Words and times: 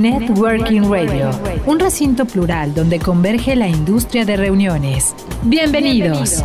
Networking 0.00 0.90
Radio, 0.90 1.28
un 1.66 1.78
recinto 1.78 2.24
plural 2.24 2.72
donde 2.72 2.98
converge 2.98 3.54
la 3.54 3.68
industria 3.68 4.24
de 4.24 4.34
reuniones. 4.34 5.14
Bienvenidos. 5.42 6.42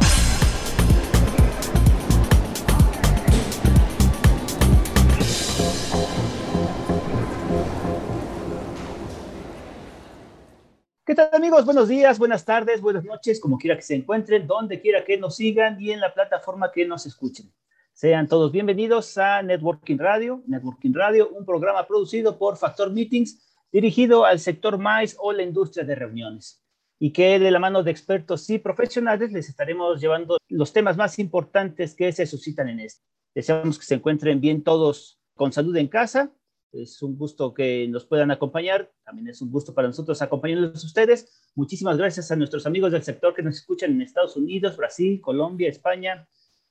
¿Qué 11.06 11.16
tal 11.16 11.30
amigos? 11.32 11.64
Buenos 11.64 11.88
días, 11.88 12.20
buenas 12.20 12.44
tardes, 12.44 12.82
buenas 12.82 13.06
noches, 13.06 13.40
como 13.40 13.58
quiera 13.58 13.78
que 13.78 13.84
se 13.84 13.96
encuentren, 13.96 14.46
donde 14.46 14.82
quiera 14.82 15.06
que 15.06 15.18
nos 15.18 15.38
sigan 15.38 15.82
y 15.82 15.92
en 15.92 16.02
la 16.02 16.14
plataforma 16.14 16.74
que 16.74 16.86
nos 16.86 17.06
escuchen. 17.06 17.50
Sean 17.96 18.28
todos 18.28 18.52
bienvenidos 18.52 19.18
a 19.18 19.42
Networking 19.42 19.98
Radio. 19.98 20.44
Networking 20.48 20.94
Radio, 20.94 21.30
un 21.30 21.46
programa 21.46 21.88
producido 21.88 22.38
por 22.38 22.58
Factor 22.58 22.92
Meetings, 22.92 23.55
dirigido 23.76 24.24
al 24.24 24.40
sector 24.40 24.78
MICE 24.80 25.18
o 25.20 25.34
la 25.34 25.44
industria 25.44 25.84
de 25.84 25.96
reuniones. 25.96 26.64
Y 26.98 27.12
que 27.12 27.40
de 27.40 27.52
la 27.52 27.60
mano 27.60 27.84
de 27.84 27.92
expertos 27.92 28.50
y 28.50 28.58
profesionales 28.58 29.34
les 29.34 29.50
estaremos 29.50 30.00
llevando 30.00 30.38
los 30.48 30.72
temas 30.72 30.96
más 30.96 31.20
importantes 31.20 31.94
que 31.94 32.14
se 32.14 32.26
suscitan 32.26 32.70
en 32.70 32.80
este. 32.80 33.04
Deseamos 33.36 33.78
que 33.78 33.84
se 33.84 33.96
encuentren 33.96 34.40
bien 34.40 34.64
todos 34.64 35.20
con 35.34 35.52
salud 35.52 35.76
en 35.76 35.90
casa. 35.90 36.32
Es 36.72 37.02
un 37.02 37.18
gusto 37.18 37.54
que 37.54 37.86
nos 37.90 38.06
puedan 38.06 38.32
acompañar. 38.32 38.94
También 39.04 39.28
es 39.28 39.42
un 39.42 39.52
gusto 39.52 39.74
para 39.74 39.90
nosotros 39.90 40.22
acompañarlos 40.22 40.82
ustedes. 40.86 41.52
Muchísimas 41.54 41.98
gracias 41.98 42.32
a 42.32 42.38
nuestros 42.38 42.66
amigos 42.66 42.94
del 42.94 43.04
sector 43.04 43.36
que 43.36 43.44
nos 43.44 43.58
escuchan 43.58 43.92
en 43.92 44.04
Estados 44.04 44.38
Unidos, 44.38 44.78
Brasil, 44.78 45.20
Colombia, 45.20 45.68
España, 45.68 46.26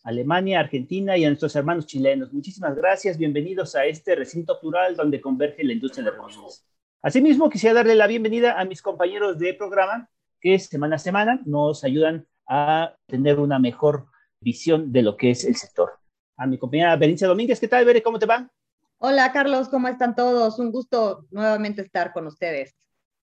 Alemania, 0.05 0.61
Argentina 0.61 1.19
y 1.19 1.27
a 1.27 1.29
nuestros 1.29 1.55
hermanos 1.55 1.87
chilenos. 1.87 2.33
Muchísimas 2.33 2.75
gracias, 2.75 3.19
bienvenidos 3.19 3.75
a 3.75 3.85
este 3.85 4.15
recinto 4.15 4.59
plural 4.59 4.97
donde 4.97 5.21
converge 5.21 5.65
la 5.65 5.75
industria 5.75 6.05
de 6.05 6.11
reuniones. 6.13 6.65
Asimismo, 7.05 7.51
quisiera 7.51 7.75
darle 7.75 7.97
la 7.97 8.07
bienvenida 8.07 8.59
a 8.59 8.65
mis 8.65 8.81
compañeros 8.81 9.39
de 9.39 9.53
programa 9.53 10.09
que 10.41 10.59
semana 10.59 10.97
a 10.97 10.99
semana 10.99 11.39
nos 11.45 11.85
ayudan 11.85 12.27
a 12.49 12.95
tener 13.05 13.39
una 13.41 13.59
mejor 13.59 14.07
visión 14.41 14.91
de 14.91 15.03
lo 15.03 15.15
que 15.19 15.31
es 15.31 15.45
el 15.45 15.55
sector. 15.55 15.99
A 16.39 16.47
mi 16.47 16.57
compañera 16.57 16.97
Berincia 16.97 17.29
Domínguez, 17.29 17.61
¿qué 17.61 17.69
tal, 17.69 17.85
Bere? 17.85 18.03
¿Cómo 18.03 18.19
te 18.19 18.25
va? 18.25 18.51
Hola, 18.97 19.31
Carlos, 19.33 19.69
¿cómo 19.69 19.89
están 19.89 20.15
todos? 20.15 20.59
Un 20.59 20.73
gusto 20.73 21.27
nuevamente 21.31 21.83
estar 21.83 22.15
con 22.15 22.27
ustedes. 22.27 22.75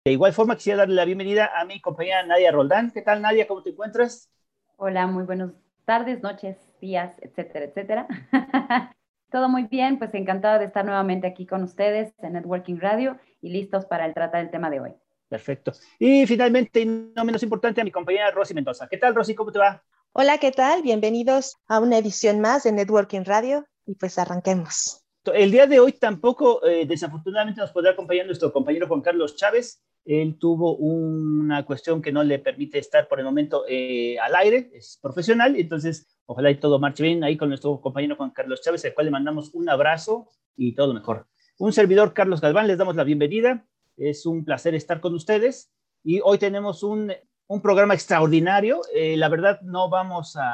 De 0.06 0.12
igual 0.12 0.34
forma, 0.34 0.58
quisiera 0.58 0.78
darle 0.78 0.94
la 0.94 1.06
bienvenida 1.06 1.50
a 1.60 1.66
mi 1.66 1.82
compañera 1.82 2.24
Nadia 2.24 2.52
Roldán. 2.52 2.92
¿Qué 2.92 3.02
tal, 3.02 3.20
Nadia? 3.20 3.48
¿Cómo 3.48 3.64
te 3.64 3.72
encuentras? 3.72 4.30
Hola, 4.78 5.08
muy 5.08 5.24
buenas 5.24 5.54
tardes, 5.86 6.22
noches, 6.22 6.56
días, 6.82 7.16
etcétera, 7.20 7.66
etcétera. 7.66 8.08
Todo 9.32 9.50
muy 9.50 9.64
bien, 9.64 9.98
pues 9.98 10.14
encantada 10.14 10.60
de 10.60 10.66
estar 10.66 10.86
nuevamente 10.86 11.26
aquí 11.26 11.48
con 11.48 11.64
ustedes 11.64 12.14
en 12.20 12.34
Networking 12.34 12.78
Radio 12.78 13.18
y 13.42 13.50
listos 13.50 13.86
para 13.86 14.06
el 14.06 14.14
tratar 14.14 14.42
el 14.42 14.52
tema 14.52 14.70
de 14.70 14.80
hoy. 14.80 14.92
Perfecto. 15.28 15.72
Y 15.98 16.26
finalmente, 16.28 16.82
y 16.82 16.86
no 16.86 17.24
menos 17.24 17.42
importante, 17.44 17.82
a 17.82 17.84
mi 17.84 17.92
compañera 17.92 18.32
Rosy 18.32 18.54
Mendoza. 18.54 18.88
¿Qué 18.90 18.98
tal, 18.98 19.16
Rosy? 19.16 19.34
¿Cómo 19.34 19.52
te 19.52 19.60
va? 19.60 19.84
Hola, 20.14 20.38
¿qué 20.40 20.52
tal? 20.52 20.82
Bienvenidos 20.82 21.56
a 21.68 21.80
una 21.80 21.98
edición 21.98 22.42
más 22.42 22.64
de 22.64 22.74
Networking 22.74 23.24
Radio 23.24 23.66
y 23.86 23.96
pues 23.96 24.20
arranquemos. 24.20 25.06
El 25.34 25.52
día 25.52 25.68
de 25.68 25.80
hoy 25.80 25.94
tampoco, 25.94 26.66
eh, 26.66 26.86
desafortunadamente, 26.86 27.62
nos 27.62 27.72
podrá 27.72 27.92
acompañar 27.92 28.26
nuestro 28.26 28.52
compañero 28.52 28.88
Juan 28.88 29.02
Carlos 29.02 29.36
Chávez. 29.38 29.82
Él 30.04 30.38
tuvo 30.40 30.76
una 30.76 31.64
cuestión 31.66 32.02
que 32.02 32.12
no 32.12 32.24
le 32.24 32.40
permite 32.40 32.80
estar 32.80 33.08
por 33.08 33.20
el 33.20 33.26
momento 33.26 33.64
eh, 33.70 34.18
al 34.20 34.36
aire, 34.36 34.72
es 34.74 34.98
profesional, 35.00 35.56
entonces 35.56 36.08
ojalá 36.26 36.50
y 36.50 36.60
todo 36.60 36.80
marche 36.80 37.04
bien 37.04 37.24
ahí 37.24 37.38
con 37.38 37.50
nuestro 37.50 37.80
compañero 37.80 38.16
Juan 38.16 38.32
Carlos 38.32 38.62
Chávez, 38.62 38.84
al 38.84 38.96
cual 38.96 39.06
le 39.06 39.12
mandamos 39.12 39.54
un 39.54 39.70
abrazo 39.70 40.28
y 40.58 40.74
todo 40.74 40.88
lo 40.88 40.94
mejor. 40.96 41.28
Un 41.62 41.74
servidor, 41.74 42.16
Carlos 42.16 42.42
Galván, 42.42 42.66
les 42.66 42.80
damos 42.80 42.96
la 42.96 43.04
bienvenida. 43.04 43.68
Es 43.96 44.26
un 44.26 44.44
placer 44.44 44.74
estar 44.74 45.00
con 45.00 45.14
ustedes 45.14 45.72
y 46.04 46.20
hoy 46.24 46.40
tenemos 46.40 46.82
un, 46.82 47.14
un 47.46 47.62
programa 47.62 47.94
extraordinario. 47.94 48.82
Eh, 48.96 49.16
la 49.16 49.30
verdad, 49.30 49.62
no 49.62 49.88
vamos 49.88 50.36
a 50.38 50.52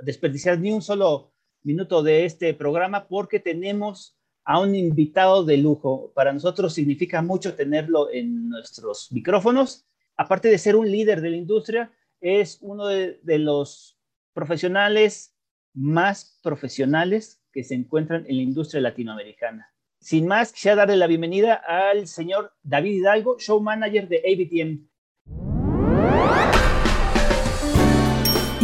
desperdiciar 0.00 0.58
ni 0.58 0.72
un 0.72 0.80
solo 0.80 1.34
minuto 1.62 2.02
de 2.02 2.24
este 2.24 2.54
programa 2.54 3.06
porque 3.06 3.38
tenemos 3.38 4.16
a 4.42 4.60
un 4.60 4.74
invitado 4.74 5.44
de 5.44 5.58
lujo. 5.58 6.10
Para 6.14 6.32
nosotros 6.32 6.72
significa 6.72 7.20
mucho 7.20 7.54
tenerlo 7.54 8.10
en 8.10 8.48
nuestros 8.48 9.12
micrófonos. 9.12 9.84
Aparte 10.16 10.48
de 10.48 10.56
ser 10.56 10.74
un 10.74 10.90
líder 10.90 11.20
de 11.20 11.32
la 11.32 11.36
industria, 11.36 11.92
es 12.18 12.56
uno 12.62 12.86
de, 12.86 13.20
de 13.22 13.38
los 13.40 13.98
profesionales 14.32 15.36
más 15.74 16.40
profesionales 16.42 17.42
que 17.52 17.62
se 17.62 17.74
encuentran 17.74 18.24
en 18.26 18.36
la 18.36 18.42
industria 18.42 18.80
latinoamericana. 18.80 19.70
Sin 20.02 20.26
más, 20.26 20.50
quisiera 20.50 20.76
darle 20.76 20.96
la 20.96 21.06
bienvenida 21.06 21.54
al 21.54 22.06
señor 22.06 22.54
David 22.62 23.00
Hidalgo, 23.00 23.38
show 23.38 23.60
manager 23.60 24.08
de 24.08 24.16
ABTM. 24.16 24.88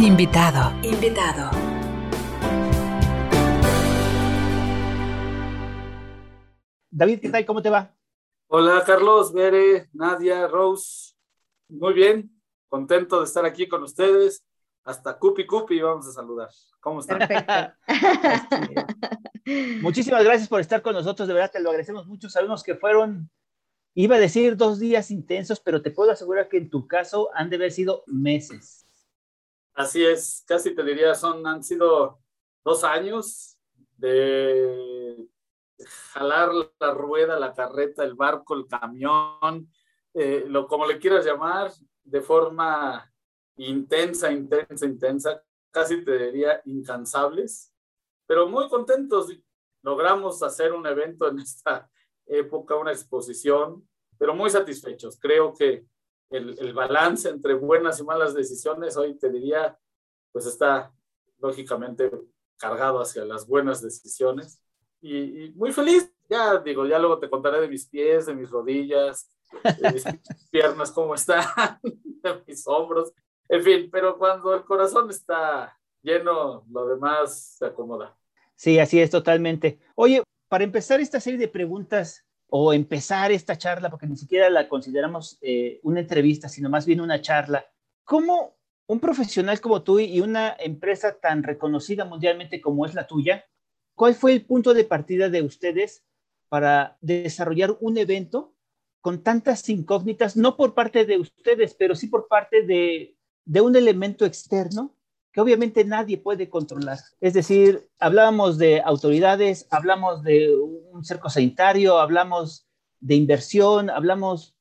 Invitado. 0.03 0.73
Invitado. 0.81 1.51
David, 6.89 7.19
¿qué 7.21 7.29
tal? 7.29 7.45
¿Cómo 7.45 7.61
te 7.61 7.69
va? 7.69 7.95
Hola, 8.47 8.83
Carlos, 8.83 9.31
Bere, 9.31 9.89
Nadia, 9.93 10.47
Rose. 10.47 11.13
Muy 11.69 11.93
bien, 11.93 12.31
contento 12.67 13.19
de 13.19 13.25
estar 13.25 13.45
aquí 13.45 13.67
con 13.67 13.83
ustedes. 13.83 14.43
Hasta 14.87 15.19
Cupi 15.19 15.45
Cupi 15.45 15.81
vamos 15.81 16.07
a 16.07 16.13
saludar. 16.13 16.49
¿Cómo 16.79 17.01
están? 17.01 17.19
Muchísimas 19.81 20.23
gracias 20.23 20.47
por 20.47 20.61
estar 20.61 20.81
con 20.81 20.93
nosotros, 20.93 21.27
de 21.27 21.33
verdad 21.33 21.51
te 21.51 21.59
lo 21.59 21.71
agradecemos 21.71 22.07
mucho. 22.07 22.29
Sabemos 22.29 22.63
que 22.63 22.75
fueron, 22.75 23.29
iba 23.95 24.15
a 24.15 24.19
decir 24.19 24.55
dos 24.55 24.79
días 24.79 25.11
intensos, 25.11 25.59
pero 25.59 25.81
te 25.81 25.91
puedo 25.91 26.11
asegurar 26.11 26.47
que 26.47 26.55
en 26.55 26.69
tu 26.69 26.87
caso 26.87 27.29
han 27.33 27.49
de 27.49 27.57
haber 27.57 27.73
sido 27.73 28.05
meses. 28.07 28.85
Así 29.73 30.05
es, 30.05 30.45
casi 30.47 30.73
te 30.73 30.85
diría, 30.85 31.15
son, 31.15 31.45
han 31.45 31.65
sido 31.65 32.21
dos 32.63 32.85
años 32.85 33.57
de 33.97 35.27
jalar 36.13 36.51
la 36.79 36.93
rueda, 36.93 37.37
la 37.37 37.53
carreta, 37.53 38.05
el 38.05 38.13
barco, 38.13 38.55
el 38.55 38.67
camión, 38.67 39.69
eh, 40.13 40.45
lo, 40.47 40.65
como 40.65 40.85
le 40.85 40.97
quieras 40.97 41.25
llamar, 41.25 41.73
de 42.05 42.21
forma 42.21 43.11
intensa, 43.57 44.31
intensa, 44.31 44.85
intensa, 44.85 45.43
casi 45.71 46.03
te 46.03 46.17
diría 46.17 46.61
incansables, 46.65 47.73
pero 48.25 48.47
muy 48.47 48.67
contentos. 48.69 49.31
Logramos 49.81 50.41
hacer 50.43 50.73
un 50.73 50.85
evento 50.87 51.27
en 51.29 51.39
esta 51.39 51.89
época, 52.25 52.75
una 52.75 52.91
exposición, 52.91 53.87
pero 54.17 54.33
muy 54.33 54.49
satisfechos. 54.49 55.17
Creo 55.19 55.53
que 55.53 55.85
el, 56.29 56.57
el 56.59 56.73
balance 56.73 57.29
entre 57.29 57.53
buenas 57.53 57.99
y 57.99 58.03
malas 58.03 58.33
decisiones 58.33 58.97
hoy 58.97 59.17
te 59.17 59.29
diría, 59.29 59.77
pues 60.31 60.45
está 60.45 60.93
lógicamente 61.39 62.11
cargado 62.57 62.99
hacia 63.01 63.23
las 63.23 63.47
buenas 63.47 63.81
decisiones 63.81 64.61
y, 65.01 65.45
y, 65.45 65.51
muy 65.53 65.71
feliz. 65.71 66.11
Ya 66.29 66.57
digo, 66.57 66.85
ya 66.85 66.99
luego 66.99 67.19
te 67.19 67.29
contaré 67.29 67.61
de 67.61 67.69
mis 67.69 67.87
pies, 67.87 68.25
de 68.25 68.35
mis 68.35 68.49
rodillas, 68.49 69.29
de 69.63 69.91
mis 69.93 70.03
piernas, 70.51 70.91
cómo 70.91 71.15
están, 71.15 71.45
de 71.83 72.43
mis 72.45 72.67
hombros. 72.67 73.13
En 73.49 73.63
fin, 73.63 73.89
pero 73.91 74.17
cuando 74.17 74.53
el 74.55 74.63
corazón 74.63 75.09
está 75.09 75.77
lleno, 76.01 76.65
lo 76.69 76.87
demás 76.87 77.55
se 77.57 77.65
acomoda. 77.65 78.17
Sí, 78.55 78.79
así 78.79 78.99
es 78.99 79.09
totalmente. 79.09 79.79
Oye, 79.95 80.23
para 80.49 80.63
empezar 80.63 80.99
esta 80.99 81.19
serie 81.19 81.39
de 81.39 81.47
preguntas 81.47 82.25
o 82.49 82.73
empezar 82.73 83.31
esta 83.31 83.57
charla, 83.57 83.89
porque 83.89 84.07
ni 84.07 84.17
siquiera 84.17 84.49
la 84.49 84.67
consideramos 84.69 85.37
eh, 85.41 85.79
una 85.83 85.99
entrevista, 85.99 86.49
sino 86.49 86.69
más 86.69 86.85
bien 86.85 87.01
una 87.01 87.21
charla, 87.21 87.65
¿cómo 88.03 88.57
un 88.87 88.99
profesional 88.99 89.59
como 89.59 89.83
tú 89.83 89.99
y 89.99 90.21
una 90.21 90.55
empresa 90.57 91.19
tan 91.19 91.43
reconocida 91.43 92.05
mundialmente 92.05 92.61
como 92.61 92.85
es 92.85 92.93
la 92.93 93.05
tuya, 93.05 93.45
cuál 93.95 94.15
fue 94.15 94.33
el 94.33 94.45
punto 94.45 94.73
de 94.73 94.85
partida 94.85 95.29
de 95.29 95.41
ustedes 95.41 96.05
para 96.47 96.97
desarrollar 97.01 97.77
un 97.81 97.97
evento 97.97 98.55
con 99.01 99.23
tantas 99.23 99.67
incógnitas, 99.69 100.37
no 100.37 100.55
por 100.55 100.73
parte 100.73 101.05
de 101.05 101.17
ustedes, 101.17 101.73
pero 101.73 101.95
sí 101.95 102.07
por 102.07 102.27
parte 102.27 102.63
de, 102.63 103.16
de 103.47 103.61
un 103.61 103.75
elemento 103.75 104.25
externo 104.25 104.93
que 105.31 105.39
obviamente 105.39 105.85
nadie 105.85 106.17
puede 106.17 106.49
controlar. 106.49 106.99
Es 107.21 107.33
decir, 107.33 107.89
hablamos 107.97 108.57
de 108.57 108.81
autoridades, 108.81 109.67
hablamos 109.69 110.21
de 110.23 110.53
un 110.53 111.05
cerco 111.05 111.29
sanitario, 111.29 111.97
hablamos 111.97 112.67
de 112.99 113.15
inversión, 113.15 113.89
hablamos 113.89 114.55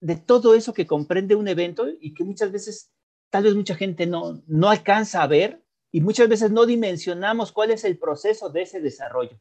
de 0.00 0.16
todo 0.16 0.54
eso 0.54 0.72
que 0.72 0.86
comprende 0.86 1.34
un 1.34 1.48
evento 1.48 1.86
y 2.00 2.14
que 2.14 2.24
muchas 2.24 2.50
veces, 2.50 2.90
tal 3.28 3.44
vez 3.44 3.54
mucha 3.54 3.74
gente 3.74 4.06
no, 4.06 4.42
no 4.46 4.70
alcanza 4.70 5.22
a 5.22 5.26
ver 5.26 5.62
y 5.92 6.00
muchas 6.00 6.28
veces 6.28 6.50
no 6.50 6.64
dimensionamos 6.64 7.52
cuál 7.52 7.72
es 7.72 7.84
el 7.84 7.98
proceso 7.98 8.48
de 8.48 8.62
ese 8.62 8.80
desarrollo. 8.80 9.38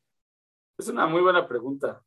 Es 0.77 0.89
una 0.89 1.07
muy 1.07 1.21
buena 1.21 1.47
pregunta. 1.47 2.03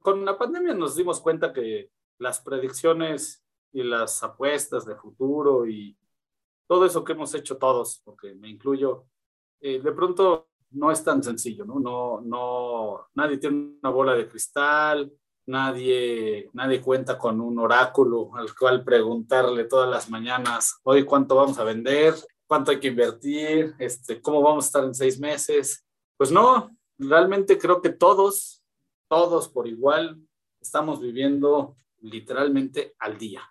Con 0.00 0.24
la 0.24 0.36
pandemia 0.36 0.74
nos 0.74 0.96
dimos 0.96 1.20
cuenta 1.20 1.54
que 1.54 1.90
las 2.18 2.40
predicciones 2.40 3.42
y 3.72 3.82
las 3.82 4.22
apuestas 4.22 4.84
de 4.84 4.96
futuro 4.96 5.66
y 5.66 5.96
todo 6.66 6.86
eso 6.86 7.04
que 7.04 7.12
hemos 7.12 7.34
hecho 7.34 7.56
todos, 7.56 8.00
porque 8.04 8.34
me 8.34 8.48
incluyo, 8.48 9.06
eh, 9.60 9.80
de 9.80 9.92
pronto 9.92 10.48
no 10.70 10.90
es 10.90 11.02
tan 11.04 11.22
sencillo, 11.22 11.64
¿no? 11.64 11.78
No, 11.78 12.20
no, 12.20 13.06
nadie 13.14 13.38
tiene 13.38 13.76
una 13.80 13.90
bola 13.90 14.14
de 14.14 14.28
cristal, 14.28 15.12
nadie, 15.46 16.50
nadie 16.52 16.80
cuenta 16.80 17.18
con 17.18 17.40
un 17.40 17.58
oráculo 17.58 18.34
al 18.34 18.54
cual 18.54 18.82
preguntarle 18.84 19.64
todas 19.64 19.88
las 19.88 20.10
mañanas, 20.10 20.80
hoy 20.82 21.04
cuánto 21.04 21.36
vamos 21.36 21.58
a 21.58 21.64
vender, 21.64 22.14
cuánto 22.46 22.70
hay 22.70 22.80
que 22.80 22.88
invertir, 22.88 23.74
este, 23.78 24.20
cómo 24.20 24.42
vamos 24.42 24.64
a 24.64 24.68
estar 24.68 24.84
en 24.84 24.94
seis 24.94 25.18
meses. 25.18 25.84
Pues 26.16 26.30
no, 26.30 26.76
realmente 26.98 27.58
creo 27.58 27.80
que 27.80 27.90
todos, 27.90 28.62
todos 29.08 29.48
por 29.48 29.66
igual, 29.66 30.20
estamos 30.60 31.00
viviendo 31.00 31.76
literalmente 32.00 32.94
al 32.98 33.18
día. 33.18 33.42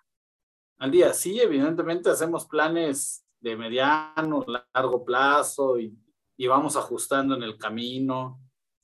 Al 0.78 0.90
día, 0.90 1.12
sí, 1.12 1.40
evidentemente 1.40 2.10
hacemos 2.10 2.46
planes 2.46 3.24
de 3.40 3.56
mediano, 3.56 4.44
largo 4.74 5.04
plazo 5.04 5.78
y, 5.78 5.96
y 6.36 6.46
vamos 6.46 6.76
ajustando 6.76 7.36
en 7.36 7.42
el 7.42 7.56
camino, 7.58 8.40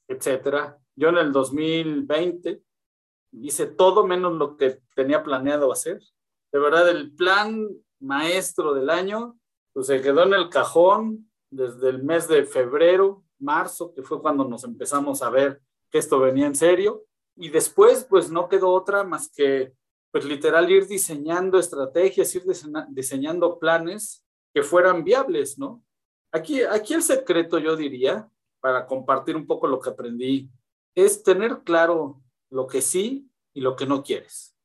etcétera. 0.09 0.79
Yo 0.95 1.09
en 1.09 1.19
el 1.19 1.33
2020 1.33 2.63
hice 3.33 3.67
todo 3.67 4.07
menos 4.07 4.35
lo 4.35 4.57
que 4.57 4.81
tenía 4.95 5.23
planeado 5.23 5.73
hacer. 5.73 6.01
De 6.53 6.59
verdad, 6.59 6.89
el 6.89 7.13
plan 7.15 7.69
maestro 8.01 8.75
del 8.75 8.91
año 8.91 9.39
pues 9.73 9.87
se 9.87 10.01
quedó 10.01 10.25
en 10.25 10.35
el 10.35 10.49
cajón 10.49 11.31
desde 11.51 11.89
el 11.91 12.03
mes 12.03 12.29
de 12.29 12.45
febrero, 12.45 13.25
marzo, 13.39 13.93
que 13.95 14.03
fue 14.03 14.21
cuando 14.21 14.45
nos 14.45 14.65
empezamos 14.65 15.23
a 15.23 15.31
ver 15.31 15.61
que 15.91 15.99
esto 15.99 16.19
venía 16.19 16.47
en 16.47 16.55
serio. 16.55 17.05
Y 17.37 17.49
después, 17.49 18.05
pues 18.05 18.31
no 18.31 18.49
quedó 18.49 18.71
otra 18.71 19.05
más 19.05 19.31
que, 19.31 19.73
pues 20.11 20.25
literal, 20.25 20.71
ir 20.71 20.87
diseñando 20.87 21.59
estrategias, 21.59 22.35
ir 22.35 22.45
diseñando 22.89 23.59
planes 23.59 24.25
que 24.53 24.63
fueran 24.63 25.05
viables, 25.05 25.59
¿no? 25.59 25.83
Aquí, 26.33 26.63
aquí 26.63 26.95
el 26.95 27.03
secreto, 27.03 27.59
yo 27.59 27.77
diría, 27.77 28.29
para 28.61 28.87
compartir 28.87 29.37
un 29.37 29.47
poco 29.47 29.67
lo 29.67 29.81
que 29.81 29.91
aprendí, 29.91 30.51
es 30.95 31.23
tener 31.23 31.63
claro 31.65 32.21
lo 32.51 32.67
que 32.67 32.83
sí 32.83 33.31
y 33.55 33.61
lo 33.61 33.77
que 33.77 33.87
no 33.87 34.03
quieres. 34.03 34.57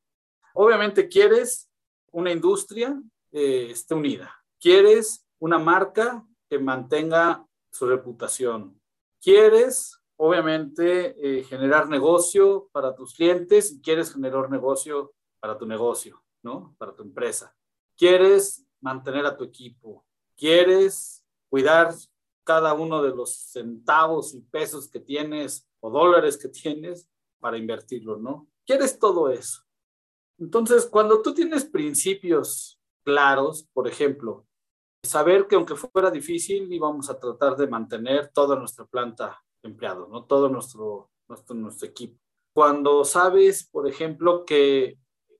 Obviamente 0.53 1.07
quieres 1.07 1.69
una 2.11 2.31
industria 2.31 3.01
eh, 3.37 3.71
esté 3.71 3.93
unida. 3.93 4.33
Quieres 4.61 5.27
una 5.39 5.59
marca 5.59 6.25
que 6.49 6.57
mantenga 6.57 7.45
su 7.69 7.85
reputación. 7.85 8.79
Quieres, 9.21 9.99
obviamente, 10.15 11.15
eh, 11.19 11.43
generar 11.43 11.89
negocio 11.89 12.69
para 12.71 12.95
tus 12.95 13.13
clientes 13.13 13.73
y 13.73 13.81
quieres 13.81 14.13
generar 14.13 14.49
negocio 14.49 15.14
para 15.45 15.59
tu 15.59 15.67
negocio, 15.67 16.23
¿no? 16.41 16.75
Para 16.79 16.95
tu 16.95 17.03
empresa. 17.03 17.55
Quieres 17.95 18.65
mantener 18.81 19.27
a 19.27 19.37
tu 19.37 19.43
equipo. 19.43 20.03
Quieres 20.35 21.23
cuidar 21.51 21.93
cada 22.43 22.73
uno 22.73 23.03
de 23.03 23.15
los 23.15 23.35
centavos 23.35 24.33
y 24.33 24.41
pesos 24.41 24.89
que 24.89 24.99
tienes 24.99 25.69
o 25.81 25.91
dólares 25.91 26.35
que 26.35 26.49
tienes 26.49 27.07
para 27.39 27.59
invertirlo, 27.59 28.17
¿no? 28.17 28.47
Quieres 28.65 28.97
todo 28.97 29.29
eso. 29.29 29.61
Entonces, 30.39 30.87
cuando 30.87 31.21
tú 31.21 31.31
tienes 31.31 31.63
principios 31.63 32.81
claros, 33.03 33.67
por 33.71 33.87
ejemplo, 33.87 34.47
saber 35.03 35.45
que 35.45 35.53
aunque 35.53 35.75
fuera 35.75 36.09
difícil, 36.09 36.73
íbamos 36.73 37.07
a 37.11 37.19
tratar 37.19 37.55
de 37.55 37.67
mantener 37.67 38.31
toda 38.33 38.55
nuestra 38.55 38.85
planta 38.87 39.39
empleado, 39.61 40.07
¿no? 40.07 40.25
Todo 40.25 40.49
nuestro, 40.49 41.11
nuestro, 41.27 41.55
nuestro 41.55 41.87
equipo. 41.87 42.19
Cuando 42.51 43.05
sabes, 43.05 43.69
por 43.69 43.87
ejemplo, 43.87 44.43
que 44.43 44.97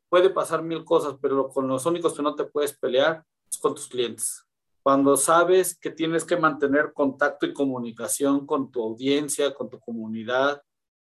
puede 0.10 0.30
pasar 0.30 0.64
mil 0.64 0.84
cosas, 0.84 1.16
pero 1.22 1.50
con 1.50 1.68
los 1.68 1.86
únicos 1.86 2.14
que 2.14 2.24
no 2.24 2.36
te 2.36 2.46
puedes 2.46 2.78
pelear 2.78 3.24
es 3.50 3.58
con 3.58 3.76
tus 3.76 3.88
clientes. 3.88 4.46
Cuando 4.84 5.18
sabes 5.18 5.78
que 5.78 5.90
tienes 5.90 6.24
que 6.24 6.38
mantener 6.38 6.94
contacto 6.94 7.46
y 7.46 7.54
comunicación 7.54 8.46
con 8.46 8.72
tu 8.72 8.84
audiencia, 8.84 9.54
con 9.54 9.70
tu 9.70 9.80
comunidad, 9.80 10.62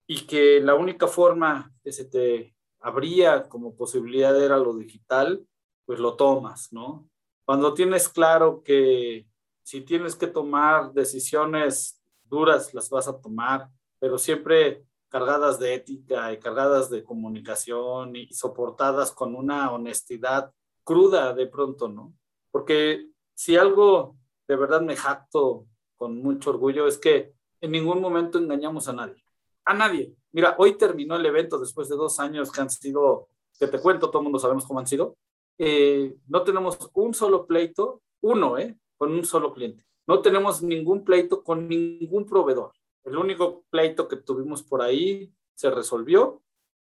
y 0.07 0.25
que 0.25 0.61
la 0.61 0.73
única 0.73 1.07
forma 1.07 1.71
que 1.83 1.91
se 1.91 2.05
te 2.05 2.55
abría 2.79 3.47
como 3.49 3.75
posibilidad 3.75 4.41
era 4.41 4.57
lo 4.57 4.73
digital, 4.75 5.45
pues 5.85 5.99
lo 5.99 6.15
tomas, 6.15 6.71
¿no? 6.71 7.09
Cuando 7.45 7.73
tienes 7.73 8.09
claro 8.09 8.63
que 8.63 9.27
si 9.63 9.81
tienes 9.81 10.15
que 10.15 10.27
tomar 10.27 10.93
decisiones 10.93 12.01
duras, 12.23 12.73
las 12.73 12.89
vas 12.89 13.07
a 13.07 13.19
tomar, 13.19 13.69
pero 13.99 14.17
siempre 14.17 14.85
cargadas 15.09 15.59
de 15.59 15.75
ética 15.75 16.31
y 16.33 16.39
cargadas 16.39 16.89
de 16.89 17.03
comunicación 17.03 18.15
y 18.15 18.33
soportadas 18.33 19.11
con 19.11 19.35
una 19.35 19.71
honestidad 19.71 20.51
cruda 20.83 21.33
de 21.33 21.47
pronto, 21.47 21.87
¿no? 21.87 22.13
Porque 22.51 23.07
si 23.33 23.55
algo 23.55 24.17
de 24.47 24.55
verdad 24.55 24.81
me 24.81 24.95
jacto 24.95 25.65
con 25.95 26.21
mucho 26.21 26.51
orgullo 26.51 26.87
es 26.87 26.97
que 26.97 27.33
en 27.61 27.71
ningún 27.71 28.01
momento 28.01 28.37
engañamos 28.37 28.87
a 28.87 28.93
nadie 28.93 29.27
a 29.67 29.73
nadie. 29.73 30.15
Mira, 30.31 30.55
hoy 30.57 30.77
terminó 30.77 31.17
el 31.17 31.25
evento 31.25 31.59
después 31.59 31.89
de 31.89 31.97
dos 31.97 32.19
años 32.19 32.51
que 32.51 32.61
han 32.61 32.69
sido, 32.69 33.27
que 33.59 33.67
te 33.67 33.79
cuento, 33.79 34.09
todo 34.09 34.21
el 34.21 34.23
mundo 34.23 34.39
sabemos 34.39 34.65
cómo 34.65 34.79
han 34.79 34.87
sido. 34.87 35.17
Eh, 35.57 36.15
no 36.27 36.43
tenemos 36.43 36.77
un 36.93 37.13
solo 37.13 37.45
pleito, 37.45 38.01
uno, 38.21 38.57
¿eh? 38.57 38.77
Con 38.97 39.11
un 39.11 39.25
solo 39.25 39.53
cliente. 39.53 39.83
No 40.07 40.21
tenemos 40.21 40.63
ningún 40.63 41.03
pleito 41.03 41.43
con 41.43 41.67
ningún 41.67 42.25
proveedor. 42.25 42.71
El 43.07 43.17
único 43.17 43.65
pleito 43.69 44.07
que 44.07 44.17
tuvimos 44.17 44.63
por 44.63 44.81
ahí 44.81 45.33
se 45.55 45.71
resolvió, 45.71 46.43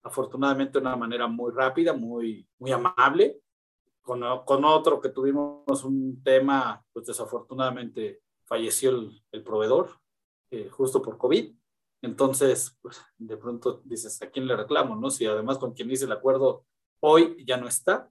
afortunadamente 0.03 0.73
de 0.73 0.79
una 0.79 0.97
manera 0.97 1.27
muy 1.27 1.53
rápida, 1.53 1.93
muy, 1.93 2.49
muy 2.59 2.73
amable. 2.73 3.41
Con, 4.03 4.23
otro 4.23 5.01
que 5.01 5.09
tuvimos 5.09 5.85
un 5.85 6.23
tema, 6.23 6.85
pues 6.93 7.07
desafortunadamente 7.07 8.21
falleció 8.45 8.91
el, 8.91 9.23
el 9.33 9.43
proveedor, 9.43 9.91
eh, 10.51 10.69
justo 10.69 11.03
por 11.03 11.19
COVID 11.19 11.53
entonces, 12.07 12.79
pues, 12.83 13.03
de 13.19 13.37
pronto 13.37 13.83
dices, 13.85 14.23
¿a 14.23 14.31
quién 14.31 14.47
le 14.47 14.57
reclamo? 14.57 14.95
¿No? 14.95 15.11
Si 15.11 15.27
además 15.27 15.59
con 15.59 15.73
quien 15.73 15.91
hice 15.91 16.05
el 16.05 16.13
acuerdo 16.13 16.65
hoy 17.01 17.45
ya 17.45 17.57
no 17.57 17.67
está, 17.67 18.11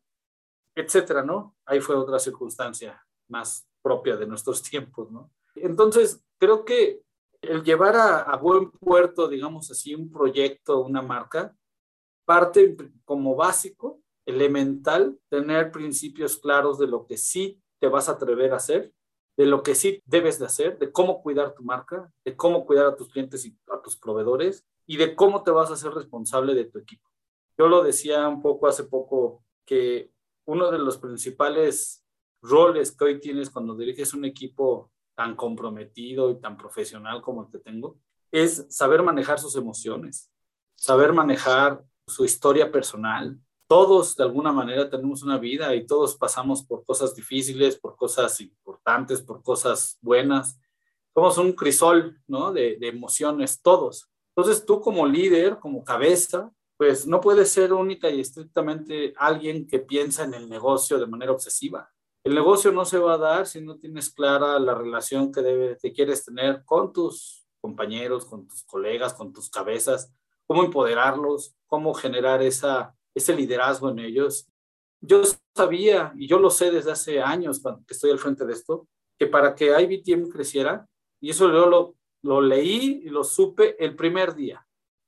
etcétera, 0.76 1.24
¿no? 1.24 1.56
Ahí 1.66 1.80
fue 1.80 1.96
otra 1.96 2.20
circunstancia 2.20 3.02
más 3.30 3.66
propia 3.82 4.18
de 4.18 4.28
nuestros 4.28 4.62
tiempos, 4.70 5.12
¿no? 5.12 5.32
Entonces, 5.56 6.22
creo 6.38 6.66
que 6.66 7.04
el 7.48 7.64
llevar 7.64 7.96
a, 7.96 8.36
buen 8.38 8.72
puerto, 8.72 9.28
digamos 9.28 9.72
así, 9.72 9.96
un 9.96 10.12
proyecto, 10.12 10.82
una 10.82 11.02
marca, 11.02 11.56
parte 12.26 12.76
como 13.04 13.36
básico, 13.36 14.02
elemental, 14.26 15.20
tener 15.30 15.72
principios 15.72 16.38
claros 16.38 16.80
de 16.80 16.88
lo 16.88 17.06
que 17.06 17.18
sí 17.18 17.62
te 17.80 17.88
vas 17.88 18.10
a 18.10 18.14
atrever 18.14 18.54
a 18.54 18.58
hacer 18.58 18.92
de 19.38 19.46
lo 19.46 19.64
que 19.64 19.76
sí 19.76 20.02
debes 20.06 20.40
de 20.40 20.46
hacer, 20.46 20.80
de 20.80 20.92
cómo 20.92 21.22
cuidar 21.22 21.54
tu 21.54 21.64
marca, 21.64 22.12
de 22.24 22.36
cómo 22.36 22.66
cuidar 22.66 22.88
a 22.88 22.96
tus 22.96 23.10
clientes 23.10 23.46
y 23.46 23.58
a 23.68 23.82
tus 23.82 23.98
proveedores 23.98 24.66
y 24.86 24.98
de 24.98 25.16
cómo 25.16 25.44
te 25.44 25.52
vas 25.52 25.70
a 25.70 25.74
hacer 25.74 25.92
responsable 25.92 26.54
de 26.54 26.66
tu 26.66 26.80
equipo. 26.80 27.10
Yo 27.58 27.68
lo 27.68 27.84
decía 27.84 28.28
un 28.28 28.42
poco 28.42 28.68
hace 28.68 28.84
poco 28.84 29.44
que 29.66 30.12
uno 30.46 30.72
de 30.72 30.80
los 30.80 30.98
principales 30.98 32.06
roles 32.42 32.96
que 32.96 33.04
hoy 33.04 33.20
tienes 33.20 33.50
cuando 33.50 33.76
diriges 33.76 34.14
un 34.14 34.26
equipo 34.26 34.92
tan 35.16 35.36
comprometido 35.36 36.30
y 36.32 36.40
tan 36.40 36.58
profesional 36.58 37.22
como 37.22 37.44
el 37.44 37.52
que 37.52 37.60
tengo 37.60 37.98
es 38.32 38.66
saber 38.70 39.02
manejar 39.02 39.40
sus 39.40 39.56
emociones, 39.56 40.32
saber 40.76 41.14
manejar 41.14 41.84
su 42.08 42.26
historia 42.26 42.72
personal, 42.72 43.40
todos 43.68 44.16
de 44.16 44.24
alguna 44.24 44.52
manera 44.52 44.90
tenemos 44.90 45.24
una 45.24 45.38
vida 45.38 45.74
y 45.74 45.88
todos 45.88 46.16
pasamos 46.16 46.64
por 46.64 46.86
cosas 46.86 47.16
difíciles, 47.16 47.78
por 47.78 47.96
cosas 47.96 48.40
importantes, 48.42 49.22
por 49.22 49.42
cosas 49.42 49.98
buenas. 50.02 50.60
Somos 51.14 51.38
un 51.38 51.54
crisol, 51.54 52.22
¿no? 52.28 52.52
De, 52.52 52.78
de, 52.78 52.90
emociones, 52.90 53.62
todos. 53.62 54.10
Entonces 54.36 54.66
tú 54.66 54.82
como 54.82 55.08
líder, 55.08 55.58
como 55.60 55.84
cabeza, 55.84 56.52
pues 56.78 57.08
no 57.08 57.22
puedes 57.22 57.50
ser 57.50 57.74
única 57.74 58.10
y 58.10 58.20
estrictamente 58.20 59.14
alguien 59.18 59.66
que 59.66 59.80
piensa 59.80 60.26
en 60.26 60.34
el 60.34 60.50
negocio 60.50 61.00
de 61.00 61.08
manera 61.08 61.32
obsesiva. 61.32 61.90
El 62.26 62.36
negocio 62.36 62.74
no 62.74 62.84
se 62.84 63.00
va 63.00 63.14
a 63.14 63.18
dar 63.18 63.48
si 63.48 63.62
no 63.62 63.78
tienes 63.78 64.10
clara 64.10 64.60
la 64.60 64.76
relación 64.76 65.32
que, 65.32 65.42
debe, 65.42 65.78
que 65.82 65.94
quieres 65.94 66.26
tener 66.26 66.66
con 66.66 66.92
tus 66.92 67.46
compañeros, 67.62 68.26
con 68.26 68.48
tus 68.48 68.64
colegas, 68.64 69.14
con 69.14 69.32
tus 69.32 69.50
cabezas, 69.50 70.12
cómo 70.46 70.66
empoderarlos, 70.66 71.56
cómo 71.68 71.94
generar 71.94 72.42
esa 72.42 72.94
ese 73.16 73.34
liderazgo 73.36 73.90
en 73.90 74.00
ellos. 74.00 74.48
Yo 75.02 75.24
sabía, 75.56 76.14
y 76.16 76.28
yo 76.28 76.38
lo 76.38 76.50
sé 76.50 76.70
desde 76.70 76.92
hace 76.92 77.22
años 77.22 77.62
que 77.88 77.94
estoy 77.94 78.12
al 78.12 78.20
frente 78.20 78.46
de 78.46 78.54
esto, 78.54 78.88
que 79.18 79.28
para 79.28 79.56
que 79.56 79.68
IBTM 79.80 80.30
creciera, 80.30 80.88
y 81.22 81.30
eso 81.30 81.48
yo 81.52 81.68
lo, 81.68 81.96
lo 82.22 82.42
leí 82.42 83.02
y 83.06 83.10
lo 83.10 83.24
supe 83.24 83.82
el 83.84 83.96
primer 83.96 84.36
día, 84.36 84.68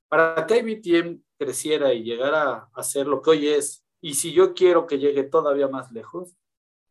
para 0.10 0.46
que 0.48 0.60
IBTM 0.60 1.22
creciera 1.38 1.94
y 1.94 2.04
llegara 2.04 2.70
a 2.74 2.84
ser 2.84 3.08
lo 3.08 3.22
que 3.22 3.32
hoy 3.32 3.48
es, 3.50 3.84
y 4.02 4.14
si 4.14 4.32
yo 4.32 4.54
quiero 4.54 4.88
que 4.88 5.00
llegue 5.00 5.24
todavía 5.24 5.68
más 5.68 5.92
lejos, 5.92 6.36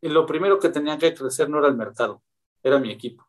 lo 0.01 0.25
primero 0.25 0.59
que 0.59 0.69
tenía 0.69 0.97
que 0.97 1.13
crecer 1.13 1.49
no 1.49 1.59
era 1.59 1.67
el 1.67 1.75
mercado, 1.75 2.23
era 2.61 2.79
mi 2.79 2.91
equipo. 2.91 3.27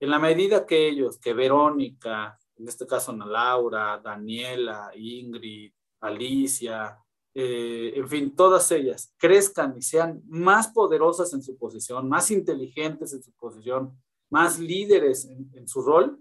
En 0.00 0.10
la 0.10 0.18
medida 0.18 0.66
que 0.66 0.88
ellos, 0.88 1.18
que 1.18 1.32
Verónica, 1.32 2.38
en 2.56 2.68
este 2.68 2.86
caso 2.86 3.12
Ana 3.12 3.26
Laura, 3.26 4.00
Daniela, 4.02 4.90
Ingrid, 4.94 5.72
Alicia, 6.00 6.98
eh, 7.34 7.92
en 7.94 8.08
fin, 8.08 8.34
todas 8.34 8.70
ellas 8.72 9.14
crezcan 9.16 9.76
y 9.78 9.82
sean 9.82 10.20
más 10.26 10.68
poderosas 10.68 11.32
en 11.32 11.42
su 11.42 11.56
posición, 11.56 12.08
más 12.08 12.30
inteligentes 12.30 13.12
en 13.14 13.22
su 13.22 13.32
posición, 13.32 13.96
más 14.28 14.58
líderes 14.58 15.24
en, 15.24 15.50
en 15.54 15.68
su 15.68 15.82
rol, 15.82 16.18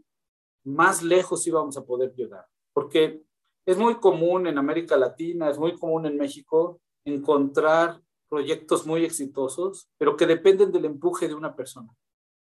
más 0.63 1.01
lejos 1.01 1.45
íbamos 1.47 1.75
a 1.75 1.83
poder 1.83 2.13
llegar. 2.13 2.45
Porque 2.73 3.23
es 3.65 3.77
muy 3.77 3.95
común 3.95 4.47
en 4.47 4.57
América 4.57 4.95
Latina, 4.95 5.49
es 5.49 5.57
muy 5.57 5.75
común 5.77 6.05
en 6.05 6.17
México 6.17 6.79
encontrar 7.03 8.01
proyectos 8.31 8.85
muy 8.85 9.03
exitosos, 9.03 9.89
pero 9.97 10.15
que 10.15 10.25
dependen 10.25 10.71
del 10.71 10.85
empuje 10.85 11.27
de 11.27 11.35
una 11.35 11.53
persona, 11.53 11.93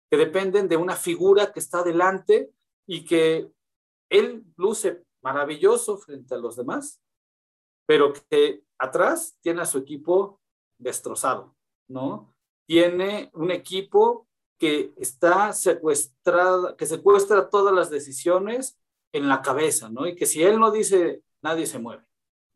que 0.09 0.17
dependen 0.17 0.67
de 0.67 0.75
una 0.75 0.95
figura 0.95 1.53
que 1.53 1.59
está 1.59 1.83
delante 1.83 2.51
y 2.87 3.05
que 3.05 3.51
él 4.09 4.43
luce 4.55 5.03
maravilloso 5.21 5.99
frente 5.99 6.33
a 6.33 6.39
los 6.39 6.55
demás, 6.55 6.99
pero 7.85 8.11
que 8.11 8.63
atrás 8.79 9.37
tiene 9.39 9.61
a 9.61 9.65
su 9.65 9.77
equipo 9.77 10.41
destrozado, 10.79 11.55
¿no? 11.87 12.33
Tiene 12.65 13.29
un 13.35 13.51
equipo 13.51 14.27
que 14.57 14.93
está 14.97 15.53
secuestrado, 15.53 16.75
que 16.75 16.87
secuestra 16.87 17.51
todas 17.51 17.75
las 17.75 17.91
decisiones 17.91 18.79
en 19.13 19.29
la 19.29 19.43
cabeza, 19.43 19.91
¿no? 19.91 20.07
Y 20.07 20.15
que 20.15 20.25
si 20.25 20.41
él 20.41 20.59
no 20.59 20.71
dice, 20.71 21.21
nadie 21.43 21.67
se 21.67 21.77
mueve, 21.77 22.06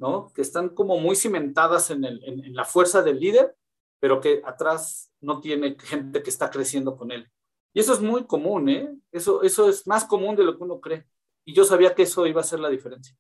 ¿no? 0.02 0.34
Que 0.34 0.42
están 0.42 0.70
como 0.70 1.00
muy 1.00 1.16
cimentadas 1.16 1.92
en, 1.92 2.04
el, 2.04 2.24
en, 2.26 2.56
la 2.56 2.66
fuerza 2.66 3.04
del 3.04 3.20
líder, 3.20 3.56
pero 4.00 4.20
que 4.20 4.42
atrás 4.44 5.12
no 5.22 5.40
tiene 5.40 5.78
gente 5.80 6.24
que 6.24 6.30
está 6.32 6.50
creciendo 6.50 6.98
con 6.98 7.12
él. 7.12 7.30
Y 7.72 7.80
eso 7.80 7.94
es 7.94 8.02
muy 8.02 8.26
común, 8.26 8.68
¿eh? 8.68 8.92
Eso, 9.12 9.44
eso 9.44 9.70
es 9.70 9.86
más 9.86 10.04
común 10.04 10.36
de 10.36 10.44
lo 10.44 10.58
que 10.58 10.64
uno 10.64 10.82
cree. 10.82 11.06
Y 11.46 11.54
yo 11.54 11.64
sabía 11.64 11.94
que 11.94 12.02
eso 12.02 12.26
iba 12.26 12.42
a 12.42 12.44
ser 12.44 12.60
la 12.60 12.70
diferencia. 12.70 13.16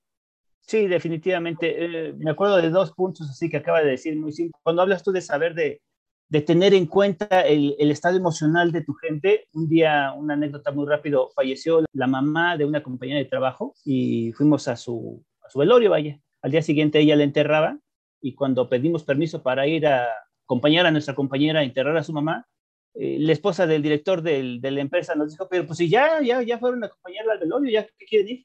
Sí, 0.62 0.88
definitivamente. 0.88 1.86
Eh, 1.86 2.14
me 2.14 2.32
acuerdo 2.32 2.58
de 2.58 2.72
dos 2.72 2.92
puntos 2.94 3.30
así 3.30 3.48
que 3.48 3.58
acaba 3.58 3.82
de 3.82 3.92
decir 3.92 4.18
muy 4.18 4.32
simple. 4.32 4.60
Cuando 4.64 4.82
hablas 4.82 5.04
tú 5.04 5.12
de 5.12 5.22
saber 5.22 5.54
de, 5.54 5.82
de 6.30 6.42
tener 6.42 6.74
en 6.74 6.88
cuenta 6.88 7.42
el, 7.42 7.76
el, 7.78 7.92
estado 7.92 8.18
emocional 8.18 8.72
de 8.72 8.84
tu 8.84 8.94
gente, 8.96 9.48
un 9.54 9.70
día, 9.70 10.14
una 10.18 10.34
anécdota 10.34 10.72
muy 10.72 10.88
rápido, 10.88 11.30
falleció 11.36 11.86
la 11.94 12.08
mamá 12.08 12.58
de 12.58 12.66
una 12.66 12.82
compañera 12.82 13.20
de 13.20 13.26
trabajo 13.26 13.76
y 13.86 14.32
fuimos 14.32 14.68
a 14.68 14.76
su, 14.76 15.24
a 15.44 15.50
su 15.50 15.60
velorio, 15.60 15.92
vaya. 15.92 16.20
Al 16.42 16.52
día 16.52 16.62
siguiente 16.62 17.00
ella 17.00 17.16
la 17.16 17.24
enterraba 17.24 17.80
y 18.22 18.36
cuando 18.36 18.70
pedimos 18.70 19.04
permiso 19.04 19.42
para 19.42 19.68
ir 19.68 19.88
a 19.88 20.08
acompañar 20.46 20.86
a 20.86 20.92
nuestra 20.92 21.16
compañera 21.16 21.62
a 21.62 21.64
enterrar 21.64 21.98
a 21.98 22.04
su 22.04 22.14
mamá, 22.14 22.48
eh, 22.94 23.18
la 23.20 23.32
esposa 23.32 23.68
del 23.68 23.82
director 23.82 24.22
del, 24.22 24.60
de 24.60 24.72
la 24.72 24.82
empresa 24.82 25.16
nos 25.16 25.32
dijo, 25.32 25.48
pero 25.50 25.66
pues 25.66 25.78
si 25.78 25.90
ya, 25.90 26.22
ya, 26.22 26.42
ya 26.42 26.60
fueron 26.60 26.84
a 26.84 26.88
acompañarla 26.88 27.34
al 27.34 27.40
velorio, 27.40 27.72
¿ya 27.72 27.88
qué 27.98 28.06
quieren 28.06 28.30
ir? 28.30 28.44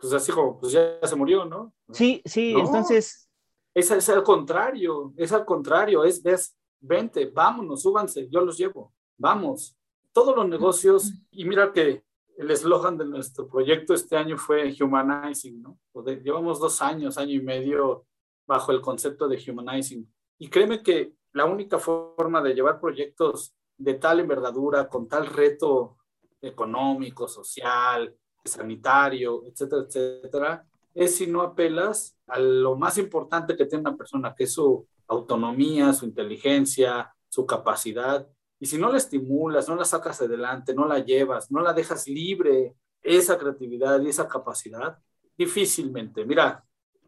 pues 0.00 0.12
así 0.12 0.32
como, 0.32 0.58
pues 0.58 0.72
ya 0.72 0.98
se 1.02 1.14
murió, 1.14 1.44
¿no? 1.44 1.72
Sí, 1.92 2.22
sí, 2.24 2.54
entonces... 2.56 3.28
Es, 3.74 3.90
es, 3.90 4.08
al 4.08 4.24
contrario, 4.24 5.12
es 5.16 5.32
al 5.32 5.44
contrario, 5.44 6.04
es, 6.04 6.22
ves, 6.22 6.56
vente, 6.80 7.26
vámonos, 7.26 7.82
súbanse, 7.82 8.28
yo 8.28 8.40
los 8.40 8.58
llevo, 8.58 8.92
vamos. 9.16 9.76
Todos 10.12 10.34
los 10.34 10.48
negocios, 10.48 11.12
y 11.30 11.44
mira 11.44 11.72
que 11.72 12.02
el 12.40 12.50
eslogan 12.50 12.96
de 12.96 13.04
nuestro 13.04 13.46
proyecto 13.46 13.92
este 13.92 14.16
año 14.16 14.38
fue 14.38 14.74
Humanizing, 14.80 15.60
¿no? 15.60 15.78
Llevamos 16.24 16.58
dos 16.58 16.80
años, 16.80 17.18
año 17.18 17.34
y 17.34 17.42
medio 17.42 18.06
bajo 18.46 18.72
el 18.72 18.80
concepto 18.80 19.28
de 19.28 19.38
Humanizing. 19.46 20.10
Y 20.38 20.48
créeme 20.48 20.82
que 20.82 21.12
la 21.32 21.44
única 21.44 21.78
forma 21.78 22.40
de 22.40 22.54
llevar 22.54 22.80
proyectos 22.80 23.54
de 23.76 23.94
tal 23.94 24.20
envergadura, 24.20 24.88
con 24.88 25.06
tal 25.06 25.26
reto 25.26 25.98
económico, 26.40 27.28
social, 27.28 28.16
sanitario, 28.42 29.44
etcétera, 29.44 29.82
etcétera, 29.86 30.66
es 30.94 31.16
si 31.16 31.26
no 31.26 31.42
apelas 31.42 32.16
a 32.26 32.38
lo 32.38 32.74
más 32.74 32.96
importante 32.96 33.54
que 33.54 33.66
tiene 33.66 33.82
una 33.82 33.98
persona, 33.98 34.34
que 34.34 34.44
es 34.44 34.54
su 34.54 34.86
autonomía, 35.08 35.92
su 35.92 36.06
inteligencia, 36.06 37.14
su 37.28 37.44
capacidad. 37.44 38.26
Y 38.60 38.66
si 38.66 38.76
no 38.76 38.92
la 38.92 38.98
estimulas, 38.98 39.68
no 39.68 39.74
la 39.74 39.86
sacas 39.86 40.20
adelante, 40.20 40.74
no 40.74 40.86
la 40.86 40.98
llevas, 40.98 41.50
no 41.50 41.60
la 41.62 41.72
dejas 41.72 42.06
libre, 42.06 42.76
esa 43.02 43.38
creatividad 43.38 44.00
y 44.02 44.08
esa 44.08 44.28
capacidad, 44.28 44.98
difícilmente. 45.36 46.26
Mira, 46.26 46.62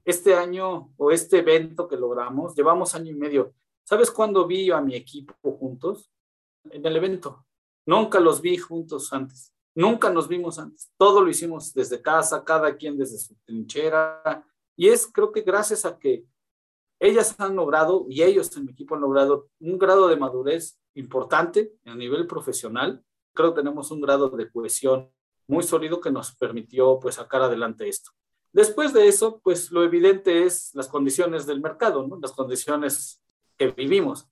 este 0.04 0.35
año 0.35 0.92
o 0.97 1.11
este 1.11 1.40
evento 1.40 1.87
que 1.87 1.97
logramos, 1.97 2.56
llevamos 2.56 2.94
año 2.94 3.11
y 3.11 3.14
medio. 3.14 3.52
¿Sabes 3.85 4.11
cuándo 4.11 4.47
vi 4.47 4.71
a 4.71 4.80
mi 4.80 4.94
equipo 4.94 5.35
juntos? 5.59 6.11
En 6.64 6.85
el 6.87 6.97
evento. 6.97 7.44
Nunca 7.85 8.18
los 8.18 8.40
vi 8.40 8.56
juntos 8.56 9.12
antes. 9.12 9.52
Nunca 9.75 10.11
nos 10.11 10.28
vimos 10.28 10.59
antes. 10.59 10.90
Todo 10.97 11.21
lo 11.21 11.28
hicimos 11.28 11.75
desde 11.75 12.00
casa, 12.00 12.44
cada 12.44 12.76
quien 12.76 12.97
desde 12.97 13.18
su 13.18 13.35
trinchera. 13.44 14.42
Y 14.76 14.88
es, 14.88 15.06
creo 15.06 15.32
que 15.32 15.42
gracias 15.42 15.85
a 15.85 15.99
que 15.99 16.25
ellas 16.99 17.35
han 17.38 17.56
logrado, 17.56 18.06
y 18.09 18.23
ellos 18.23 18.56
en 18.56 18.64
mi 18.64 18.73
equipo 18.73 18.94
han 18.94 19.00
logrado, 19.00 19.49
un 19.61 19.76
grado 19.76 20.06
de 20.09 20.16
madurez 20.16 20.78
importante 20.94 21.75
a 21.84 21.94
nivel 21.94 22.26
profesional. 22.26 23.04
Creo 23.32 23.54
que 23.54 23.61
tenemos 23.61 23.90
un 23.90 24.00
grado 24.00 24.28
de 24.30 24.50
cohesión 24.50 25.11
muy 25.46 25.62
sólido 25.62 26.00
que 26.00 26.11
nos 26.11 26.34
permitió 26.37 26.99
pues 27.00 27.16
sacar 27.16 27.42
adelante 27.42 27.88
esto. 27.88 28.11
Después 28.52 28.92
de 28.92 29.08
eso, 29.08 29.40
pues 29.42 29.70
lo 29.70 29.82
evidente 29.82 30.44
es 30.44 30.75
las 30.75 30.88
condiciones 30.88 31.46
del 31.46 31.61
mercado, 31.61 32.06
¿no? 32.06 32.18
las 32.20 32.32
condiciones 32.32 33.22
que 33.56 33.68
vivimos. 33.68 34.28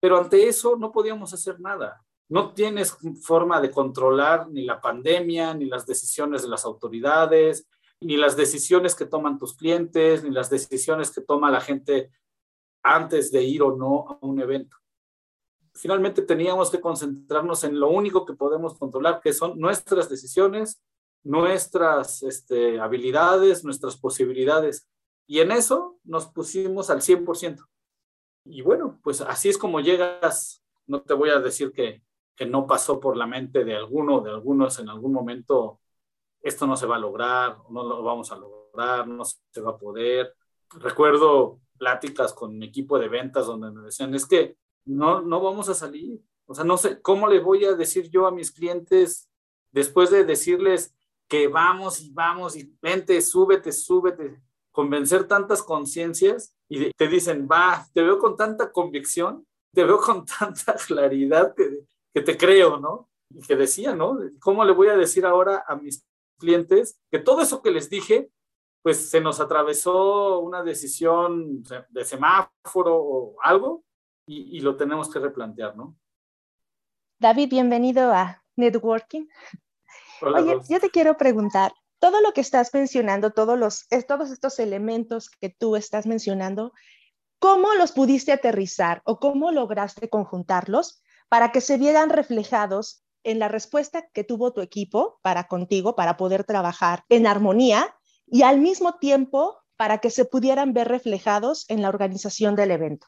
Pero 0.00 0.18
ante 0.18 0.48
eso 0.48 0.76
no 0.76 0.90
podíamos 0.90 1.34
hacer 1.34 1.60
nada 1.60 2.04
no 2.28 2.52
tienes 2.52 2.96
forma 3.22 3.60
de 3.60 3.70
controlar 3.70 4.48
ni 4.50 4.64
la 4.64 4.80
pandemia, 4.80 5.54
ni 5.54 5.64
las 5.64 5.86
decisiones 5.86 6.42
de 6.42 6.48
las 6.48 6.64
autoridades, 6.64 7.66
ni 8.00 8.16
las 8.16 8.36
decisiones 8.36 8.94
que 8.94 9.06
toman 9.06 9.38
tus 9.38 9.56
clientes, 9.56 10.22
ni 10.22 10.30
las 10.30 10.50
decisiones 10.50 11.10
que 11.10 11.22
toma 11.22 11.50
la 11.50 11.60
gente 11.60 12.12
antes 12.82 13.32
de 13.32 13.42
ir 13.42 13.62
o 13.62 13.76
no 13.76 14.06
a 14.08 14.26
un 14.26 14.40
evento. 14.40 14.76
Finalmente 15.78 16.22
teníamos 16.22 16.70
que 16.70 16.80
concentrarnos 16.80 17.64
en 17.64 17.78
lo 17.78 17.88
único 17.88 18.26
que 18.26 18.34
podemos 18.34 18.76
controlar, 18.78 19.20
que 19.20 19.32
son 19.32 19.58
nuestras 19.58 20.08
decisiones, 20.08 20.82
nuestras 21.22 22.22
este, 22.22 22.80
habilidades, 22.80 23.64
nuestras 23.64 23.96
posibilidades. 23.96 24.88
Y 25.26 25.40
en 25.40 25.52
eso 25.52 25.98
nos 26.04 26.26
pusimos 26.26 26.90
al 26.90 27.00
100%. 27.00 27.64
Y 28.44 28.62
bueno, 28.62 28.98
pues 29.02 29.20
así 29.20 29.48
es 29.48 29.58
como 29.58 29.80
llegas, 29.80 30.62
no 30.86 31.02
te 31.02 31.14
voy 31.14 31.30
a 31.30 31.40
decir 31.40 31.72
que 31.72 32.02
que 32.38 32.46
no 32.46 32.68
pasó 32.68 33.00
por 33.00 33.16
la 33.16 33.26
mente 33.26 33.64
de 33.64 33.74
alguno, 33.74 34.20
de 34.20 34.30
algunos 34.30 34.78
en 34.78 34.88
algún 34.88 35.12
momento, 35.12 35.80
esto 36.40 36.68
no 36.68 36.76
se 36.76 36.86
va 36.86 36.94
a 36.94 37.00
lograr, 37.00 37.58
no 37.68 37.82
lo 37.82 38.00
vamos 38.04 38.30
a 38.30 38.36
lograr, 38.36 39.08
no 39.08 39.24
se 39.24 39.60
va 39.60 39.72
a 39.72 39.76
poder. 39.76 40.36
Recuerdo 40.70 41.58
pláticas 41.76 42.32
con 42.32 42.56
mi 42.56 42.66
equipo 42.66 42.96
de 42.96 43.08
ventas 43.08 43.46
donde 43.46 43.72
me 43.72 43.82
decían, 43.82 44.14
es 44.14 44.24
que 44.24 44.56
no, 44.88 45.20
no 45.22 45.40
vamos 45.40 45.68
a 45.68 45.74
salir. 45.74 46.20
O 46.46 46.54
sea, 46.54 46.64
no 46.64 46.76
sé, 46.76 47.00
¿cómo 47.00 47.28
le 47.28 47.40
voy 47.40 47.64
a 47.64 47.74
decir 47.74 48.08
yo 48.10 48.26
a 48.26 48.30
mis 48.30 48.50
clientes 48.50 49.28
después 49.70 50.10
de 50.10 50.24
decirles 50.24 50.94
que 51.28 51.46
vamos 51.46 52.00
y 52.00 52.10
vamos 52.10 52.56
y 52.56 52.72
vente, 52.80 53.20
súbete, 53.20 53.70
súbete, 53.70 54.40
convencer 54.72 55.28
tantas 55.28 55.62
conciencias 55.62 56.54
y 56.68 56.90
te 56.92 57.08
dicen, 57.08 57.46
va, 57.50 57.86
te 57.92 58.02
veo 58.02 58.18
con 58.18 58.36
tanta 58.36 58.72
convicción, 58.72 59.46
te 59.74 59.84
veo 59.84 59.98
con 59.98 60.24
tanta 60.38 60.74
claridad 60.74 61.54
que 61.54 61.84
que 62.12 62.20
te 62.22 62.36
creo, 62.36 62.78
¿no? 62.78 63.08
Y 63.30 63.42
que 63.42 63.56
decía, 63.56 63.94
¿no? 63.94 64.18
¿Cómo 64.40 64.64
le 64.64 64.72
voy 64.72 64.88
a 64.88 64.96
decir 64.96 65.26
ahora 65.26 65.64
a 65.66 65.76
mis 65.76 66.04
clientes 66.38 66.98
que 67.10 67.18
todo 67.18 67.42
eso 67.42 67.62
que 67.62 67.70
les 67.70 67.90
dije, 67.90 68.30
pues 68.82 69.10
se 69.10 69.20
nos 69.20 69.40
atravesó 69.40 70.38
una 70.38 70.62
decisión 70.62 71.62
de 71.90 72.04
semáforo 72.04 72.96
o 72.96 73.36
algo 73.42 73.84
y, 74.28 74.56
y 74.56 74.60
lo 74.60 74.76
tenemos 74.76 75.10
que 75.10 75.18
replantear, 75.18 75.76
¿no? 75.76 75.96
David, 77.18 77.48
bienvenido 77.48 78.12
a 78.12 78.44
Networking. 78.56 79.26
Hola, 80.20 80.40
Oye, 80.40 80.58
yo 80.68 80.78
te 80.78 80.90
quiero 80.90 81.16
preguntar, 81.16 81.72
todo 81.98 82.20
lo 82.20 82.32
que 82.32 82.42
estás 82.42 82.72
mencionando, 82.74 83.32
todos, 83.32 83.58
los, 83.58 83.88
todos 84.06 84.30
estos 84.30 84.58
elementos 84.58 85.30
que 85.30 85.48
tú 85.48 85.74
estás 85.74 86.06
mencionando, 86.06 86.72
¿cómo 87.40 87.74
los 87.74 87.92
pudiste 87.92 88.30
aterrizar 88.30 89.02
o 89.04 89.18
cómo 89.18 89.50
lograste 89.50 90.08
conjuntarlos 90.08 91.02
para 91.28 91.50
que 91.50 91.60
se 91.60 91.78
vieran 91.78 92.10
reflejados 92.10 93.04
en 93.24 93.38
la 93.38 93.48
respuesta 93.48 94.08
que 94.12 94.24
tuvo 94.24 94.52
tu 94.52 94.60
equipo 94.60 95.18
para 95.22 95.48
contigo, 95.48 95.96
para 95.96 96.16
poder 96.16 96.44
trabajar 96.44 97.04
en 97.08 97.26
armonía 97.26 97.96
y 98.26 98.42
al 98.42 98.60
mismo 98.60 98.98
tiempo 98.98 99.58
para 99.76 99.98
que 99.98 100.10
se 100.10 100.24
pudieran 100.24 100.72
ver 100.72 100.88
reflejados 100.88 101.64
en 101.68 101.82
la 101.82 101.88
organización 101.88 102.54
del 102.54 102.70
evento. 102.70 103.06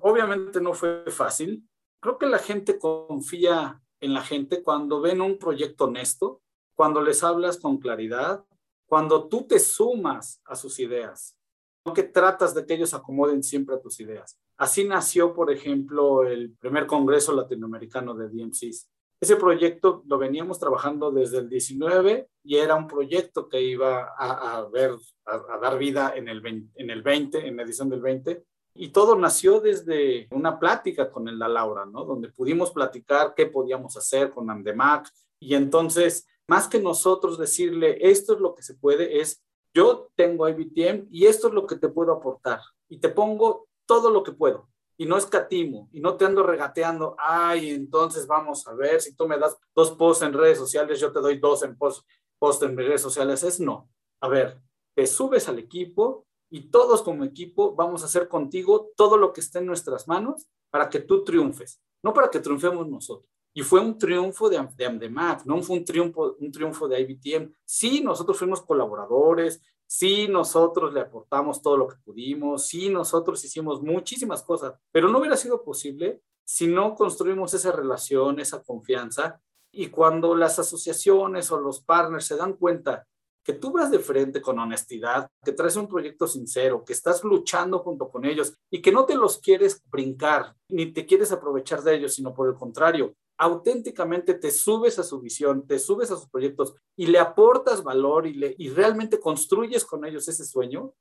Obviamente 0.00 0.60
no 0.60 0.74
fue 0.74 1.04
fácil. 1.10 1.68
Creo 2.00 2.18
que 2.18 2.26
la 2.26 2.38
gente 2.38 2.78
confía 2.78 3.80
en 4.00 4.14
la 4.14 4.22
gente 4.22 4.62
cuando 4.62 5.00
ven 5.00 5.20
un 5.20 5.38
proyecto 5.38 5.84
honesto, 5.84 6.42
cuando 6.74 7.02
les 7.02 7.22
hablas 7.22 7.58
con 7.58 7.78
claridad, 7.78 8.44
cuando 8.86 9.28
tú 9.28 9.46
te 9.46 9.58
sumas 9.58 10.40
a 10.44 10.54
sus 10.54 10.78
ideas, 10.78 11.36
no 11.84 11.92
que 11.92 12.02
tratas 12.02 12.54
de 12.54 12.66
que 12.66 12.74
ellos 12.74 12.94
acomoden 12.94 13.42
siempre 13.42 13.74
a 13.74 13.80
tus 13.80 14.00
ideas. 14.00 14.38
Así 14.56 14.84
nació, 14.84 15.34
por 15.34 15.50
ejemplo, 15.50 16.24
el 16.24 16.52
primer 16.56 16.86
Congreso 16.86 17.32
Latinoamericano 17.32 18.14
de 18.14 18.28
DMCs. 18.28 18.88
Ese 19.20 19.36
proyecto 19.36 20.02
lo 20.06 20.18
veníamos 20.18 20.58
trabajando 20.58 21.10
desde 21.10 21.38
el 21.38 21.48
19 21.48 22.28
y 22.44 22.56
era 22.56 22.74
un 22.74 22.86
proyecto 22.86 23.48
que 23.48 23.62
iba 23.62 24.14
a, 24.18 24.68
ver, 24.70 24.94
a, 25.24 25.58
dar 25.58 25.78
vida 25.78 26.12
en 26.14 26.28
el, 26.28 26.40
20, 26.40 26.82
en 26.82 26.90
el 26.90 27.02
20, 27.02 27.46
en 27.46 27.56
la 27.56 27.62
edición 27.62 27.88
del 27.88 28.00
20. 28.00 28.44
Y 28.78 28.88
todo 28.88 29.16
nació 29.16 29.60
desde 29.60 30.28
una 30.30 30.58
plática 30.58 31.10
con 31.10 31.28
el 31.28 31.38
Laura, 31.38 31.86
¿no? 31.86 32.04
Donde 32.04 32.28
pudimos 32.28 32.70
platicar 32.70 33.34
qué 33.34 33.46
podíamos 33.46 33.96
hacer 33.96 34.30
con 34.30 34.50
Andemac. 34.50 35.10
Y 35.40 35.54
entonces, 35.54 36.26
más 36.48 36.68
que 36.68 36.80
nosotros 36.80 37.38
decirle, 37.38 37.98
esto 38.00 38.34
es 38.34 38.40
lo 38.40 38.54
que 38.54 38.62
se 38.62 38.74
puede, 38.74 39.20
es, 39.20 39.42
yo 39.74 40.10
tengo 40.14 40.48
IBTM 40.48 41.08
y 41.10 41.26
esto 41.26 41.48
es 41.48 41.54
lo 41.54 41.66
que 41.66 41.76
te 41.76 41.88
puedo 41.88 42.12
aportar. 42.12 42.60
Y 42.88 42.98
te 42.98 43.08
pongo 43.08 43.68
todo 43.86 44.10
lo 44.10 44.22
que 44.22 44.32
puedo 44.32 44.68
y 44.96 45.06
no 45.06 45.16
escatimo 45.16 45.88
y 45.92 46.00
no 46.00 46.16
te 46.16 46.24
ando 46.24 46.42
regateando, 46.42 47.14
ay, 47.18 47.70
entonces 47.70 48.26
vamos 48.26 48.66
a 48.66 48.74
ver, 48.74 49.00
si 49.00 49.14
tú 49.14 49.28
me 49.28 49.38
das 49.38 49.56
dos 49.74 49.92
posts 49.92 50.24
en 50.24 50.32
redes 50.32 50.58
sociales, 50.58 50.98
yo 51.00 51.12
te 51.12 51.20
doy 51.20 51.38
dos 51.38 51.62
en 51.62 51.76
post, 51.76 52.06
post 52.38 52.62
en 52.62 52.76
redes 52.76 53.02
sociales, 53.02 53.42
es 53.42 53.60
no. 53.60 53.88
A 54.20 54.28
ver, 54.28 54.60
te 54.94 55.06
subes 55.06 55.48
al 55.48 55.58
equipo 55.58 56.25
y 56.50 56.70
todos 56.70 57.02
como 57.02 57.24
equipo 57.24 57.74
vamos 57.74 58.02
a 58.02 58.06
hacer 58.06 58.28
contigo 58.28 58.90
todo 58.96 59.16
lo 59.16 59.32
que 59.32 59.40
esté 59.40 59.58
en 59.58 59.66
nuestras 59.66 60.06
manos 60.08 60.46
para 60.70 60.88
que 60.88 61.00
tú 61.00 61.24
triunfes, 61.24 61.80
no 62.02 62.12
para 62.12 62.30
que 62.30 62.40
triunfemos 62.40 62.88
nosotros. 62.88 63.30
Y 63.52 63.62
fue 63.62 63.80
un 63.80 63.96
triunfo 63.96 64.50
de, 64.50 64.58
de 64.58 65.10
no 65.44 65.62
fue 65.62 65.78
un 65.78 65.84
triunfo, 65.84 66.36
un 66.38 66.52
triunfo 66.52 66.86
de 66.88 67.00
IBTM. 67.00 67.50
Sí, 67.64 68.02
nosotros 68.02 68.38
fuimos 68.38 68.60
colaboradores, 68.60 69.62
Sí, 69.88 70.26
nosotros 70.26 70.92
le 70.92 71.00
aportamos 71.00 71.62
todo 71.62 71.76
lo 71.76 71.86
que 71.86 71.96
pudimos, 72.04 72.66
sí, 72.66 72.88
nosotros 72.88 73.44
hicimos 73.44 73.82
muchísimas 73.82 74.42
cosas, 74.42 74.74
pero 74.90 75.08
no 75.08 75.18
hubiera 75.20 75.36
sido 75.36 75.62
posible 75.62 76.22
si 76.44 76.66
no 76.66 76.94
construimos 76.96 77.54
esa 77.54 77.70
relación, 77.72 78.40
esa 78.40 78.62
confianza. 78.62 79.40
Y 79.70 79.88
cuando 79.88 80.34
las 80.34 80.58
asociaciones 80.58 81.52
o 81.52 81.60
los 81.60 81.80
partners 81.82 82.26
se 82.26 82.36
dan 82.36 82.54
cuenta 82.54 83.06
que 83.46 83.52
tú 83.52 83.70
vas 83.70 83.92
de 83.92 84.00
frente 84.00 84.42
con 84.42 84.58
honestidad, 84.58 85.30
que 85.44 85.52
traes 85.52 85.76
un 85.76 85.86
proyecto 85.86 86.26
sincero, 86.26 86.84
que 86.84 86.92
estás 86.92 87.22
luchando 87.22 87.78
junto 87.78 88.08
con 88.08 88.24
ellos 88.24 88.52
y 88.68 88.82
que 88.82 88.90
no 88.90 89.06
te 89.06 89.14
los 89.14 89.38
quieres 89.38 89.80
brincar, 89.88 90.56
ni 90.68 90.92
te 90.92 91.06
quieres 91.06 91.30
aprovechar 91.30 91.80
de 91.84 91.94
ellos, 91.94 92.14
sino 92.14 92.34
por 92.34 92.48
el 92.48 92.56
contrario, 92.56 93.14
auténticamente 93.38 94.34
te 94.34 94.50
subes 94.50 94.98
a 94.98 95.04
su 95.04 95.20
visión, 95.20 95.64
te 95.64 95.78
subes 95.78 96.10
a 96.10 96.16
sus 96.16 96.28
proyectos 96.28 96.74
y 96.96 97.06
le 97.06 97.20
aportas 97.20 97.84
valor 97.84 98.26
y, 98.26 98.34
le, 98.34 98.56
y 98.58 98.70
realmente 98.70 99.20
construyes 99.20 99.84
con 99.84 100.04
ellos 100.04 100.26
ese 100.26 100.44
sueño, 100.44 100.92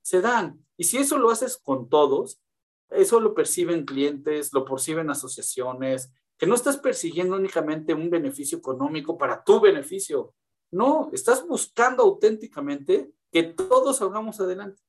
se 0.00 0.22
dan. 0.22 0.64
Y 0.78 0.84
si 0.84 0.96
eso 0.96 1.18
lo 1.18 1.30
haces 1.30 1.58
con 1.58 1.90
todos, 1.90 2.40
eso 2.88 3.20
lo 3.20 3.34
perciben 3.34 3.84
clientes, 3.84 4.54
lo 4.54 4.64
perciben 4.64 5.10
asociaciones, 5.10 6.10
que 6.38 6.46
no 6.46 6.54
estás 6.54 6.78
persiguiendo 6.78 7.36
únicamente 7.36 7.92
un 7.92 8.08
beneficio 8.08 8.56
económico 8.56 9.18
para 9.18 9.44
tu 9.44 9.60
beneficio. 9.60 10.32
No, 10.72 11.10
estás 11.12 11.46
buscando 11.46 12.02
auténticamente 12.02 13.12
que 13.32 13.42
todos 13.42 13.98
salgamos 13.98 14.40
adelante. 14.40 14.82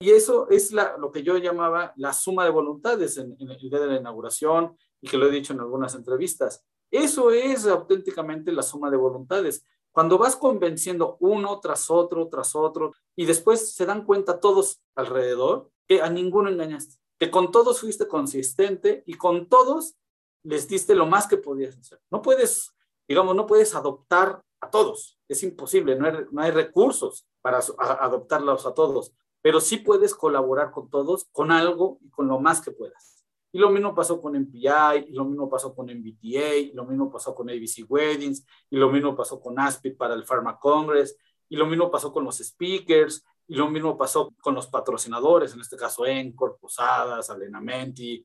Y 0.00 0.10
eso 0.10 0.48
es 0.48 0.72
la, 0.72 0.96
lo 0.96 1.10
que 1.10 1.22
yo 1.22 1.36
llamaba 1.38 1.92
la 1.96 2.12
suma 2.12 2.44
de 2.44 2.50
voluntades 2.50 3.16
en, 3.18 3.36
en 3.38 3.50
el 3.50 3.58
día 3.58 3.80
de 3.80 3.86
la 3.86 3.96
inauguración, 3.96 4.76
y 5.00 5.08
que 5.08 5.16
lo 5.16 5.26
he 5.26 5.30
dicho 5.30 5.52
en 5.52 5.60
algunas 5.60 5.94
entrevistas. 5.94 6.64
Eso 6.90 7.30
es 7.30 7.66
auténticamente 7.66 8.52
la 8.52 8.62
suma 8.62 8.90
de 8.90 8.96
voluntades. 8.96 9.64
Cuando 9.92 10.18
vas 10.18 10.36
convenciendo 10.36 11.16
uno 11.20 11.58
tras 11.60 11.90
otro, 11.90 12.28
tras 12.28 12.54
otro, 12.54 12.92
y 13.16 13.26
después 13.26 13.74
se 13.74 13.86
dan 13.86 14.04
cuenta 14.04 14.40
todos 14.40 14.80
alrededor 14.94 15.70
que 15.86 16.02
a 16.02 16.10
ninguno 16.10 16.48
engañaste, 16.48 16.96
que 17.18 17.30
con 17.30 17.50
todos 17.50 17.80
fuiste 17.80 18.06
consistente 18.06 19.02
y 19.06 19.14
con 19.14 19.48
todos 19.48 19.96
les 20.44 20.68
diste 20.68 20.94
lo 20.94 21.06
más 21.06 21.26
que 21.26 21.36
podías 21.36 21.76
hacer. 21.76 22.00
No 22.10 22.22
puedes, 22.22 22.72
digamos, 23.08 23.34
no 23.34 23.46
puedes 23.46 23.74
adoptar 23.74 24.40
a 24.60 24.70
todos, 24.70 25.18
es 25.28 25.42
imposible, 25.42 25.96
no 25.96 26.06
hay, 26.06 26.14
no 26.30 26.42
hay 26.42 26.50
recursos 26.50 27.26
para 27.40 27.58
adoptarlos 28.00 28.66
a 28.66 28.74
todos, 28.74 29.12
pero 29.40 29.60
sí 29.60 29.78
puedes 29.78 30.14
colaborar 30.14 30.70
con 30.70 30.90
todos, 30.90 31.28
con 31.32 31.52
algo 31.52 31.98
y 32.02 32.10
con 32.10 32.28
lo 32.28 32.40
más 32.40 32.60
que 32.60 32.72
puedas. 32.72 33.24
Y 33.50 33.58
lo 33.58 33.70
mismo 33.70 33.94
pasó 33.94 34.20
con 34.20 34.36
MPI, 34.36 35.06
y 35.08 35.12
lo 35.12 35.24
mismo 35.24 35.48
pasó 35.48 35.74
con 35.74 35.86
MBTA, 35.86 36.56
y 36.56 36.72
lo 36.72 36.84
mismo 36.84 37.10
pasó 37.10 37.34
con 37.34 37.48
ABC 37.48 37.86
Weddings, 37.88 38.44
y 38.68 38.76
lo 38.76 38.90
mismo 38.90 39.16
pasó 39.16 39.40
con 39.40 39.58
ASPID 39.58 39.96
para 39.96 40.14
el 40.14 40.24
Pharma 40.24 40.58
Congress, 40.58 41.16
y 41.48 41.56
lo 41.56 41.66
mismo 41.66 41.90
pasó 41.90 42.12
con 42.12 42.24
los 42.24 42.38
speakers, 42.38 43.24
y 43.46 43.54
lo 43.54 43.70
mismo 43.70 43.96
pasó 43.96 44.34
con 44.42 44.54
los 44.54 44.66
patrocinadores, 44.66 45.54
en 45.54 45.60
este 45.60 45.76
caso 45.76 46.04
Encore, 46.04 46.56
Posadas, 46.60 47.30
Alenamenti, 47.30 48.24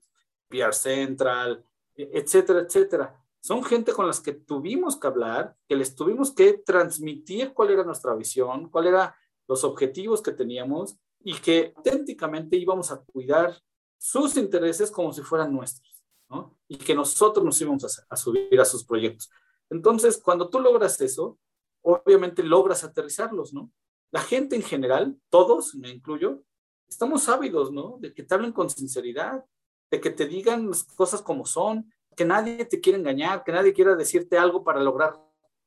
PR 0.50 0.74
Central, 0.74 1.64
e, 1.96 2.10
etcétera, 2.14 2.60
etcétera. 2.60 3.23
Son 3.44 3.62
gente 3.62 3.92
con 3.92 4.08
las 4.08 4.22
que 4.22 4.32
tuvimos 4.32 4.96
que 4.96 5.06
hablar, 5.06 5.54
que 5.68 5.76
les 5.76 5.96
tuvimos 5.96 6.32
que 6.32 6.54
transmitir 6.54 7.54
cuál 7.54 7.72
era 7.72 7.84
nuestra 7.84 8.16
visión, 8.16 8.70
cuáles 8.70 8.94
eran 8.94 9.12
los 9.50 9.66
objetivos 9.66 10.22
que 10.22 10.32
teníamos 10.32 10.96
y 11.20 11.34
que 11.34 11.74
auténticamente 11.76 12.56
íbamos 12.56 12.90
a 12.90 13.04
cuidar 13.04 13.62
sus 13.98 14.38
intereses 14.38 14.90
como 14.90 15.12
si 15.12 15.24
fueran 15.24 15.52
nuestros, 15.52 16.06
¿no? 16.30 16.58
Y 16.70 16.78
que 16.78 16.96
nosotros 16.96 17.44
nos 17.44 17.60
íbamos 17.60 18.06
a, 18.10 18.16
subir 18.16 18.62
a 18.62 18.64
sus 18.64 18.86
proyectos. 18.86 19.30
Entonces, 19.70 20.22
cuando 20.24 20.50
tú 20.50 20.62
logras 20.62 21.02
eso, 21.02 21.38
obviamente 21.82 22.44
logras 22.44 22.86
aterrizarlos, 22.86 23.54
¿no? 23.54 23.74
La 24.12 24.22
gente 24.22 24.56
en 24.56 24.64
general, 24.64 25.20
todos, 25.30 25.76
me 25.76 25.90
incluyo, 25.90 26.44
estamos 26.88 27.28
ávidos, 27.28 27.74
¿no? 27.74 27.98
De 28.00 28.14
que 28.14 28.24
te 28.24 28.36
hablen 28.36 28.54
con 28.54 28.70
sinceridad, 28.70 29.44
de 29.92 30.00
que 30.00 30.12
te 30.12 30.28
digan 30.28 30.70
las 30.70 30.86
cosas 30.86 31.22
como 31.22 31.46
son, 31.46 31.92
que 32.16 32.26
nadie 32.26 32.66
te 32.66 32.80
quiera 32.80 32.98
engañar, 32.98 33.44
que 33.44 33.52
nadie 33.52 33.74
quiera 33.74 33.96
decirte 33.96 34.38
algo 34.38 34.64
para 34.64 34.82
lograr 34.82 35.20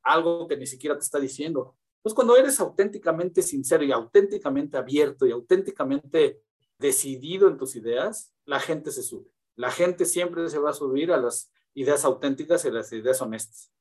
algo 0.03 0.47
que 0.47 0.57
ni 0.57 0.65
siquiera 0.65 0.95
te 0.95 1.03
está 1.03 1.19
diciendo. 1.19 1.75
Entonces, 1.97 2.15
cuando 2.15 2.37
eres 2.37 2.59
auténticamente 2.59 3.41
sincero 3.41 3.83
y 3.83 3.91
auténticamente 3.91 4.77
abierto 4.77 5.25
y 5.25 5.31
auténticamente 5.31 6.41
decidido 6.77 7.47
en 7.47 7.57
tus 7.57 7.75
ideas, 7.75 8.33
la 8.45 8.59
gente 8.59 8.91
se 8.91 9.03
sube. 9.03 9.29
La 9.55 9.71
gente 9.71 10.05
siempre 10.05 10.47
se 10.49 10.59
va 10.59 10.69
a 10.69 10.73
subir 10.73 11.11
a 11.11 11.17
las 11.17 11.51
ideas 11.73 12.05
auténticas 12.05 12.63
y 12.63 12.69
a 12.69 12.71
las 12.71 12.91
ideas 12.93 13.21
honestas. 13.21 13.71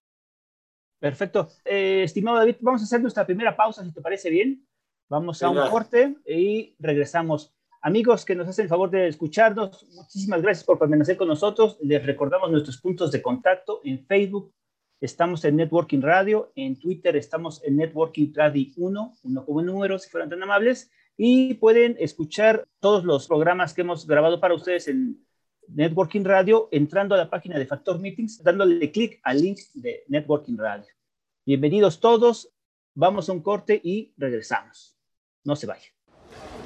Perfecto. 0.98 1.48
Eh, 1.64 2.02
estimado 2.02 2.38
David, 2.38 2.57
vamos 2.61 2.81
a 2.81 2.85
hacer 2.85 3.00
nuestra 3.00 3.26
primera 3.26 3.55
pausa, 3.57 3.85
si 3.85 3.92
te 3.92 4.00
parece 4.00 4.31
bien. 4.31 4.66
Vamos 5.09 5.42
a 5.42 5.50
un 5.50 5.70
corte 5.70 6.16
y 6.26 6.74
regresamos. 6.79 7.55
Amigos 7.87 8.25
que 8.25 8.35
nos 8.35 8.49
hacen 8.49 8.64
el 8.64 8.68
favor 8.68 8.90
de 8.90 9.07
escucharnos, 9.07 9.87
muchísimas 9.94 10.42
gracias 10.42 10.64
por 10.64 10.77
permanecer 10.77 11.16
con 11.16 11.29
nosotros. 11.29 11.79
Les 11.81 12.05
recordamos 12.05 12.51
nuestros 12.51 12.79
puntos 12.79 13.12
de 13.12 13.22
contacto 13.22 13.81
en 13.85 14.05
Facebook. 14.05 14.53
Estamos 15.01 15.44
en 15.44 15.55
Networking 15.55 16.01
Radio, 16.01 16.51
en 16.57 16.81
Twitter 16.81 17.14
estamos 17.14 17.62
en 17.62 17.77
Networking 17.77 18.33
Radio 18.35 18.66
1, 18.77 19.12
uno 19.22 19.44
como 19.46 19.62
número, 19.62 20.01
si 20.01 20.11
fueran 20.11 20.29
tan 20.29 20.42
amables, 20.42 20.90
y 21.16 21.55
pueden 21.55 21.94
escuchar 22.01 22.66
todos 22.81 23.05
los 23.05 23.29
programas 23.29 23.72
que 23.72 23.83
hemos 23.83 24.05
grabado 24.05 24.40
para 24.40 24.55
ustedes 24.55 24.88
en 24.88 25.25
Networking 25.68 26.25
Radio 26.25 26.68
entrando 26.72 27.14
a 27.14 27.18
la 27.18 27.31
página 27.31 27.57
de 27.57 27.66
Factor 27.66 28.01
Meetings, 28.01 28.42
dándole 28.42 28.90
clic 28.90 29.20
al 29.22 29.40
link 29.40 29.61
de 29.75 30.03
Networking 30.09 30.57
Radio. 30.59 30.90
Bienvenidos 31.44 32.01
todos, 32.01 32.53
vamos 32.94 33.29
a 33.29 33.33
un 33.33 33.42
corte 33.42 33.81
y 33.81 34.12
regresamos. 34.16 34.96
No 35.44 35.55
se 35.55 35.68
vayan. 35.68 36.65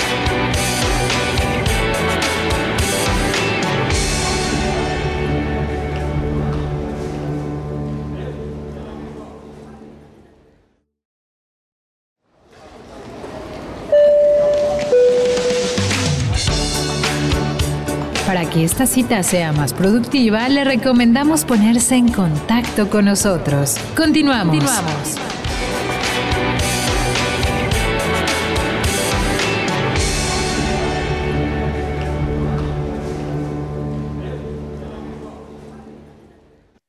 Que 18.51 18.65
esta 18.65 18.85
cita 18.85 19.23
sea 19.23 19.53
más 19.53 19.73
productiva, 19.73 20.47
le 20.49 20.63
recomendamos 20.65 21.45
ponerse 21.45 21.95
en 21.95 22.11
contacto 22.11 22.89
con 22.89 23.05
nosotros. 23.05 23.77
Continuamos. 23.95 24.57
Continuamos. 24.57 25.17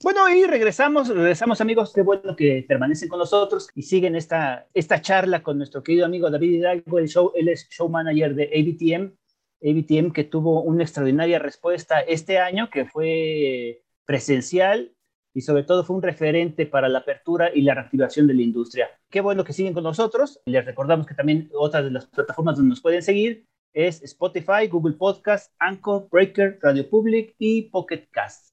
Bueno, 0.03 0.29
y 0.29 0.45
regresamos, 0.45 1.09
regresamos 1.09 1.61
amigos, 1.61 1.93
qué 1.95 2.03
bueno 2.03 2.35
que 2.35 2.65
permanecen 2.67 3.09
con 3.09 3.21
nosotros 3.21 3.69
y 3.77 3.83
siguen 3.83 4.17
esta, 4.17 4.67
esta 4.75 5.01
charla 5.01 5.45
con 5.45 5.59
nuestro 5.59 5.83
querido 5.85 6.07
amigo 6.07 6.29
David 6.29 6.55
Hidalgo, 6.55 6.99
el 6.99 7.09
show, 7.09 7.31
él 7.37 7.49
es 7.49 7.69
show 7.71 7.89
manager 7.89 8.35
de 8.35 8.51
ABTM, 8.53 9.13
ABTM 9.63 10.13
que 10.13 10.25
tuvo 10.25 10.63
una 10.63 10.83
extraordinaria 10.83 11.39
respuesta 11.39 12.01
este 12.01 12.39
año, 12.39 12.71
que 12.71 12.85
fue 12.87 13.83
presencial 14.05 14.93
y 15.35 15.41
sobre 15.43 15.63
todo 15.63 15.85
fue 15.85 15.97
un 15.97 16.03
referente 16.03 16.67
para 16.67 16.89
la 16.89 16.99
apertura 16.99 17.51
y 17.55 17.63
la 17.63 17.75
reactivación 17.75 18.27
de 18.27 18.35
la 18.35 18.43
industria. 18.43 18.89
Qué 19.11 19.21
bueno 19.21 19.45
que 19.45 19.53
siguen 19.53 19.73
con 19.73 19.85
nosotros. 19.85 20.41
Les 20.45 20.65
recordamos 20.65 21.07
que 21.07 21.15
también 21.15 21.51
otras 21.55 21.85
de 21.85 21.91
las 21.91 22.07
plataformas 22.07 22.57
donde 22.57 22.71
nos 22.71 22.83
pueden 22.83 23.03
seguir 23.03 23.47
es 23.73 24.03
Spotify, 24.03 24.69
Google 24.71 24.95
Podcast, 24.95 25.53
Anchor, 25.59 26.09
Breaker, 26.11 26.59
Radio 26.61 26.89
Public 26.89 27.35
y 27.39 27.63
Pocket 27.63 28.07
Cast. 28.11 28.52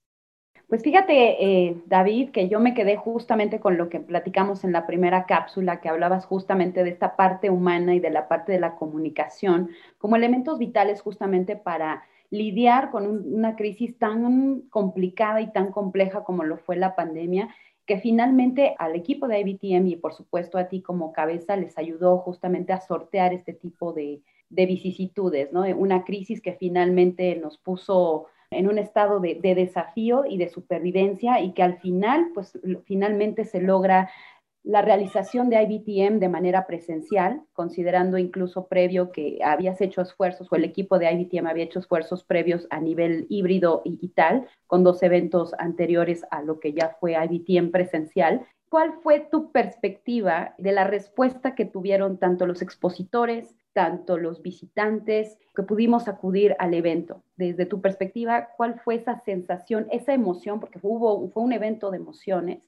Pues 0.69 0.83
fíjate, 0.83 1.43
eh, 1.43 1.81
David, 1.87 2.29
que 2.29 2.47
yo 2.47 2.59
me 2.59 2.75
quedé 2.75 2.95
justamente 2.95 3.59
con 3.59 3.75
lo 3.75 3.89
que 3.89 3.99
platicamos 3.99 4.63
en 4.63 4.71
la 4.71 4.85
primera 4.85 5.25
cápsula, 5.25 5.81
que 5.81 5.89
hablabas 5.89 6.27
justamente 6.27 6.83
de 6.83 6.91
esta 6.91 7.15
parte 7.15 7.49
humana 7.49 7.95
y 7.95 7.99
de 7.99 8.11
la 8.11 8.27
parte 8.27 8.51
de 8.51 8.59
la 8.59 8.75
comunicación 8.75 9.71
como 9.97 10.15
elementos 10.15 10.59
vitales 10.59 11.01
justamente 11.01 11.55
para 11.55 12.03
lidiar 12.29 12.91
con 12.91 13.07
una 13.07 13.55
crisis 13.55 13.97
tan 13.97 14.61
complicada 14.69 15.41
y 15.41 15.51
tan 15.51 15.71
compleja 15.71 16.23
como 16.23 16.43
lo 16.43 16.57
fue 16.57 16.75
la 16.75 16.95
pandemia, 16.95 17.49
que 17.87 17.97
finalmente 17.99 18.75
al 18.77 18.95
equipo 18.95 19.27
de 19.27 19.39
IBTM 19.39 19.87
y 19.87 19.95
por 19.95 20.13
supuesto 20.13 20.59
a 20.59 20.67
ti 20.67 20.83
como 20.83 21.13
cabeza 21.13 21.55
les 21.55 21.79
ayudó 21.79 22.19
justamente 22.19 22.73
a 22.73 22.81
sortear 22.81 23.33
este 23.33 23.53
tipo 23.53 23.91
de, 23.91 24.21
de 24.51 24.65
vicisitudes, 24.67 25.51
¿no? 25.51 25.61
Una 25.61 26.03
crisis 26.03 26.41
que 26.41 26.53
finalmente 26.53 27.35
nos 27.37 27.57
puso 27.57 28.27
en 28.51 28.67
un 28.67 28.77
estado 28.77 29.19
de, 29.19 29.39
desafío 29.41 30.25
y 30.25 30.37
de 30.37 30.49
supervivencia 30.49 31.41
y 31.41 31.53
que 31.53 31.63
al 31.63 31.79
final, 31.79 32.31
pues 32.33 32.57
finalmente 32.85 33.45
se 33.45 33.61
logra 33.61 34.09
la 34.63 34.81
realización 34.81 35.49
de 35.49 35.61
IBTM 35.63 36.19
de 36.19 36.29
manera 36.29 36.67
presencial, 36.67 37.41
considerando 37.53 38.17
incluso 38.17 38.67
previo 38.67 39.11
que 39.11 39.39
habías 39.43 39.79
hecho 39.79 40.01
esfuerzos 40.01 40.51
o 40.51 40.55
el 40.55 40.65
equipo 40.65 40.99
de 40.99 41.11
IBTM 41.11 41.47
había 41.47 41.63
hecho 41.63 41.79
esfuerzos 41.79 42.23
previos 42.23 42.67
a 42.69 42.79
nivel 42.79 43.25
híbrido 43.29 43.81
y, 43.85 43.97
y 44.01 44.09
tal, 44.09 44.47
con 44.67 44.83
dos 44.83 45.01
eventos 45.01 45.53
anteriores 45.57 46.25
a 46.29 46.41
lo 46.41 46.59
que 46.59 46.73
ya 46.73 46.97
fue 46.99 47.13
IBTM 47.13 47.71
presencial. 47.71 48.45
¿Cuál 48.69 48.93
fue 49.01 49.21
tu 49.21 49.51
perspectiva 49.51 50.53
de 50.57 50.73
la 50.73 50.83
respuesta 50.83 51.55
que 51.55 51.65
tuvieron 51.65 52.19
tanto 52.19 52.45
los 52.45 52.61
expositores, 52.61 53.55
tanto 53.73 54.17
los 54.17 54.41
visitantes 54.41 55.37
que 55.55 55.63
pudimos 55.63 56.07
acudir 56.07 56.55
al 56.59 56.73
evento. 56.73 57.23
Desde 57.35 57.65
tu 57.65 57.81
perspectiva, 57.81 58.49
¿cuál 58.57 58.79
fue 58.79 58.95
esa 58.95 59.19
sensación, 59.23 59.87
esa 59.91 60.13
emoción? 60.13 60.59
Porque 60.59 60.79
hubo, 60.81 61.29
fue 61.29 61.43
un 61.43 61.53
evento 61.53 61.91
de 61.91 61.97
emociones. 61.97 62.63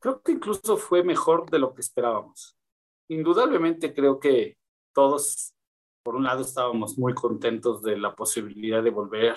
Creo 0.00 0.20
que 0.22 0.32
incluso 0.32 0.76
fue 0.76 1.02
mejor 1.02 1.50
de 1.50 1.58
lo 1.58 1.74
que 1.74 1.80
esperábamos. 1.80 2.56
Indudablemente 3.08 3.94
creo 3.94 4.18
que 4.18 4.56
todos, 4.92 5.54
por 6.02 6.16
un 6.16 6.24
lado, 6.24 6.42
estábamos 6.42 6.98
muy 6.98 7.14
contentos 7.14 7.82
de 7.82 7.96
la 7.96 8.14
posibilidad 8.14 8.82
de 8.82 8.90
volver 8.90 9.36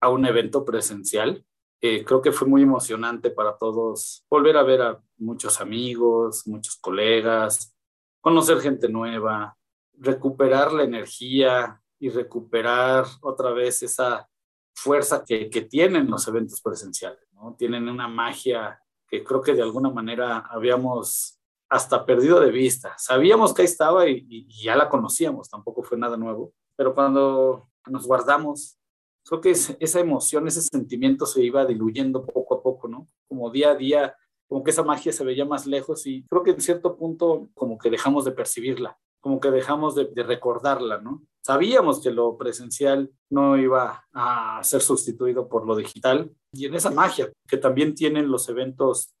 a 0.00 0.10
un 0.10 0.26
evento 0.26 0.64
presencial. 0.64 1.44
Eh, 1.80 2.04
creo 2.04 2.22
que 2.22 2.32
fue 2.32 2.48
muy 2.48 2.62
emocionante 2.62 3.30
para 3.30 3.56
todos 3.56 4.24
volver 4.30 4.56
a 4.56 4.62
ver 4.62 4.82
a 4.82 5.02
muchos 5.18 5.60
amigos, 5.60 6.46
muchos 6.46 6.76
colegas, 6.76 7.76
conocer 8.20 8.58
gente 8.60 8.88
nueva, 8.88 9.56
recuperar 9.98 10.72
la 10.72 10.84
energía 10.84 11.80
y 11.98 12.08
recuperar 12.10 13.06
otra 13.22 13.52
vez 13.52 13.82
esa 13.82 14.28
fuerza 14.74 15.24
que, 15.24 15.48
que 15.48 15.62
tienen 15.62 16.10
los 16.10 16.26
eventos 16.28 16.60
presenciales, 16.60 17.26
¿no? 17.32 17.54
Tienen 17.56 17.88
una 17.88 18.08
magia 18.08 18.80
que 19.08 19.22
creo 19.22 19.40
que 19.40 19.54
de 19.54 19.62
alguna 19.62 19.90
manera 19.90 20.38
habíamos 20.50 21.38
hasta 21.68 22.04
perdido 22.04 22.40
de 22.40 22.50
vista. 22.50 22.94
Sabíamos 22.98 23.52
que 23.52 23.62
ahí 23.62 23.66
estaba 23.66 24.08
y, 24.08 24.46
ya 24.62 24.76
la 24.76 24.88
conocíamos, 24.88 25.48
tampoco 25.48 25.82
fue 25.82 25.98
nada 25.98 26.16
nuevo, 26.16 26.52
pero 26.76 26.94
cuando 26.94 27.68
nos 27.86 28.06
guardamos, 28.06 28.78
creo 29.24 29.40
que 29.40 29.50
esa 29.50 30.00
emoción, 30.00 30.46
ese 30.46 30.62
sentimiento 30.62 31.26
se 31.26 31.42
iba 31.42 31.64
diluyendo 31.64 32.24
poco 32.24 32.56
a 32.56 32.62
poco, 32.62 32.88
¿no? 32.88 33.08
Como 33.28 33.50
día 33.50 33.70
a 33.70 33.74
día, 33.74 34.16
como 34.46 34.62
que 34.62 34.70
esa 34.70 34.82
magia 34.82 35.12
se 35.12 35.24
veía 35.24 35.44
más 35.44 35.66
lejos 35.66 36.06
y 36.06 36.24
creo 36.26 36.42
que 36.42 36.52
en 36.52 36.60
cierto 36.60 36.96
punto 36.96 37.48
como 37.54 37.78
que 37.78 37.90
dejamos 37.90 38.24
de 38.24 38.32
percibirla 38.32 38.98
como 39.24 39.40
que 39.40 39.50
dejamos 39.50 39.94
de, 39.94 40.10
recordarla, 40.22 41.00
¿no? 41.00 41.26
Sabíamos 41.42 42.02
que 42.02 42.10
lo 42.10 42.36
presencial 42.36 43.10
no 43.30 43.56
iba 43.56 44.04
a 44.12 44.62
ser 44.62 44.82
sustituido 44.82 45.48
por 45.48 45.66
lo 45.66 45.74
digital 45.76 46.30
y 46.52 46.66
en 46.66 46.74
esa 46.74 46.90
magia 46.90 47.32
que 47.48 47.56
también 47.56 47.94
tienen 47.94 48.28
los 48.28 48.50
eventos 48.50 49.14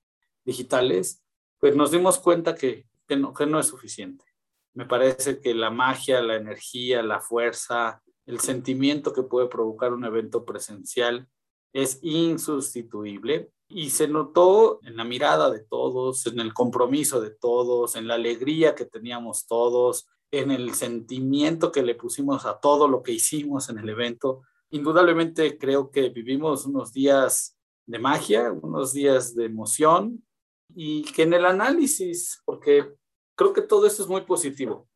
digitales, 0.44 1.24
pues 1.58 1.74
nos 1.74 1.90
dimos 1.90 2.18
cuenta 2.18 2.54
que, 2.54 2.86
que, 3.08 3.16
no, 3.16 3.58
es 3.58 3.66
suficiente. 3.66 4.26
Me 4.74 4.84
parece 4.84 5.40
que 5.40 5.54
la 5.54 5.70
magia, 5.70 6.20
la 6.20 6.36
energía, 6.36 7.02
la 7.02 7.22
fuerza, 7.22 8.02
el 8.26 8.40
sentimiento 8.40 9.14
que 9.14 9.22
puede 9.22 9.48
provocar 9.48 9.94
un 9.94 10.04
evento 10.04 10.44
presencial 10.44 11.26
es 11.72 11.98
insustituible 12.02 13.52
y 13.68 13.90
se 13.90 14.08
notó 14.08 14.80
en 14.82 14.96
la 14.96 15.04
mirada 15.04 15.50
de 15.50 15.60
todos, 15.60 16.26
en 16.26 16.40
el 16.40 16.52
compromiso 16.52 17.20
de 17.20 17.30
todos, 17.30 17.96
en 17.96 18.06
la 18.06 18.14
alegría 18.14 18.74
que 18.74 18.84
teníamos 18.84 19.46
todos, 19.46 20.06
en 20.30 20.50
el 20.50 20.74
sentimiento 20.74 21.72
que 21.72 21.82
le 21.82 21.94
pusimos 21.94 22.44
a 22.44 22.58
todo 22.58 22.88
lo 22.88 23.02
que 23.02 23.12
hicimos 23.12 23.68
en 23.68 23.78
el 23.78 23.88
evento. 23.88 24.42
Indudablemente 24.70 25.58
creo 25.58 25.90
que 25.90 26.08
vivimos 26.10 26.66
unos 26.66 26.92
días 26.92 27.56
de 27.86 27.98
magia, 27.98 28.52
unos 28.52 28.92
días 28.92 29.34
de 29.34 29.46
emoción 29.46 30.24
y 30.74 31.02
que 31.12 31.22
en 31.22 31.34
el 31.34 31.44
análisis, 31.44 32.42
porque 32.44 32.94
creo 33.36 33.52
que 33.52 33.62
todo 33.62 33.86
esto 33.86 34.02
es 34.02 34.08
muy 34.08 34.22
positivo, 34.22 34.88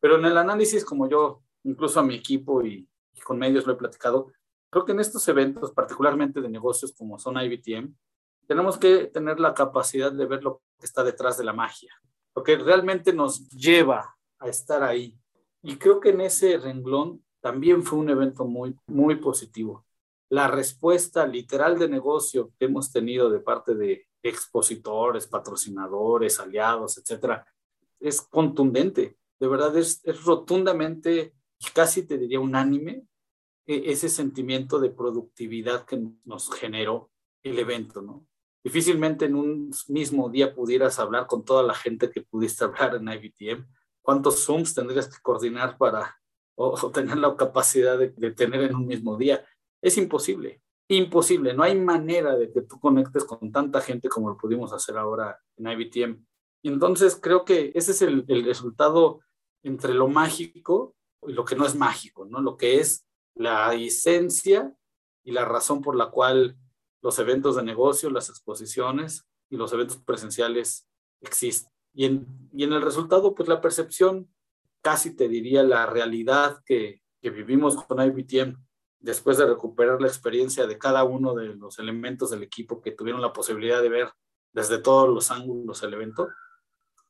pero 0.00 0.18
en 0.18 0.24
el 0.24 0.38
análisis, 0.38 0.84
como 0.84 1.08
yo, 1.08 1.42
incluso 1.64 2.00
a 2.00 2.02
mi 2.02 2.14
equipo 2.14 2.64
y, 2.64 2.88
y 3.12 3.20
con 3.20 3.38
medios 3.38 3.66
lo 3.66 3.74
he 3.74 3.76
platicado, 3.76 4.32
Creo 4.70 4.84
que 4.84 4.92
en 4.92 5.00
estos 5.00 5.26
eventos, 5.28 5.72
particularmente 5.72 6.40
de 6.40 6.48
negocios 6.48 6.94
como 6.96 7.18
son 7.18 7.36
IBTM, 7.36 7.92
tenemos 8.46 8.78
que 8.78 9.06
tener 9.06 9.40
la 9.40 9.52
capacidad 9.52 10.12
de 10.12 10.26
ver 10.26 10.44
lo 10.44 10.62
que 10.78 10.86
está 10.86 11.02
detrás 11.02 11.36
de 11.36 11.44
la 11.44 11.52
magia, 11.52 11.92
lo 12.34 12.42
que 12.42 12.56
realmente 12.56 13.12
nos 13.12 13.48
lleva 13.50 14.16
a 14.38 14.48
estar 14.48 14.82
ahí. 14.82 15.18
Y 15.62 15.76
creo 15.76 16.00
que 16.00 16.10
en 16.10 16.20
ese 16.20 16.56
renglón 16.56 17.24
también 17.40 17.82
fue 17.82 17.98
un 17.98 18.10
evento 18.10 18.44
muy, 18.44 18.76
muy 18.86 19.16
positivo. 19.16 19.84
La 20.28 20.46
respuesta 20.46 21.26
literal 21.26 21.78
de 21.78 21.88
negocio 21.88 22.52
que 22.58 22.66
hemos 22.66 22.92
tenido 22.92 23.28
de 23.28 23.40
parte 23.40 23.74
de 23.74 24.06
expositores, 24.22 25.26
patrocinadores, 25.26 26.38
aliados, 26.38 26.98
etcétera, 26.98 27.44
es 27.98 28.22
contundente. 28.22 29.16
De 29.40 29.48
verdad, 29.48 29.76
es, 29.76 30.00
es 30.04 30.22
rotundamente, 30.24 31.34
casi 31.74 32.06
te 32.06 32.18
diría 32.18 32.38
unánime, 32.38 33.06
ese 33.70 34.08
sentimiento 34.08 34.80
de 34.80 34.90
productividad 34.90 35.84
que 35.84 36.02
nos 36.24 36.50
generó 36.52 37.10
el 37.42 37.58
evento, 37.58 38.02
¿no? 38.02 38.26
Difícilmente 38.62 39.24
en 39.24 39.36
un 39.36 39.70
mismo 39.88 40.28
día 40.28 40.54
pudieras 40.54 40.98
hablar 40.98 41.26
con 41.26 41.44
toda 41.44 41.62
la 41.62 41.74
gente 41.74 42.10
que 42.10 42.22
pudiste 42.22 42.64
hablar 42.64 42.96
en 42.96 43.08
IBTM. 43.08 43.66
¿Cuántos 44.02 44.44
Zooms 44.44 44.74
tendrías 44.74 45.08
que 45.08 45.22
coordinar 45.22 45.78
para 45.78 46.20
o, 46.56 46.90
tener 46.90 47.16
la 47.16 47.34
capacidad 47.36 47.98
de, 47.98 48.10
tener 48.32 48.62
en 48.62 48.74
un 48.74 48.86
mismo 48.86 49.16
día? 49.16 49.46
Es 49.80 49.96
imposible, 49.96 50.60
imposible. 50.88 51.54
No 51.54 51.62
hay 51.62 51.78
manera 51.78 52.36
de 52.36 52.52
que 52.52 52.60
tú 52.62 52.78
conectes 52.78 53.24
con 53.24 53.50
tanta 53.50 53.80
gente 53.80 54.10
como 54.10 54.28
lo 54.28 54.36
pudimos 54.36 54.72
hacer 54.74 54.98
ahora 54.98 55.40
en 55.56 55.66
IBTM. 55.66 56.26
Y 56.62 56.68
entonces 56.68 57.16
creo 57.16 57.46
que 57.46 57.72
ese 57.74 57.92
es 57.92 58.02
el 58.02 58.44
resultado 58.44 59.20
entre 59.62 59.94
lo 59.94 60.08
mágico 60.08 60.94
y 61.26 61.32
lo 61.32 61.46
que 61.46 61.56
no 61.56 61.64
es 61.64 61.74
mágico, 61.74 62.26
¿no? 62.26 62.42
Lo 62.42 62.58
que 62.58 62.80
es 62.80 63.06
la 63.40 63.72
esencia 63.72 64.70
y 65.24 65.32
la 65.32 65.46
razón 65.46 65.80
por 65.80 65.96
la 65.96 66.10
cual 66.10 66.58
los 67.00 67.18
eventos 67.18 67.56
de 67.56 67.62
negocio, 67.62 68.10
las 68.10 68.28
exposiciones 68.28 69.26
y 69.48 69.56
los 69.56 69.72
eventos 69.72 69.96
presenciales 69.96 70.86
existen. 71.22 71.72
Y 71.94 72.04
en, 72.04 72.26
el 72.52 72.82
resultado, 72.82 73.34
pues 73.34 73.48
la 73.48 73.62
percepción, 73.62 74.30
casi 74.82 75.16
te 75.16 75.26
diría 75.26 75.62
la 75.62 75.86
realidad 75.86 76.62
que, 76.66 77.00
que 77.22 77.30
vivimos 77.30 77.82
con 77.82 78.02
IBTM 78.02 78.62
después 78.98 79.38
de 79.38 79.46
recuperar 79.46 80.02
la 80.02 80.08
experiencia 80.08 80.66
de 80.66 80.76
cada 80.76 81.04
uno 81.04 81.34
de 81.34 81.54
los 81.54 81.78
elementos 81.78 82.30
del 82.30 82.42
equipo 82.42 82.82
que 82.82 82.92
tuvieron 82.92 83.22
la 83.22 83.32
posibilidad 83.32 83.80
de 83.80 83.88
ver 83.88 84.10
desde 84.52 84.80
todos 84.80 85.08
los 85.08 85.30
ángulos 85.30 85.82
el 85.82 85.94
evento, 85.94 86.28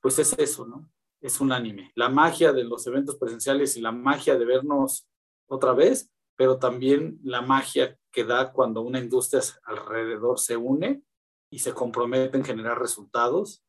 pues 0.01 0.21
es 0.21 0.39
eso, 0.39 0.65
¿no? 0.65 0.89
Es 1.21 1.41
unánime. 1.41 1.91
La 1.97 2.09
magia 2.09 2.53
de 2.53 2.63
los 2.63 2.87
eventos 2.87 3.17
presenciales 3.17 3.77
y 3.77 3.81
la 3.81 3.91
magia 3.91 4.39
de 4.39 4.45
vernos 4.45 5.09
otra 5.51 5.73
vez, 5.73 6.09
pero 6.41 6.57
también 6.57 7.21
la 7.23 7.43
magia 7.43 7.99
que 8.11 8.25
da 8.25 8.51
cuando 8.51 8.81
una 8.81 8.99
industria 8.99 9.43
alrededor 9.63 10.39
se 10.39 10.57
une 10.57 11.03
y 11.51 11.59
se 11.59 11.75
compromete 11.75 12.39
en 12.39 12.45
generar 12.47 12.79
resultados 12.79 13.63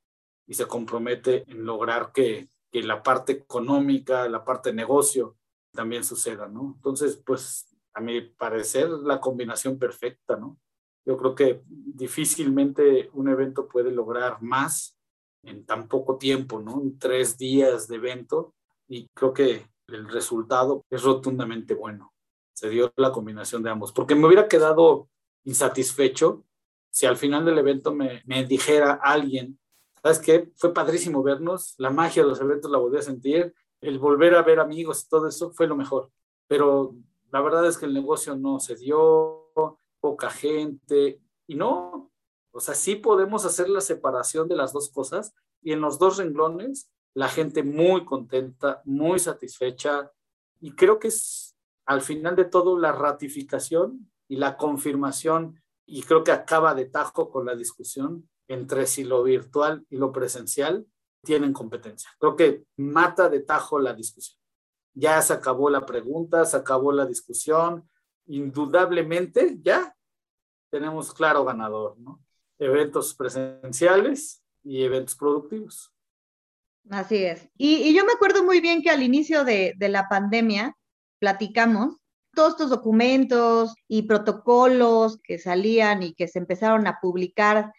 y 0.47 0.53
se 0.53 0.67
compromete 0.67 1.43
en 1.51 1.65
lograr 1.65 2.13
que, 2.13 2.47
que 2.71 2.81
la 2.81 3.03
parte 3.03 3.33
económica, 3.33 4.29
la 4.29 4.45
parte 4.45 4.69
de 4.69 4.77
negocio 4.77 5.35
también 5.73 6.05
suceda, 6.05 6.47
¿no? 6.47 6.75
Entonces, 6.77 7.21
pues 7.25 7.67
a 7.93 7.99
mi 7.99 8.21
parecer, 8.21 8.87
la 8.87 9.19
combinación 9.19 9.77
perfecta, 9.77 10.37
¿no? 10.37 10.57
Yo 11.05 11.17
creo 11.17 11.35
que 11.35 11.63
difícilmente 11.67 13.09
un 13.11 13.27
evento 13.27 13.67
puede 13.67 13.91
lograr 13.91 14.41
más 14.41 14.97
en 15.43 15.65
tan 15.65 15.89
poco 15.89 16.17
tiempo, 16.17 16.61
¿no? 16.61 16.81
Tres 16.97 17.37
días 17.37 17.89
de 17.89 17.97
evento 17.97 18.55
y 18.87 19.09
creo 19.09 19.33
que 19.33 19.67
el 19.87 20.07
resultado 20.07 20.85
es 20.89 21.03
rotundamente 21.03 21.73
bueno. 21.73 22.10
Se 22.61 22.69
dio 22.69 22.93
la 22.95 23.11
combinación 23.11 23.63
de 23.63 23.71
ambos, 23.71 23.91
porque 23.91 24.13
me 24.13 24.27
hubiera 24.27 24.47
quedado 24.47 25.09
insatisfecho 25.45 26.45
si 26.91 27.07
al 27.07 27.17
final 27.17 27.43
del 27.43 27.57
evento 27.57 27.91
me, 27.91 28.21
dijera 28.47 28.99
alguien, 29.01 29.59
¿sabes 29.99 30.19
qué? 30.19 30.51
Fue 30.57 30.71
padrísimo 30.71 31.23
vernos, 31.23 31.73
la 31.79 31.89
magia 31.89 32.21
de 32.21 32.29
los 32.29 32.39
eventos 32.39 32.69
la 32.69 32.77
volví 32.77 32.99
a 32.99 33.01
sentir, 33.01 33.51
el 33.79 33.97
volver 33.97 34.35
a 34.35 34.43
ver 34.43 34.59
amigos 34.59 35.03
y 35.03 35.09
todo 35.09 35.27
eso 35.27 35.49
fue 35.53 35.65
lo 35.65 35.75
mejor. 35.75 36.11
Pero 36.45 36.93
la 37.31 37.41
verdad 37.41 37.65
es 37.65 37.79
que 37.79 37.87
el 37.87 37.95
negocio 37.95 38.35
no 38.35 38.59
se 38.59 38.75
dio, 38.75 39.49
poca 39.99 40.29
gente, 40.29 41.19
y 41.47 41.55
no, 41.55 42.11
o 42.51 42.59
sea, 42.59 42.75
sí 42.75 42.93
podemos 42.93 43.43
hacer 43.43 43.69
la 43.69 43.81
separación 43.81 44.47
de 44.47 44.55
las 44.55 44.71
dos 44.71 44.91
cosas 44.91 45.33
y 45.63 45.71
en 45.71 45.81
los 45.81 45.97
dos 45.97 46.17
renglones 46.17 46.91
la 47.15 47.27
gente 47.27 47.63
muy 47.63 48.05
contenta, 48.05 48.83
muy 48.85 49.17
satisfecha 49.17 50.11
y 50.59 50.75
creo 50.75 50.99
que 50.99 51.07
es 51.07 51.50
al 51.91 52.01
final 52.01 52.37
de 52.37 52.45
todo 52.45 52.79
la 52.79 52.93
ratificación 52.93 54.09
y 54.29 54.37
la 54.37 54.55
confirmación 54.55 55.61
y 55.85 56.03
creo 56.03 56.23
que 56.23 56.31
acaba 56.31 56.73
de 56.73 56.85
tajo 56.85 57.29
con 57.29 57.45
la 57.45 57.53
discusión 57.53 58.29
entre 58.47 58.87
si 58.87 59.03
lo 59.03 59.23
virtual 59.23 59.85
y 59.89 59.97
lo 59.97 60.13
presencial 60.13 60.87
tienen 61.21 61.51
competencia. 61.51 62.09
Creo 62.17 62.37
que 62.37 62.63
mata 62.77 63.27
de 63.27 63.41
tajo 63.41 63.77
la 63.77 63.93
discusión. 63.93 64.39
Ya 64.93 65.21
se 65.21 65.33
acabó 65.33 65.69
la 65.69 65.85
pregunta, 65.85 66.45
se 66.45 66.55
acabó 66.55 66.93
la 66.93 67.05
discusión. 67.05 67.89
Indudablemente 68.27 69.57
ya 69.61 69.93
tenemos 70.69 71.13
claro 71.13 71.43
ganador, 71.43 71.99
¿no? 71.99 72.23
Eventos 72.57 73.13
presenciales 73.15 74.41
y 74.63 74.83
eventos 74.83 75.15
productivos. 75.15 75.93
Así 76.89 77.17
es. 77.17 77.49
Y, 77.57 77.93
yo 77.93 78.05
me 78.05 78.13
acuerdo 78.13 78.45
muy 78.45 78.61
bien 78.61 78.81
que 78.81 78.89
al 78.89 79.03
inicio 79.03 79.43
de, 79.43 79.73
de 79.75 79.89
la 79.89 80.07
pandemia 80.07 80.77
platicamos 81.21 81.97
todos 82.33 82.53
estos 82.53 82.69
documentos 82.71 83.75
y 83.87 84.03
protocolos 84.03 85.19
que 85.23 85.37
salían 85.37 86.01
y 86.01 86.13
que 86.13 86.27
se 86.27 86.39
empezaron 86.39 86.87
a 86.87 86.97
publicar, 86.99 87.71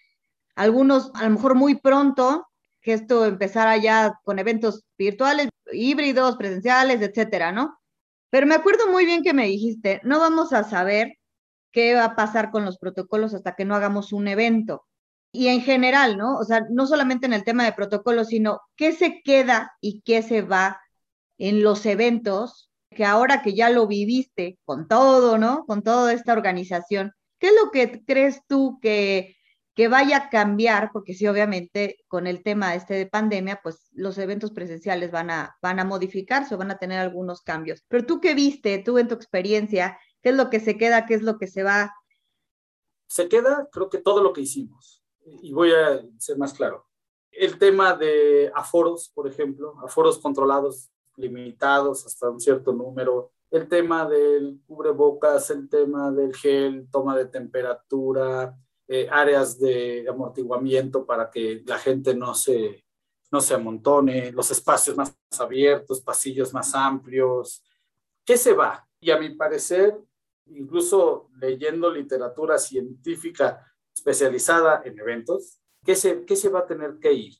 algunos 0.54 1.10
a 1.14 1.24
lo 1.24 1.30
mejor 1.30 1.56
muy 1.56 1.74
pronto, 1.74 2.46
que 2.80 2.92
esto 2.92 3.26
empezara 3.26 3.76
ya 3.78 4.20
con 4.24 4.38
eventos 4.38 4.84
virtuales, 4.96 5.48
híbridos, 5.72 6.36
presenciales, 6.36 7.00
etcétera, 7.00 7.50
¿no? 7.50 7.78
Pero 8.30 8.46
me 8.46 8.54
acuerdo 8.54 8.90
muy 8.90 9.04
bien 9.06 9.22
que 9.22 9.34
me 9.34 9.46
dijiste, 9.46 10.00
no 10.04 10.20
vamos 10.20 10.52
a 10.52 10.62
saber 10.64 11.14
qué 11.72 11.94
va 11.94 12.04
a 12.04 12.16
pasar 12.16 12.50
con 12.50 12.64
los 12.64 12.78
protocolos 12.78 13.34
hasta 13.34 13.56
que 13.56 13.64
no 13.64 13.74
hagamos 13.74 14.12
un 14.12 14.28
evento. 14.28 14.86
Y 15.32 15.48
en 15.48 15.62
general, 15.62 16.18
¿no? 16.18 16.36
O 16.38 16.44
sea, 16.44 16.66
no 16.70 16.86
solamente 16.86 17.26
en 17.26 17.32
el 17.32 17.44
tema 17.44 17.64
de 17.64 17.72
protocolos, 17.72 18.28
sino 18.28 18.60
qué 18.76 18.92
se 18.92 19.22
queda 19.22 19.72
y 19.80 20.02
qué 20.02 20.22
se 20.22 20.42
va 20.42 20.80
en 21.38 21.62
los 21.62 21.86
eventos, 21.86 22.71
que 22.94 23.04
ahora 23.04 23.42
que 23.42 23.54
ya 23.54 23.70
lo 23.70 23.86
viviste 23.86 24.58
con 24.64 24.88
todo, 24.88 25.38
¿no? 25.38 25.64
Con 25.66 25.82
toda 25.82 26.12
esta 26.12 26.32
organización, 26.32 27.12
¿qué 27.38 27.48
es 27.48 27.54
lo 27.62 27.70
que 27.70 28.04
crees 28.04 28.42
tú 28.46 28.78
que 28.80 29.36
que 29.74 29.88
vaya 29.88 30.16
a 30.16 30.30
cambiar, 30.30 30.90
porque 30.92 31.14
sí, 31.14 31.26
obviamente, 31.26 31.98
con 32.06 32.26
el 32.26 32.42
tema 32.42 32.74
este 32.74 32.94
de 32.94 33.06
pandemia, 33.06 33.60
pues 33.62 33.88
los 33.92 34.18
eventos 34.18 34.50
presenciales 34.50 35.10
van 35.10 35.30
a, 35.30 35.56
van 35.62 35.80
a 35.80 35.84
modificarse 35.84 36.54
o 36.54 36.58
van 36.58 36.70
a 36.70 36.78
tener 36.78 36.98
algunos 36.98 37.40
cambios. 37.40 37.82
Pero 37.88 38.04
tú 38.04 38.20
qué 38.20 38.34
viste, 38.34 38.78
tú 38.78 38.98
en 38.98 39.08
tu 39.08 39.14
experiencia, 39.14 39.98
¿qué 40.22 40.30
es 40.30 40.36
lo 40.36 40.50
que 40.50 40.60
se 40.60 40.76
queda, 40.76 41.06
qué 41.06 41.14
es 41.14 41.22
lo 41.22 41.38
que 41.38 41.46
se 41.46 41.62
va? 41.62 41.94
Se 43.06 43.28
queda, 43.28 43.68
creo 43.72 43.88
que 43.88 43.98
todo 43.98 44.22
lo 44.22 44.32
que 44.32 44.42
hicimos. 44.42 45.02
Y 45.24 45.52
voy 45.52 45.72
a 45.72 46.02
ser 46.18 46.36
más 46.36 46.52
claro. 46.52 46.86
El 47.30 47.58
tema 47.58 47.94
de 47.94 48.52
aforos, 48.54 49.10
por 49.14 49.26
ejemplo, 49.26 49.74
aforos 49.82 50.18
controlados, 50.18 50.91
limitados 51.16 52.06
hasta 52.06 52.30
un 52.30 52.40
cierto 52.40 52.72
número. 52.72 53.32
El 53.50 53.68
tema 53.68 54.08
del 54.08 54.60
cubrebocas, 54.66 55.50
el 55.50 55.68
tema 55.68 56.10
del 56.10 56.34
gel, 56.34 56.88
toma 56.90 57.16
de 57.16 57.26
temperatura, 57.26 58.56
eh, 58.88 59.08
áreas 59.10 59.58
de 59.58 60.06
amortiguamiento 60.08 61.06
para 61.06 61.30
que 61.30 61.62
la 61.64 61.78
gente 61.78 62.14
no 62.14 62.34
se, 62.34 62.84
no 63.30 63.40
se 63.40 63.54
amontone, 63.54 64.32
los 64.32 64.50
espacios 64.50 64.96
más 64.96 65.16
abiertos, 65.38 66.00
pasillos 66.00 66.52
más 66.52 66.74
amplios. 66.74 67.62
¿Qué 68.24 68.36
se 68.36 68.52
va? 68.52 68.86
Y 69.00 69.10
a 69.10 69.18
mi 69.18 69.30
parecer, 69.30 69.98
incluso 70.46 71.30
leyendo 71.38 71.90
literatura 71.90 72.58
científica 72.58 73.66
especializada 73.94 74.82
en 74.84 74.98
eventos, 74.98 75.60
¿qué 75.84 75.94
se, 75.94 76.24
qué 76.24 76.36
se 76.36 76.48
va 76.48 76.60
a 76.60 76.66
tener 76.66 76.98
que 76.98 77.12
ir? 77.12 77.34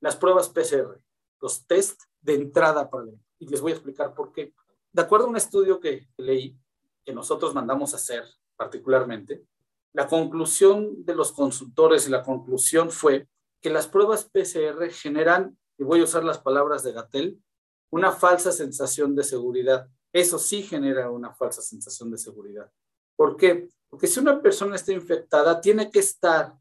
Las 0.00 0.16
pruebas 0.16 0.48
PCR, 0.48 1.00
los 1.40 1.66
test 1.66 2.02
de 2.20 2.34
entrada 2.34 2.88
para 2.90 3.04
el 3.04 3.18
Y 3.38 3.46
les 3.48 3.60
voy 3.60 3.72
a 3.72 3.74
explicar 3.74 4.14
por 4.14 4.32
qué. 4.32 4.52
De 4.92 5.02
acuerdo 5.02 5.26
a 5.26 5.30
un 5.30 5.36
estudio 5.36 5.80
que 5.80 6.08
leí, 6.16 6.58
que 7.04 7.12
nosotros 7.12 7.54
mandamos 7.54 7.92
a 7.92 7.96
hacer 7.96 8.24
particularmente, 8.56 9.44
la 9.92 10.06
conclusión 10.06 11.04
de 11.04 11.14
los 11.14 11.32
consultores 11.32 12.06
y 12.06 12.10
la 12.10 12.22
conclusión 12.22 12.90
fue 12.90 13.28
que 13.60 13.70
las 13.70 13.86
pruebas 13.86 14.24
PCR 14.24 14.90
generan, 14.90 15.56
y 15.78 15.84
voy 15.84 16.00
a 16.00 16.04
usar 16.04 16.24
las 16.24 16.38
palabras 16.38 16.82
de 16.82 16.92
Gatel, 16.92 17.42
una 17.90 18.12
falsa 18.12 18.52
sensación 18.52 19.14
de 19.14 19.24
seguridad. 19.24 19.88
Eso 20.12 20.38
sí 20.38 20.62
genera 20.62 21.10
una 21.10 21.32
falsa 21.34 21.62
sensación 21.62 22.10
de 22.10 22.18
seguridad. 22.18 22.70
¿Por 23.16 23.36
qué? 23.36 23.68
Porque 23.88 24.06
si 24.06 24.20
una 24.20 24.42
persona 24.42 24.76
está 24.76 24.92
infectada, 24.92 25.60
tiene 25.60 25.90
que 25.90 26.00
estar 26.00 26.54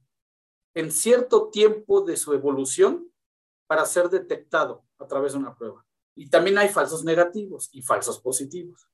en 0.74 0.92
cierto 0.92 1.50
tiempo 1.50 2.02
de 2.02 2.18
su 2.18 2.34
evolución 2.34 3.12
para 3.68 3.86
ser 3.86 4.10
detectado 4.10 4.87
a 5.00 5.08
través 5.08 5.34
de 5.34 5.40
una 5.40 5.56
prueba. 5.56 5.86
Y 6.16 6.30
también 6.30 6.58
hay 6.58 6.70
falsos 6.70 7.04
negativos 7.04 7.70
y 7.72 7.82
falsos 7.82 8.20
positivos. 8.20 8.90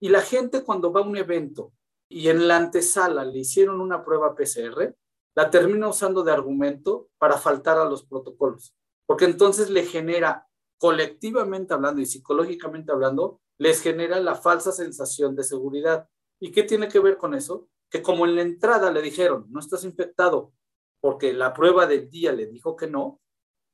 Y 0.00 0.08
la 0.08 0.22
gente 0.22 0.64
cuando 0.64 0.92
va 0.92 1.00
a 1.00 1.04
un 1.04 1.16
evento 1.16 1.72
y 2.08 2.28
en 2.28 2.48
la 2.48 2.56
antesala 2.56 3.24
le 3.24 3.40
hicieron 3.40 3.80
una 3.80 4.04
prueba 4.04 4.34
PCR, 4.34 4.94
la 5.34 5.50
termina 5.50 5.88
usando 5.88 6.22
de 6.22 6.32
argumento 6.32 7.08
para 7.18 7.38
faltar 7.38 7.78
a 7.78 7.84
los 7.84 8.04
protocolos, 8.04 8.74
porque 9.06 9.24
entonces 9.24 9.68
le 9.70 9.84
genera, 9.84 10.48
colectivamente 10.78 11.74
hablando 11.74 12.00
y 12.00 12.06
psicológicamente 12.06 12.92
hablando, 12.92 13.40
les 13.58 13.80
genera 13.80 14.20
la 14.20 14.34
falsa 14.34 14.72
sensación 14.72 15.34
de 15.34 15.44
seguridad. 15.44 16.08
¿Y 16.40 16.52
qué 16.52 16.62
tiene 16.62 16.88
que 16.88 17.00
ver 17.00 17.16
con 17.16 17.34
eso? 17.34 17.68
Que 17.90 18.02
como 18.02 18.26
en 18.26 18.36
la 18.36 18.42
entrada 18.42 18.90
le 18.90 19.02
dijeron, 19.02 19.46
no 19.50 19.60
estás 19.60 19.84
infectado, 19.84 20.52
porque 21.00 21.32
la 21.32 21.52
prueba 21.52 21.86
del 21.86 22.08
día 22.10 22.32
le 22.32 22.46
dijo 22.46 22.76
que 22.76 22.86
no, 22.86 23.20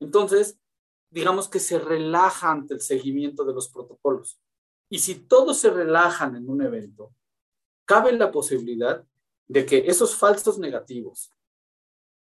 entonces 0.00 0.58
digamos 1.10 1.48
que 1.48 1.58
se 1.58 1.78
relaja 1.78 2.50
ante 2.50 2.74
el 2.74 2.80
seguimiento 2.80 3.44
de 3.44 3.52
los 3.52 3.68
protocolos. 3.68 4.40
Y 4.88 5.00
si 5.00 5.16
todos 5.16 5.58
se 5.58 5.70
relajan 5.70 6.36
en 6.36 6.48
un 6.48 6.62
evento, 6.62 7.14
cabe 7.84 8.12
la 8.12 8.30
posibilidad 8.30 9.04
de 9.48 9.66
que 9.66 9.78
esos 9.86 10.14
falsos 10.14 10.58
negativos 10.58 11.32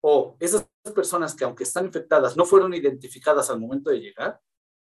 o 0.02 0.36
esas 0.40 0.68
personas 0.96 1.36
que 1.36 1.44
aunque 1.44 1.64
están 1.64 1.86
infectadas 1.86 2.36
no 2.36 2.46
fueron 2.46 2.74
identificadas 2.74 3.50
al 3.50 3.60
momento 3.60 3.90
de 3.90 4.00
llegar, 4.00 4.42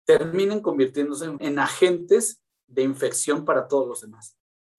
terminen 0.04 0.60
convirtiéndose 0.60 1.36
en, 1.38 1.58
agentes 1.58 2.42
de 2.66 2.82
infección 2.82 3.44
para 3.44 3.68
todos 3.68 3.86
los 3.86 4.00
demás. 4.00 4.36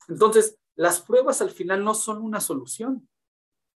Entonces, 0.07 0.57
las 0.75 1.01
pruebas 1.01 1.41
al 1.41 1.51
final 1.51 1.83
no 1.83 1.93
son 1.93 2.21
una 2.21 2.39
solución. 2.39 3.07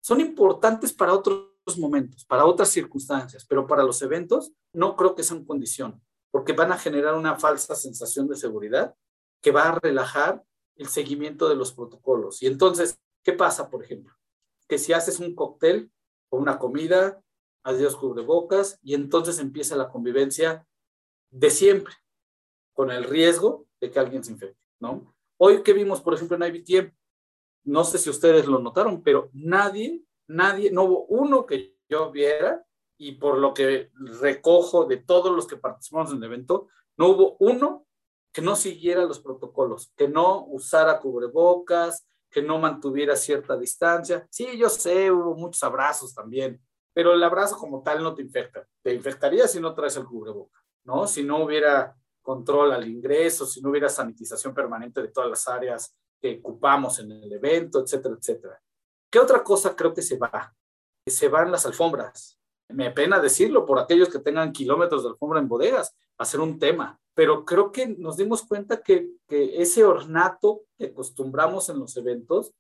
Son 0.01 0.21
importantes 0.21 0.93
para 0.93 1.15
otros 1.15 1.52
momentos, 1.79 2.25
para 2.25 2.45
otras 2.45 2.69
circunstancias, 2.69 3.45
pero 3.49 3.67
para 3.67 3.83
los 3.83 4.03
eventos 4.03 4.53
no 4.73 4.97
creo 4.97 5.15
que 5.15 5.23
sean 5.23 5.45
condición, 5.45 6.03
porque 6.31 6.53
van 6.53 6.73
a 6.73 6.79
generar 6.79 7.15
una 7.15 7.39
falsa 7.39 7.75
sensación 7.75 8.29
de 8.29 8.37
seguridad 8.37 8.95
que 9.41 9.53
va 9.53 9.69
a 9.69 9.79
relajar 9.79 10.45
el 10.77 10.89
seguimiento 10.89 11.49
de 11.49 11.57
los 11.57 11.73
protocolos. 11.73 12.43
Y 12.43 12.47
entonces, 12.47 12.99
¿qué 13.23 13.33
pasa, 13.33 13.71
por 13.71 13.83
ejemplo? 13.83 14.15
Que 14.69 14.79
si 14.79 14.93
haces 14.93 15.21
un 15.21 15.35
cóctel 15.35 15.93
o 16.31 16.39
una 16.39 16.59
comida, 16.59 17.23
adiós 17.63 17.97
cubrebocas, 17.97 18.79
y 18.83 18.95
entonces 18.95 19.39
empieza 19.39 19.77
la 19.77 19.89
convivencia 19.89 20.67
de 21.31 21.51
siempre, 21.51 21.95
con 22.73 22.91
el 22.91 23.05
riesgo 23.05 23.67
de 23.81 23.91
que 23.91 23.99
alguien 23.99 24.25
se 24.25 24.33
infecte, 24.33 24.65
¿no? 24.81 25.15
Hoy 25.39 25.63
que 25.63 25.73
vimos, 25.73 26.01
por 26.01 26.15
ejemplo, 26.15 26.37
en 26.37 26.55
IBTM, 26.55 26.93
no 27.65 27.85
sé 27.85 27.99
si 27.99 28.11
ustedes 28.11 28.47
lo 28.47 28.59
notaron, 28.59 29.03
pero 29.03 29.31
nadie, 29.33 30.03
nadie, 30.33 30.71
no 30.71 30.85
hubo 30.85 31.05
uno 31.07 31.47
que 31.47 31.77
yo 31.89 32.11
viera, 32.11 32.65
y 32.97 33.13
por 33.13 33.39
lo 33.39 33.53
que 33.53 33.91
recojo 34.21 34.85
de 34.85 34.99
todos 34.99 35.35
los 35.35 35.47
que 35.47 35.57
participamos 35.57 36.13
en 36.13 36.19
el 36.19 36.25
evento, 36.25 36.69
no 36.97 37.09
hubo 37.09 37.37
uno 37.41 37.87
que 38.33 38.43
no 38.43 38.57
siguiera 38.57 39.05
los 39.05 39.21
protocolos, 39.21 39.93
que 39.97 40.09
no 40.09 40.47
usara 40.47 41.01
cubrebocas, 41.01 42.07
que 42.31 42.43
no 42.43 42.59
mantuviera 42.59 43.17
cierta 43.17 43.57
distancia. 43.57 44.27
Sí, 44.31 44.57
yo 44.57 44.69
sé, 44.69 45.11
hubo 45.11 45.35
muchos 45.35 45.63
abrazos 45.65 46.15
también, 46.15 46.61
pero 46.95 47.13
el 47.13 47.23
abrazo 47.23 47.57
como 47.57 47.83
tal 47.83 48.03
no 48.03 48.15
te 48.15 48.23
infecta. 48.23 48.67
Te 48.83 48.95
infectaría 48.95 49.47
si 49.47 49.61
no 49.61 49.75
traes 49.75 49.97
el 49.97 50.07
cubreboca, 50.07 50.65
¿no? 50.85 51.07
Si 51.07 51.23
no 51.23 51.45
hubiera 51.45 51.95
control 52.23 52.73
al 52.73 52.89
ingreso, 52.89 53.45
si 53.45 53.61
no 53.61 53.71
hubiera 53.71 53.89
sanitización 53.89 54.55
permanente 54.55 55.03
de 55.03 55.09
todas 55.09 55.29
las 55.29 55.47
áreas 55.49 55.95
que 56.21 56.41
ocupamos 56.43 57.01
en 57.01 57.11
el 57.11 57.33
evento, 57.33 57.81
etcétera, 57.81 58.15
etcétera. 58.19 58.63
¿Qué 59.13 59.19
otra 59.19 59.45
cosa 59.45 59.77
creo 59.77 59.93
que 59.93 60.01
se 60.01 60.17
va? 60.17 60.57
Se 61.07 61.29
van 61.29 61.53
las 61.53 61.67
alfombras. 61.67 62.39
Me 62.71 62.91
pena 62.91 63.21
decirlo 63.21 63.67
por 63.67 63.79
aquellos 63.79 64.09
que 64.09 64.21
tengan 64.21 64.53
kilómetros 64.53 65.03
de 65.03 65.11
alfombra 65.11 65.39
en 65.39 65.49
bodegas, 65.49 65.95
hacer 66.17 66.41
un 66.41 66.59
tema, 66.59 66.99
pero 67.13 67.45
creo 67.45 67.71
que 67.71 67.89
nos 67.89 68.17
dimos 68.17 68.43
cuenta 68.43 68.83
que, 68.83 69.11
que 69.29 69.61
ese 69.61 69.85
ornato 69.85 70.63
que 70.79 70.87
acostumbramos 70.87 71.69
en 71.69 71.79
los 71.79 71.95
eventos 71.99 72.55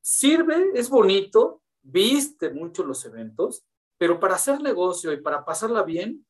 sirve, 0.00 0.70
es 0.74 0.88
bonito, 0.88 1.60
viste 1.82 2.50
mucho 2.50 2.84
los 2.84 3.04
eventos, 3.04 3.64
pero 3.98 4.20
para 4.20 4.36
hacer 4.36 4.60
negocio 4.60 5.12
y 5.12 5.20
para 5.20 5.44
pasarla 5.44 5.82
bien, 5.82 6.24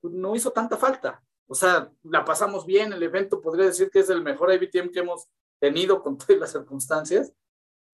pues, 0.00 0.12
no 0.12 0.34
hizo 0.34 0.50
tanta 0.50 0.76
falta. 0.76 1.22
O 1.46 1.54
sea, 1.54 1.92
la 2.02 2.24
pasamos 2.24 2.66
bien, 2.66 2.92
el 2.92 3.02
evento 3.04 3.40
podría 3.40 3.66
decir 3.66 3.88
que 3.88 4.00
es 4.00 4.10
el 4.10 4.22
mejor 4.22 4.52
IBTM 4.52 4.90
que 4.90 4.98
hemos 4.98 5.28
tenido 5.60 6.02
con 6.02 6.18
todas 6.18 6.40
las 6.40 6.50
circunstancias, 6.50 7.32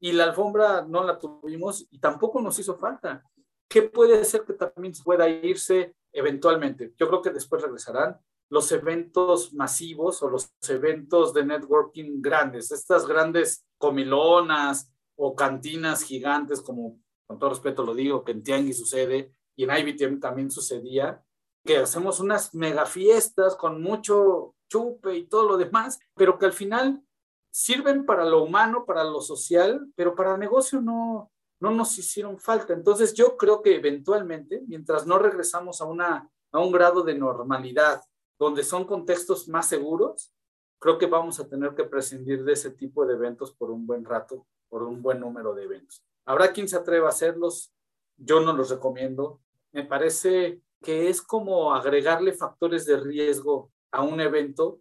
y 0.00 0.12
la 0.12 0.24
alfombra 0.24 0.82
no 0.82 1.02
la 1.04 1.18
tuvimos 1.18 1.86
y 1.90 1.98
tampoco 1.98 2.40
nos 2.40 2.58
hizo 2.58 2.76
falta. 2.76 3.24
¿Qué 3.68 3.82
puede 3.82 4.24
ser 4.24 4.44
que 4.44 4.54
también 4.54 4.94
pueda 5.04 5.28
irse 5.28 5.94
eventualmente? 6.12 6.94
Yo 6.96 7.08
creo 7.08 7.22
que 7.22 7.30
después 7.30 7.62
regresarán 7.62 8.18
los 8.50 8.72
eventos 8.72 9.52
masivos 9.52 10.22
o 10.22 10.30
los 10.30 10.50
eventos 10.68 11.34
de 11.34 11.44
networking 11.44 12.22
grandes, 12.22 12.70
estas 12.72 13.06
grandes 13.06 13.66
comilonas 13.76 14.90
o 15.16 15.34
cantinas 15.34 16.02
gigantes, 16.02 16.62
como 16.62 17.00
con 17.26 17.38
todo 17.38 17.50
respeto 17.50 17.84
lo 17.84 17.94
digo, 17.94 18.24
que 18.24 18.32
en 18.32 18.42
Tianguis 18.42 18.78
sucede 18.78 19.32
y 19.54 19.64
en 19.64 19.70
IBTM 19.76 20.18
también 20.18 20.50
sucedía, 20.50 21.22
que 21.64 21.76
hacemos 21.76 22.20
unas 22.20 22.54
mega 22.54 22.86
fiestas 22.86 23.54
con 23.54 23.82
mucho 23.82 24.54
chupe 24.70 25.16
y 25.16 25.26
todo 25.26 25.46
lo 25.46 25.56
demás, 25.58 25.98
pero 26.14 26.38
que 26.38 26.46
al 26.46 26.52
final 26.52 27.02
sirven 27.50 28.06
para 28.06 28.24
lo 28.24 28.42
humano, 28.42 28.84
para 28.84 29.04
lo 29.04 29.20
social, 29.20 29.86
pero 29.94 30.14
para 30.14 30.34
el 30.34 30.40
negocio 30.40 30.80
no, 30.80 31.30
no 31.60 31.70
nos 31.70 31.98
hicieron 31.98 32.38
falta. 32.38 32.72
Entonces 32.72 33.14
yo 33.14 33.36
creo 33.36 33.62
que 33.62 33.76
eventualmente, 33.76 34.62
mientras 34.66 35.06
no 35.06 35.18
regresamos 35.18 35.80
a, 35.80 35.84
una, 35.84 36.30
a 36.52 36.58
un 36.60 36.72
grado 36.72 37.02
de 37.02 37.14
normalidad, 37.14 38.02
donde 38.38 38.62
son 38.62 38.84
contextos 38.84 39.48
más 39.48 39.68
seguros, 39.68 40.32
creo 40.78 40.98
que 40.98 41.06
vamos 41.06 41.40
a 41.40 41.48
tener 41.48 41.74
que 41.74 41.84
prescindir 41.84 42.44
de 42.44 42.52
ese 42.52 42.70
tipo 42.70 43.04
de 43.04 43.14
eventos 43.14 43.52
por 43.52 43.70
un 43.70 43.86
buen 43.86 44.04
rato, 44.04 44.46
por 44.68 44.82
un 44.82 45.02
buen 45.02 45.20
número 45.20 45.54
de 45.54 45.64
eventos. 45.64 46.04
Habrá 46.24 46.52
quien 46.52 46.68
se 46.68 46.76
atreva 46.76 47.06
a 47.06 47.10
hacerlos, 47.10 47.72
yo 48.16 48.40
no 48.40 48.52
los 48.52 48.70
recomiendo. 48.70 49.40
Me 49.72 49.84
parece 49.84 50.62
que 50.82 51.08
es 51.08 51.20
como 51.22 51.74
agregarle 51.74 52.32
factores 52.32 52.84
de 52.86 52.98
riesgo 52.98 53.72
a 53.90 54.02
un 54.02 54.20
evento. 54.20 54.80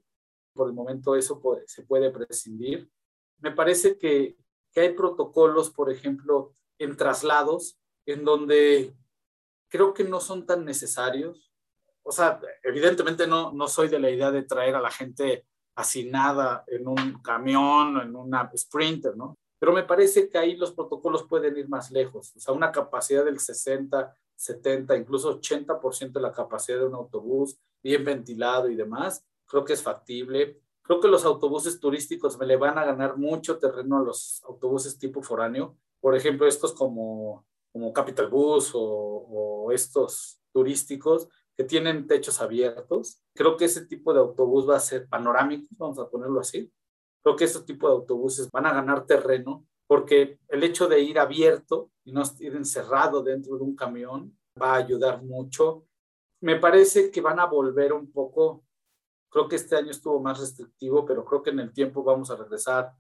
Por 0.58 0.68
el 0.68 0.74
momento 0.74 1.16
eso 1.16 1.42
se 1.66 1.84
puede 1.84 2.12
prescindir. 2.12 2.90
Me 3.40 3.52
parece 3.52 3.98
que, 3.98 4.36
hay 4.76 4.94
protocolos, 4.94 5.72
por 5.72 5.92
ejemplo, 5.92 6.54
en 6.78 6.96
traslados, 6.98 7.80
en 8.06 8.24
donde 8.24 8.96
creo 9.70 9.92
que 9.92 10.04
no 10.04 10.20
son 10.20 10.46
tan 10.46 10.66
necesarios. 10.66 11.52
O 12.04 12.12
sea, 12.12 12.40
evidentemente 12.62 13.26
no, 13.26 13.52
no 13.54 13.68
soy 13.68 13.88
de 13.88 13.98
la 13.98 14.12
idea 14.12 14.30
de 14.30 14.44
traer 14.44 14.76
a 14.76 14.82
la 14.82 14.92
gente 14.92 15.48
hacinada 15.76 16.64
en 16.68 16.88
un 16.88 17.22
camión, 17.24 18.00
en 18.02 18.16
una 18.16 18.52
sprinter, 18.56 19.18
¿no? 19.18 19.38
Pero 19.60 19.74
me 19.74 19.84
parece 19.84 20.30
que 20.30 20.38
ahí 20.38 20.56
los 20.56 20.74
protocolos 20.74 21.24
pueden 21.24 21.58
ir 21.58 21.68
más 21.68 21.92
lejos, 21.92 22.36
o 22.36 22.40
sea, 22.40 22.54
una 22.54 22.72
capacidad 22.72 23.26
del 23.26 23.40
60, 23.40 24.16
70, 24.36 24.96
incluso 24.96 25.40
80% 25.42 26.12
de 26.14 26.22
la 26.22 26.32
capacidad 26.32 26.78
de 26.78 26.86
un 26.86 26.94
autobús, 26.94 27.60
bien 27.82 28.04
ventilado 28.04 28.70
y 28.70 28.76
demás, 28.76 29.26
creo 29.48 29.66
que 29.66 29.74
es 29.74 29.82
factible. 29.82 30.62
Creo 30.82 31.00
que 31.00 31.08
los 31.08 31.26
autobuses 31.26 31.80
turísticos 31.80 32.38
me 32.38 32.46
le 32.46 32.56
van 32.56 32.78
a 32.78 32.86
ganar 32.86 33.18
mucho 33.18 33.58
terreno 33.58 33.98
a 33.98 34.04
los 34.04 34.44
autobuses 34.46 34.98
tipo 34.98 35.22
foráneo. 35.22 35.78
Por 36.00 36.16
ejemplo, 36.16 36.48
estos 36.48 36.74
como, 36.74 37.46
como 37.72 37.92
Capital 37.92 38.30
Bus 38.30 38.72
o, 38.74 38.82
o 38.82 39.72
estos 39.72 40.40
turísticos 40.54 41.28
que 41.56 41.64
tienen 41.64 42.08
techos 42.08 42.40
abiertos. 42.40 43.22
Creo 43.34 43.58
que 43.58 43.66
ese 43.66 43.86
tipo 43.86 44.14
de 44.14 44.20
autobús 44.20 44.70
va 44.70 44.78
a 44.78 44.80
ser 44.80 45.08
panorámico, 45.10 45.68
vamos 45.78 46.00
a 46.00 46.10
ponerlo 46.10 46.40
así 46.40 46.72
Creo 47.28 47.36
que 47.36 47.44
este 47.44 47.60
tipo 47.64 47.90
de 47.90 47.94
autobuses 47.94 48.50
van 48.52 48.66
a 48.68 48.74
ganar 48.74 49.06
terreno 49.06 49.66
porque 49.86 50.40
el 50.48 50.64
hecho 50.64 50.88
de 50.88 51.02
ir 51.02 51.20
abierto 51.20 51.92
y 52.06 52.14
no 52.14 52.24
ir 52.40 52.56
encerrado 52.56 53.22
dentro 53.22 53.58
de 53.58 53.64
un 53.64 53.76
camión 53.76 54.38
va 54.62 54.76
a 54.76 54.78
ayudar 54.78 55.22
mucho. 55.24 55.86
Me 56.40 56.56
parece 56.56 57.12
que 57.12 57.20
van 57.20 57.42
a 57.42 57.46
volver 57.46 57.92
un 57.92 58.14
poco, 58.14 58.64
creo 59.30 59.48
que 59.48 59.56
este 59.56 59.76
año 59.76 59.92
estuvo 59.92 60.20
más 60.20 60.40
restrictivo, 60.40 61.06
pero 61.06 61.26
creo 61.26 61.42
que 61.42 61.50
en 61.52 61.60
el 61.60 61.74
tiempo 61.74 62.04
vamos 62.04 62.32
a 62.32 62.36
regresar 62.36 62.92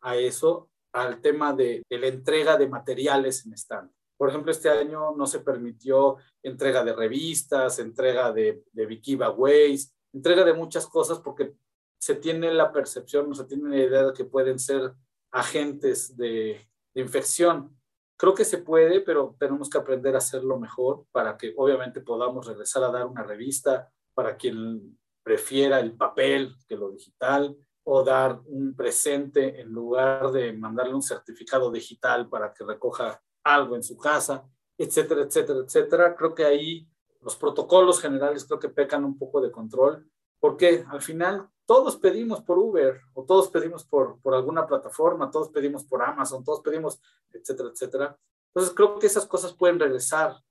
a 0.00 0.16
eso, 0.16 0.70
al 0.92 1.20
tema 1.20 1.52
de, 1.52 1.82
la 1.88 2.06
entrega 2.06 2.56
de 2.56 2.68
materiales 2.68 3.44
en 3.46 3.52
stand. 3.54 3.90
Por 4.16 4.30
ejemplo, 4.30 4.50
este 4.50 4.68
año 4.68 5.14
no 5.16 5.26
se 5.26 5.40
permitió 5.40 6.16
entrega 6.42 6.82
de 6.84 6.92
revistas, 6.92 7.78
entrega 7.78 8.32
de, 8.32 8.64
de 8.72 9.00
giveaways, 9.00 9.94
entrega 10.12 10.44
de 10.44 10.54
muchas 10.54 10.86
cosas 10.86 11.20
porque 11.20 11.54
se 11.98 12.14
tiene 12.14 12.52
la 12.52 12.72
percepción, 12.72 13.28
no 13.28 13.34
se 13.34 13.44
tiene 13.44 13.70
la 13.70 13.76
idea 13.76 14.02
de 14.04 14.12
que 14.12 14.24
pueden 14.24 14.58
ser 14.58 14.92
agentes 15.30 16.16
de, 16.16 16.64
infección. 16.94 17.78
Creo 18.16 18.34
que 18.34 18.44
se 18.44 18.58
puede, 18.58 19.00
pero 19.00 19.36
tenemos 19.38 19.70
que 19.70 19.78
aprender 19.78 20.16
a 20.16 20.18
hacerlo 20.18 20.58
mejor 20.58 21.06
para 21.12 21.36
que 21.36 21.54
obviamente 21.56 22.00
podamos 22.00 22.44
regresar 22.44 22.82
a 22.82 22.90
dar 22.90 23.06
una 23.06 23.22
revista 23.22 23.88
para 24.14 24.36
quien 24.36 24.97
prefiera 25.28 25.78
el 25.78 25.94
papel 25.94 26.56
que 26.66 26.74
lo 26.74 26.90
digital 26.90 27.54
o 27.84 28.02
dar 28.02 28.40
un 28.46 28.74
presente 28.74 29.60
en 29.60 29.68
lugar 29.68 30.32
de 30.32 30.54
mandarle 30.54 30.94
un 30.94 31.02
certificado 31.02 31.70
digital 31.70 32.30
para 32.30 32.54
que 32.54 32.64
recoja 32.64 33.22
algo 33.44 33.76
en 33.76 33.82
su 33.82 33.98
casa, 33.98 34.48
etcétera, 34.78 35.24
etcétera, 35.24 35.58
etcétera. 35.66 36.16
Creo 36.16 36.34
que 36.34 36.46
ahí 36.46 36.88
los 37.20 37.36
protocolos 37.36 38.00
generales 38.00 38.46
creo 38.46 38.58
que 38.58 38.70
pecan 38.70 39.04
un 39.04 39.18
poco 39.18 39.42
de 39.42 39.52
control 39.52 40.10
porque 40.40 40.86
al 40.88 41.02
final 41.02 41.46
todos 41.66 41.96
pedimos 41.96 42.40
por 42.40 42.58
Uber 42.58 42.98
o 43.12 43.26
todos 43.26 43.50
pedimos 43.50 43.84
por, 43.84 44.18
por 44.22 44.34
alguna 44.34 44.66
plataforma, 44.66 45.30
todos 45.30 45.50
pedimos 45.50 45.84
por 45.84 46.02
Amazon, 46.02 46.42
todos 46.42 46.62
pedimos, 46.62 47.02
etcétera, 47.30 47.68
etcétera. 47.68 48.18
Entonces 48.46 48.74
creo 48.74 48.98
que 48.98 49.08
esas 49.08 49.26
cosas 49.26 49.52
pueden 49.52 49.78
regresar 49.78 50.42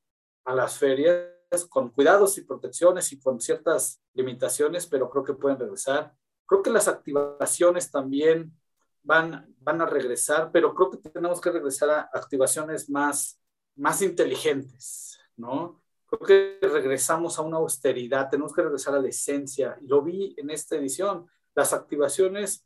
a 0.46 0.54
las 0.54 0.78
ferias 0.78 1.37
con 1.70 1.90
cuidados 1.90 2.38
y 2.38 2.42
protecciones 2.42 3.12
y 3.12 3.20
con 3.20 3.40
ciertas 3.40 4.02
limitaciones, 4.14 4.86
pero 4.88 5.10
creo 5.10 5.24
que 5.24 5.34
pueden 5.34 5.60
regresar. 5.60 6.14
Creo 6.46 6.62
que 6.62 6.70
las 6.70 6.88
activaciones 6.88 7.92
también 7.92 8.54
van, 9.04 9.54
van 9.60 9.82
a 9.82 9.86
regresar, 9.86 10.52
pero 10.52 10.74
creo 10.74 10.92
que 10.92 11.10
tenemos 11.10 11.42
que 11.42 11.52
regresar 11.52 11.90
a 11.90 12.10
activaciones 12.14 12.90
más, 12.90 13.40
más 13.76 14.02
inteligentes, 14.02 15.20
¿no? 15.36 15.82
creo 16.08 16.60
que 16.62 16.68
regresamos 16.68 17.38
a 17.38 17.42
una 17.42 17.58
austeridad, 17.58 18.30
tenemos 18.30 18.54
que 18.54 18.64
regresar 18.64 18.96
a 18.96 19.02
la 19.02 19.10
esencia. 19.10 19.78
Lo 19.82 20.02
vi 20.02 20.34
en 20.38 20.50
esta 20.50 20.76
edición. 20.78 21.28
Las 21.54 21.74
activaciones 21.74 22.66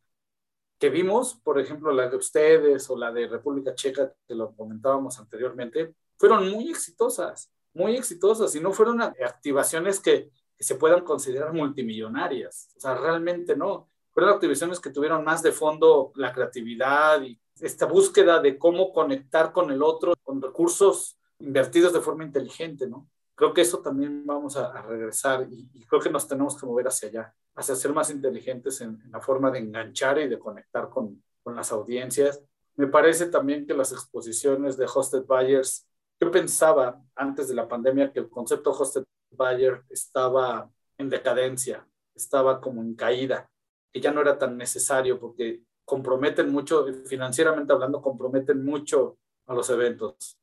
que 0.78 0.89
vimos, 0.89 1.36
por 1.44 1.60
ejemplo, 1.60 1.91
la 1.91 2.08
de 2.10 2.17
ustedes 2.17 2.89
o 2.89 2.98
la 2.98 3.12
de 3.12 3.28
República 3.28 3.74
Checa, 3.76 4.13
que 4.28 4.36
lo 4.36 4.56
comentábamos 4.56 5.20
anteriormente, 5.20 5.96
fueron 6.17 6.50
muy 6.50 6.70
exitosas, 6.70 7.52
muy 7.74 7.96
exitosas 7.96 8.56
y 8.56 8.60
no 8.60 8.72
fueron 8.72 9.02
activaciones 9.02 10.00
que, 10.00 10.30
que 10.56 10.64
se 10.64 10.76
puedan 10.76 11.04
considerar 11.04 11.54
multimillonarias. 11.54 12.70
O 12.78 12.80
sea, 12.80 12.96
realmente 12.96 13.56
no. 13.56 13.88
Fueron 14.12 14.34
activaciones 14.34 14.80
que 14.80 14.90
tuvieron 14.90 15.24
más 15.24 15.42
de 15.42 15.52
fondo 15.52 16.12
la 16.16 16.34
creatividad 16.34 17.22
y 17.22 17.40
esta 17.60 17.86
búsqueda 17.86 18.40
de 18.40 18.58
cómo 18.58 18.92
conectar 18.92 19.52
con 19.52 19.72
el 19.72 19.82
otro 19.82 20.14
con 20.24 20.42
recursos 20.42 21.18
invertidos 21.40 21.94
de 21.94 22.02
forma 22.02 22.24
inteligente, 22.24 22.88
¿no? 22.88 23.08
creo 23.42 23.56
que 23.56 23.62
eso 23.62 23.80
también 23.80 24.24
vamos 24.24 24.56
a, 24.56 24.84
regresar 24.84 25.48
y, 25.50 25.84
creo 25.88 26.00
que 26.00 26.12
nos 26.12 26.28
tenemos 26.28 26.56
que 26.56 26.68
mover 26.68 26.88
hacia 26.88 27.10
allá, 27.10 27.36
hacia 27.56 27.76
ser 27.76 27.92
más 27.92 28.12
inteligentes 28.12 28.82
en, 28.82 29.02
la 29.10 29.20
forma 29.20 29.50
de 29.50 29.58
enganchar 29.58 30.20
y 30.20 30.28
de 30.28 30.38
conectar 30.38 30.90
con, 30.90 31.24
con, 31.42 31.56
las 31.56 31.72
audiencias. 31.72 32.40
Me 32.76 32.86
parece 32.86 33.26
también 33.26 33.66
que 33.66 33.74
las 33.74 33.92
exposiciones 33.94 34.78
de 34.78 34.86
Hosted 34.86 35.24
Buyers, 35.24 35.88
yo 36.22 36.32
pensaba 36.32 37.01
antes 37.15 37.47
de 37.47 37.55
la 37.55 37.67
pandemia 37.67 38.11
que 38.11 38.19
el 38.19 38.30
concepto 38.30 38.72
Hosted 38.72 39.03
Buyer 39.32 39.84
estaba 39.89 40.69
en 40.97 41.09
decadencia, 41.09 41.88
estaba 42.15 42.61
como 42.61 42.82
en 42.82 42.95
caída, 42.95 43.49
que 43.91 43.99
ya 43.99 44.11
no 44.11 44.22
era 44.22 44.38
tan 44.38 44.57
necesario 44.57 45.19
porque 45.19 45.63
comprometen 45.84 46.51
mucho, 46.51 46.86
financieramente 47.05 47.74
hablando, 47.74 48.01
comprometen 48.01 48.63
mucho 48.63 49.17
a 49.47 49.53
los 49.53 49.69
eventos 49.69 50.38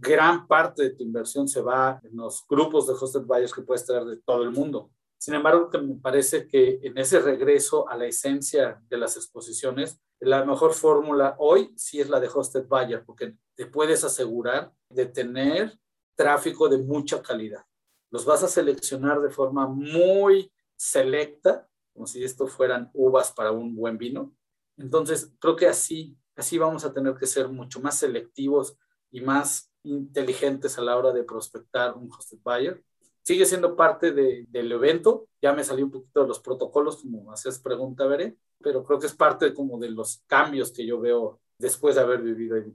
gran 0.00 0.46
parte 0.46 0.82
de 0.82 0.90
tu 0.90 1.02
inversión 1.02 1.48
se 1.48 1.60
va 1.60 2.00
en 2.02 2.16
los 2.16 2.44
grupos 2.48 2.86
de 2.86 2.94
hosted 2.94 3.22
buyers 3.22 3.52
que 3.52 3.62
puedes 3.62 3.84
traer 3.84 4.04
de 4.04 4.16
todo 4.18 4.42
el 4.42 4.50
mundo. 4.50 4.90
Sin 5.22 5.34
embargo, 5.34 5.70
me 5.80 6.00
parece 6.00 6.48
que 6.48 6.80
en 6.82 6.98
ese 6.98 7.20
regreso 7.20 7.88
a 7.88 7.96
la 7.96 8.06
esencia 8.06 8.82
de 8.88 8.98
las 8.98 9.16
exposiciones, 9.16 10.00
la 10.18 10.44
mejor 10.44 10.74
fórmula 10.74 11.36
hoy 11.38 11.72
sí 11.76 12.00
es 12.00 12.10
la 12.10 12.18
de 12.18 12.26
hosted 12.26 12.66
buyer, 12.66 13.04
porque 13.04 13.36
te 13.54 13.66
puedes 13.66 14.02
asegurar 14.02 14.72
de 14.88 15.06
tener 15.06 15.78
tráfico 16.16 16.68
de 16.68 16.78
mucha 16.78 17.22
calidad. 17.22 17.64
Los 18.10 18.24
vas 18.24 18.42
a 18.42 18.48
seleccionar 18.48 19.20
de 19.20 19.30
forma 19.30 19.68
muy 19.68 20.52
selecta, 20.74 21.68
como 21.92 22.08
si 22.08 22.24
esto 22.24 22.48
fueran 22.48 22.90
uvas 22.92 23.30
para 23.30 23.52
un 23.52 23.76
buen 23.76 23.98
vino. 23.98 24.34
Entonces, 24.76 25.32
creo 25.38 25.54
que 25.54 25.68
así 25.68 26.18
así 26.34 26.58
vamos 26.58 26.84
a 26.84 26.92
tener 26.92 27.14
que 27.14 27.26
ser 27.26 27.48
mucho 27.48 27.80
más 27.80 27.96
selectivos 27.96 28.76
y 29.12 29.20
más 29.20 29.72
inteligentes 29.84 30.78
a 30.78 30.82
la 30.82 30.96
hora 30.96 31.12
de 31.12 31.22
prospectar 31.22 31.94
un 31.94 32.10
hosted 32.10 32.38
buyer. 32.42 32.82
Sigue 33.22 33.46
siendo 33.46 33.76
parte 33.76 34.12
de, 34.12 34.46
del 34.48 34.72
evento, 34.72 35.28
ya 35.40 35.52
me 35.52 35.64
salió 35.64 35.84
un 35.84 35.92
poquito 35.92 36.22
de 36.22 36.28
los 36.28 36.40
protocolos, 36.40 37.02
como 37.02 37.32
hacías 37.32 37.58
pregunta, 37.58 38.06
Veré, 38.06 38.36
pero 38.60 38.84
creo 38.84 38.98
que 38.98 39.06
es 39.06 39.14
parte 39.14 39.54
como 39.54 39.78
de 39.78 39.90
los 39.90 40.22
cambios 40.26 40.72
que 40.72 40.86
yo 40.86 41.00
veo 41.00 41.40
después 41.58 41.94
de 41.94 42.00
haber 42.00 42.22
vivido 42.22 42.56
ahí. 42.56 42.74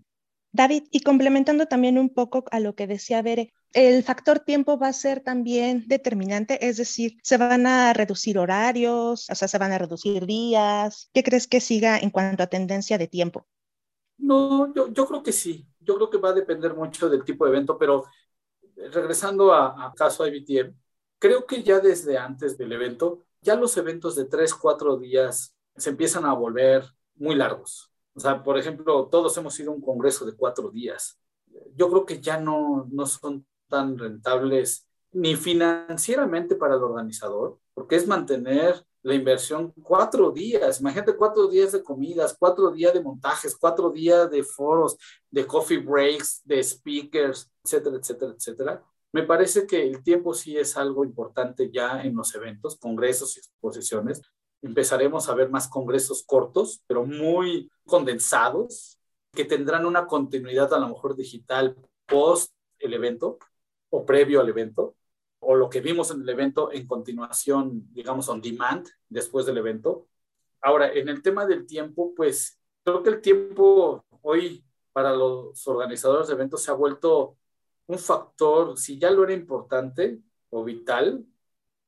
David, 0.51 0.85
y 0.91 1.01
complementando 1.01 1.67
también 1.67 1.97
un 1.97 2.09
poco 2.09 2.45
a 2.51 2.59
lo 2.59 2.73
que 2.73 2.87
decía 2.87 3.21
Bere, 3.21 3.53
el 3.73 4.01
factor 4.03 4.39
tiempo 4.39 4.79
va 4.79 4.87
a 4.87 4.93
ser 4.93 5.19
también 5.19 5.83
determinante, 5.87 6.67
es 6.67 6.77
decir, 6.77 7.17
se 7.21 7.37
van 7.37 7.67
a 7.67 7.93
reducir 7.93 8.39
horarios, 8.39 9.29
o 9.29 9.35
sea, 9.35 9.47
se 9.47 9.57
van 9.57 9.71
a 9.71 9.77
reducir 9.77 10.25
días. 10.25 11.09
¿Qué 11.13 11.23
crees 11.23 11.47
que 11.47 11.59
siga 11.59 11.99
en 11.99 12.09
cuanto 12.09 12.43
a 12.43 12.47
tendencia 12.47 12.97
de 12.97 13.07
tiempo? 13.07 13.45
No, 14.17 14.73
yo, 14.73 14.91
yo 14.91 15.05
creo 15.05 15.21
que 15.21 15.31
sí. 15.31 15.67
Yo 15.79 15.95
creo 15.95 16.09
que 16.09 16.17
va 16.17 16.29
a 16.29 16.33
depender 16.33 16.73
mucho 16.73 17.09
del 17.09 17.23
tipo 17.23 17.45
de 17.45 17.51
evento, 17.51 17.77
pero 17.77 18.05
regresando 18.91 19.53
a, 19.53 19.87
a 19.87 19.93
caso 19.93 20.25
IBTM, 20.27 20.73
creo 21.19 21.45
que 21.45 21.63
ya 21.63 21.79
desde 21.79 22.17
antes 22.17 22.57
del 22.57 22.71
evento, 22.71 23.23
ya 23.41 23.55
los 23.55 23.75
eventos 23.77 24.15
de 24.15 24.25
tres, 24.25 24.53
cuatro 24.53 24.97
días 24.97 25.55
se 25.75 25.89
empiezan 25.89 26.25
a 26.25 26.33
volver 26.33 26.85
muy 27.15 27.35
largos. 27.35 27.91
O 28.15 28.19
sea, 28.19 28.43
por 28.43 28.57
ejemplo, 28.57 29.07
todos 29.09 29.37
hemos 29.37 29.59
ido 29.59 29.71
a 29.71 29.75
un 29.75 29.81
congreso 29.81 30.25
de 30.25 30.35
cuatro 30.35 30.71
días. 30.71 31.19
Yo 31.75 31.89
creo 31.89 32.05
que 32.05 32.19
ya 32.19 32.39
no, 32.39 32.87
no 32.91 33.05
son 33.05 33.45
tan 33.67 33.97
rentables 33.97 34.87
ni 35.11 35.35
financieramente 35.35 36.55
para 36.55 36.75
el 36.75 36.83
organizador, 36.83 37.59
porque 37.73 37.95
es 37.95 38.07
mantener 38.07 38.85
la 39.07 39.13
inversión 39.13 39.73
cuatro 39.81 40.31
días. 40.31 40.81
Imagínate 40.81 41.15
cuatro 41.15 41.47
días 41.47 41.71
de 41.71 41.81
comidas, 41.81 42.35
cuatro 42.37 42.71
días 42.71 42.93
de 42.93 42.99
montajes, 43.01 43.55
cuatro 43.55 43.89
días 43.89 44.29
de 44.29 44.43
foros, 44.43 44.97
de 45.31 45.47
coffee 45.47 45.77
breaks, 45.77 46.41
de 46.43 46.61
speakers, 46.61 47.49
etcétera, 47.63 47.95
etcétera, 47.95 48.33
etcétera. 48.37 48.83
Me 49.13 49.23
parece 49.23 49.65
que 49.65 49.81
el 49.81 50.03
tiempo 50.03 50.33
sí 50.33 50.57
es 50.57 50.75
algo 50.75 51.05
importante 51.05 51.71
ya 51.71 52.01
en 52.01 52.17
los 52.17 52.35
eventos, 52.35 52.77
congresos 52.77 53.37
y 53.37 53.39
exposiciones. 53.39 54.21
Empezaremos 54.61 55.29
a 55.29 55.35
ver 55.35 55.49
más 55.49 55.69
congresos 55.69 56.23
cortos, 56.23 56.83
pero 56.85 57.05
muy 57.05 57.71
condensados, 57.85 58.99
que 59.31 59.45
tendrán 59.45 59.85
una 59.85 60.05
continuidad 60.05 60.73
a 60.73 60.79
lo 60.79 60.89
mejor 60.89 61.15
digital 61.15 61.77
post 62.07 62.51
el 62.77 62.93
evento 62.93 63.39
o 63.89 64.05
previo 64.05 64.41
al 64.41 64.49
evento, 64.49 64.96
o 65.39 65.55
lo 65.55 65.69
que 65.69 65.81
vimos 65.81 66.11
en 66.11 66.21
el 66.21 66.29
evento 66.29 66.71
en 66.71 66.87
continuación, 66.87 67.87
digamos, 67.93 68.29
on 68.29 68.41
demand, 68.41 68.87
después 69.09 69.45
del 69.45 69.57
evento. 69.57 70.07
Ahora, 70.61 70.91
en 70.91 71.09
el 71.09 71.21
tema 71.21 71.45
del 71.45 71.65
tiempo, 71.65 72.13
pues 72.15 72.59
creo 72.83 73.03
que 73.03 73.09
el 73.09 73.21
tiempo 73.21 74.03
hoy 74.21 74.63
para 74.91 75.13
los 75.13 75.67
organizadores 75.67 76.27
de 76.27 76.33
eventos 76.33 76.63
se 76.63 76.71
ha 76.71 76.73
vuelto 76.73 77.37
un 77.87 77.99
factor, 77.99 78.77
si 78.77 78.97
ya 78.99 79.11
lo 79.11 79.23
era 79.23 79.33
importante 79.33 80.19
o 80.49 80.63
vital, 80.63 81.25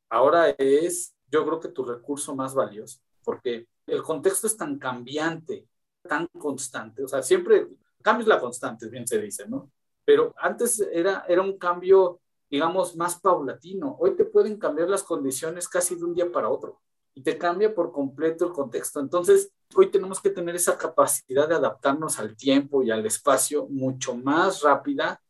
ahora 0.10 0.50
es, 0.52 1.16
yo 1.28 1.46
creo 1.46 1.60
que 1.60 1.70
tu 1.70 1.84
recurso 1.84 2.36
más 2.36 2.54
valioso, 2.54 3.00
porque 3.24 3.68
el 3.86 4.02
contexto 4.02 4.48
es 4.48 4.56
tan 4.56 4.78
cambiante, 4.80 5.68
tan 6.02 6.28
constante, 6.28 7.04
o 7.04 7.08
sea, 7.08 7.22
siempre, 7.22 7.68
cambio 8.02 8.22
es 8.24 8.28
la 8.28 8.40
constante, 8.40 8.88
bien 8.90 9.08
se 9.08 9.20
dice, 9.20 9.48
¿no? 9.48 9.72
Pero 10.06 10.34
antes 10.38 10.80
era, 10.80 11.26
era 11.28 11.42
un 11.42 11.58
cambio, 11.58 12.22
digamos, 12.50 12.96
más 12.96 13.20
paulatino. 13.20 13.96
Hoy 14.00 14.16
te 14.16 14.26
pueden 14.26 14.58
cambiar 14.58 14.90
las 14.90 15.04
condiciones 15.04 15.68
casi 15.68 15.96
de 15.96 16.06
un 16.06 16.14
día 16.14 16.32
para 16.32 16.50
otro 16.50 16.82
y 17.14 17.22
te 17.22 17.38
cambia 17.38 17.74
por 17.74 17.92
completo 17.92 18.46
el 18.46 18.54
contexto. 18.54 19.00
Entonces, 19.00 19.52
hoy 19.76 19.92
tenemos 19.92 20.20
que 20.22 20.30
tener 20.30 20.56
esa 20.56 20.78
capacidad 20.78 21.48
de 21.48 21.56
adaptarnos 21.56 22.20
al 22.20 22.36
tiempo 22.36 22.84
y 22.84 22.92
al 22.92 23.06
espacio 23.06 23.68
mucho 23.68 24.16
más 24.16 24.62
rápida 24.62 25.22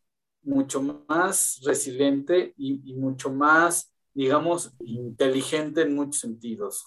mucho 0.42 0.82
más 0.82 1.60
resiliente 1.64 2.54
y, 2.58 2.94
mucho 2.96 3.30
más, 3.30 3.92
digamos, 4.14 4.74
inteligente 4.80 5.82
en 5.82 5.96
muchos 5.96 6.22
sentidos. 6.22 6.86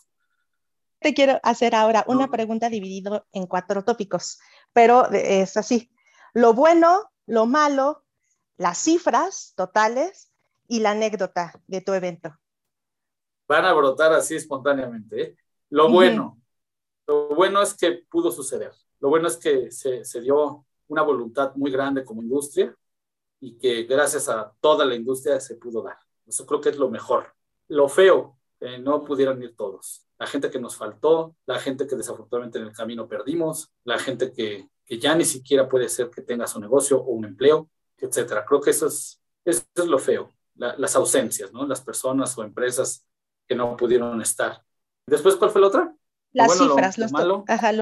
Te 1.01 1.15
quiero 1.15 1.39
hacer 1.43 1.75
ahora 1.75 2.05
una 2.07 2.29
pregunta 2.29 2.69
dividida 2.69 3.25
en 3.33 3.47
cuatro 3.47 3.85
tópicos, 3.85 4.39
pero 4.73 5.11
es 5.11 5.57
así. 5.57 5.91
Lo 6.33 6.55
bueno, 6.55 7.11
lo 7.27 7.47
malo, 7.47 8.02
las 8.63 8.79
cifras 8.79 9.53
totales 9.57 10.33
y 10.69 10.81
la 10.81 10.93
anécdota 10.93 11.61
de 11.67 11.81
tu 11.81 11.93
evento. 11.93 12.39
Van 13.49 13.65
a 13.65 13.73
brotar 13.73 14.13
así 14.13 14.37
espontáneamente. 14.37 15.23
¿eh? 15.23 15.37
Lo 15.71 15.91
bueno, 15.91 16.41
lo 17.07 17.35
bueno 17.35 17.61
es 17.61 17.75
que 17.75 18.05
pudo 18.09 18.31
suceder. 18.31 18.73
Lo 19.01 19.09
bueno 19.09 19.29
es 19.29 19.37
que 19.37 19.71
se, 19.71 20.05
se 20.05 20.21
dio 20.21 20.65
una 20.89 21.03
voluntad 21.03 21.55
muy 21.57 21.71
grande 21.71 22.05
como 22.05 22.23
industria 22.23 22.75
y 23.41 23.59
que 23.59 23.83
gracias 23.83 24.29
a 24.29 24.53
toda 24.61 24.85
la 24.85 24.95
industria 24.95 25.41
se 25.41 25.57
pudo 25.57 25.83
dar. 25.83 25.99
Eso 26.25 26.47
creo 26.47 26.61
que 26.61 26.69
es 26.69 26.77
lo 26.77 26.89
mejor. 26.89 27.35
Lo 27.69 27.89
feo, 27.89 28.39
no 28.81 29.05
pudieron 29.05 29.43
ir 29.43 29.57
todos. 29.57 30.07
La 30.19 30.27
gente 30.27 30.51
que 30.51 30.61
nos 30.61 30.77
faltó, 30.77 31.35
la 31.47 31.59
gente 31.59 31.87
que 31.87 31.97
desafortunadamente 31.97 32.59
en 32.59 32.67
el 32.67 32.73
camino 32.73 33.09
perdimos, 33.09 33.73
la 33.83 33.99
gente 33.99 34.33
que, 34.33 34.69
que 34.85 34.99
ya 35.01 35.17
ni 35.17 35.25
siquiera 35.25 35.69
puede 35.69 35.89
ser 35.89 36.11
que 36.11 36.23
tenga 36.23 36.47
su 36.47 36.61
negocio 36.61 36.99
o 37.01 37.11
un 37.11 37.25
empleo, 37.25 37.69
etcétera. 38.03 38.45
Creo 38.45 38.61
que 38.61 38.71
eso 38.71 38.87
es, 38.87 39.21
eso 39.45 39.65
es 39.75 39.87
lo 39.87 39.99
feo, 39.99 40.35
las 40.55 40.97
ausencias, 40.97 41.53
¿no? 41.53 41.67
Las 41.67 41.81
personas 41.81 42.37
o 42.37 42.43
empresas 42.43 43.07
que 43.49 43.55
no 43.55 43.77
pudieron 43.77 44.21
estar. 44.21 44.63
Después, 45.07 45.37
¿cuál 45.37 45.51
fue 45.51 45.61
la 45.61 45.67
otra? 45.69 45.95
Las 46.33 46.57
cifras, 46.57 46.99
los, 46.99 47.13
ajá, 47.47 47.73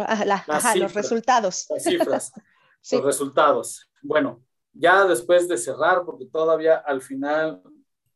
los 0.77 0.95
resultados. 0.95 1.67
Las 1.71 1.85
cifras, 1.85 2.33
los 2.93 3.05
resultados. 3.05 3.91
Bueno, 4.03 4.43
ya 4.73 5.05
después 5.05 5.49
de 5.49 5.57
cerrar, 5.57 6.05
porque 6.05 6.27
todavía 6.27 6.77
al 6.77 7.01
final, 7.01 7.63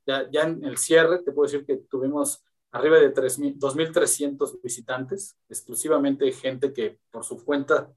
ya, 0.07 0.29
ya 0.31 0.43
en 0.43 0.65
el 0.65 0.77
cierre, 0.77 1.21
te 1.21 1.33
puedo 1.33 1.51
decir 1.51 1.65
que 1.65 1.77
tuvimos 1.77 2.45
arriba 2.73 2.99
de 2.99 3.15
2.300 3.15 4.61
visitantes, 4.61 5.37
exclusivamente 5.49 6.31
gente 6.33 6.73
que 6.73 6.99
por 7.11 7.25
su 7.25 7.43
cuenta 7.45 7.89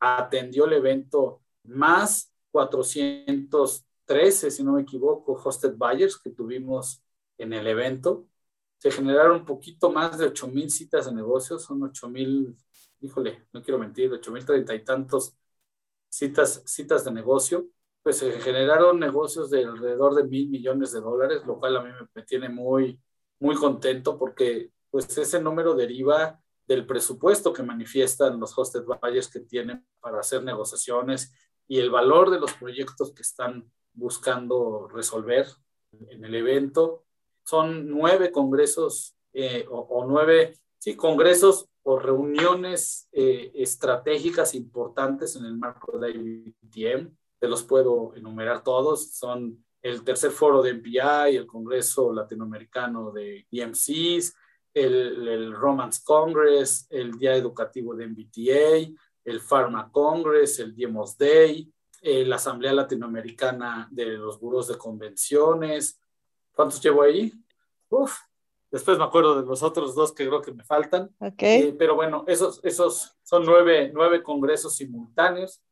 atendió 0.00 0.64
el 0.64 0.72
evento, 0.72 1.42
más 1.64 2.31
413, 2.52 4.50
si 4.50 4.62
no 4.62 4.74
me 4.74 4.82
equivoco, 4.82 5.32
hosted 5.32 5.74
buyers 5.76 6.18
que 6.18 6.30
tuvimos 6.30 7.02
en 7.38 7.52
el 7.52 7.66
evento. 7.66 8.28
Se 8.78 8.90
generaron 8.90 9.40
un 9.40 9.46
poquito 9.46 9.90
más 9.90 10.18
de 10.18 10.26
8.000 10.32 10.70
citas 10.70 11.06
de 11.06 11.12
negocios, 11.12 11.64
son 11.64 11.80
8.000, 11.80 12.56
híjole, 13.00 13.46
no 13.52 13.62
quiero 13.62 13.78
mentir, 13.78 14.10
8.000 14.12 14.44
treinta 14.44 14.74
y 14.74 14.84
tantos 14.84 15.36
citas, 16.08 16.62
citas 16.66 17.04
de 17.04 17.12
negocio 17.12 17.68
pues 18.02 18.18
se 18.18 18.32
generaron 18.40 18.98
negocios 18.98 19.50
de 19.50 19.64
alrededor 19.64 20.14
de 20.14 20.24
mil 20.24 20.48
millones 20.48 20.92
de 20.92 21.00
dólares, 21.00 21.42
lo 21.46 21.58
cual 21.58 21.76
a 21.76 21.82
mí 21.82 21.90
me, 22.14 22.22
tiene 22.22 22.48
muy, 22.48 23.00
muy 23.38 23.54
contento 23.54 24.18
porque 24.18 24.72
pues 24.90 25.16
ese 25.16 25.40
número 25.40 25.74
deriva 25.74 26.40
del 26.66 26.86
presupuesto 26.86 27.52
que 27.52 27.62
manifiestan 27.62 28.40
los 28.40 28.56
hosted 28.56 28.84
buyers 28.84 29.28
que 29.28 29.40
tienen 29.40 29.86
para 30.00 30.20
hacer 30.20 30.42
negociaciones 30.42 31.32
y 31.68 31.78
el 31.78 31.90
valor 31.90 32.30
de 32.30 32.40
los 32.40 32.52
proyectos 32.54 33.12
que 33.12 33.22
están 33.22 33.70
buscando 33.92 34.88
resolver 34.88 35.46
en 36.08 36.24
el 36.24 36.34
evento. 36.34 37.04
Son 37.44 37.88
nueve 37.88 38.30
congresos 38.30 39.14
eh, 39.32 39.66
o, 39.68 40.04
nueve, 40.06 40.58
sí, 40.78 40.96
congresos 40.96 41.68
o 41.82 41.98
reuniones 41.98 43.08
eh, 43.12 43.50
estratégicas 43.54 44.54
importantes 44.54 45.36
en 45.36 45.44
el 45.44 45.56
marco 45.56 45.98
de 45.98 46.10
IBTM 46.10 47.10
te 47.42 47.48
los 47.48 47.64
puedo 47.64 48.14
enumerar 48.14 48.62
todos, 48.62 49.14
son 49.14 49.64
el 49.82 50.04
tercer 50.04 50.30
foro 50.30 50.62
de 50.62 50.74
MPI, 50.74 51.34
el 51.34 51.44
Congreso 51.44 52.12
Latinoamericano 52.12 53.10
de 53.10 53.48
EMCs, 53.50 54.32
el, 54.72 55.26
el, 55.26 55.52
Romance 55.52 56.02
Congress, 56.04 56.86
el 56.88 57.10
Día 57.18 57.34
Educativo 57.34 57.96
de 57.96 58.06
MBTA, 58.06 58.94
el 59.24 59.40
Pharma 59.40 59.90
Congress, 59.90 60.58
el 60.58 60.74
Diemos 60.74 61.16
Day, 61.16 61.72
eh, 62.00 62.24
la 62.24 62.36
Asamblea 62.36 62.72
Latinoamericana 62.72 63.88
de 63.90 64.06
los 64.06 64.40
Buros 64.40 64.68
de 64.68 64.76
Convenciones. 64.76 66.00
¿Cuántos 66.54 66.82
llevo 66.82 67.02
ahí? 67.02 67.32
Uf, 67.88 68.18
después 68.70 68.98
me 68.98 69.04
acuerdo 69.04 69.40
de 69.40 69.46
los 69.46 69.62
otros 69.62 69.94
dos 69.94 70.12
que 70.12 70.26
creo 70.26 70.42
que 70.42 70.52
me 70.52 70.64
faltan. 70.64 71.14
Okay. 71.18 71.62
Eh, 71.62 71.76
pero 71.78 71.94
bueno, 71.94 72.24
esos, 72.26 72.60
esos 72.64 73.16
son 73.22 73.44
nueve, 73.44 73.90
nueve 73.94 74.22
congresos 74.22 74.76
simultáneos 74.76 75.62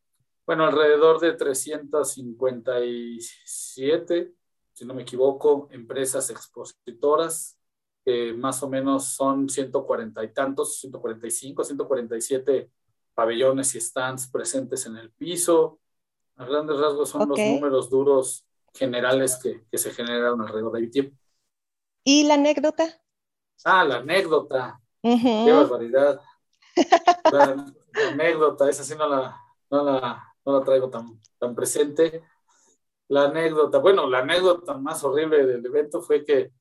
bueno, 0.50 0.66
alrededor 0.66 1.20
de 1.20 1.34
357, 1.34 4.34
si 4.72 4.84
no 4.84 4.94
me 4.94 5.02
equivoco, 5.02 5.68
empresas 5.70 6.28
expositoras, 6.28 7.56
que 8.04 8.32
más 8.32 8.60
o 8.64 8.68
menos 8.68 9.04
son 9.04 9.48
140 9.48 10.24
y 10.24 10.32
tantos, 10.32 10.80
145, 10.80 11.62
147 11.62 12.68
pabellones 13.20 13.74
y 13.74 13.80
stands 13.82 14.28
presentes 14.28 14.86
en 14.86 14.96
el 14.96 15.10
piso. 15.10 15.78
A 16.36 16.46
grandes 16.46 16.78
rasgos 16.78 17.10
son 17.10 17.28
los 17.28 17.38
números 17.38 17.90
duros 17.90 18.46
generales 18.72 19.38
que, 19.42 19.62
que 19.70 19.76
se 19.76 19.90
generaron 19.90 20.40
alrededor 20.40 20.72
de 20.72 20.86
tiempo. 20.86 21.18
¿Y 22.02 22.24
la 22.24 22.34
anécdota? 22.34 22.98
Ah, 23.62 23.84
la 23.84 23.96
anécdota. 23.96 24.80
Qué 25.02 25.52
barbaridad. 25.52 26.18
La, 27.30 27.66
anécdota, 28.10 28.70
esa 28.70 28.84
sí 28.84 28.94
no 28.96 29.06
la, 29.06 29.36
no 29.70 29.84
la, 29.84 30.34
no 30.46 30.58
la 30.58 30.64
traigo 30.64 30.88
tan, 30.88 31.20
tan 31.38 31.54
presente. 31.54 32.24
La 33.08 33.24
anécdota, 33.24 33.76
bueno, 33.78 34.08
la 34.08 34.20
anécdota 34.20 34.78
más 34.78 35.04
horrible 35.04 35.44
del 35.44 35.66
evento 35.66 36.00
fue 36.00 36.24
que 36.24 36.52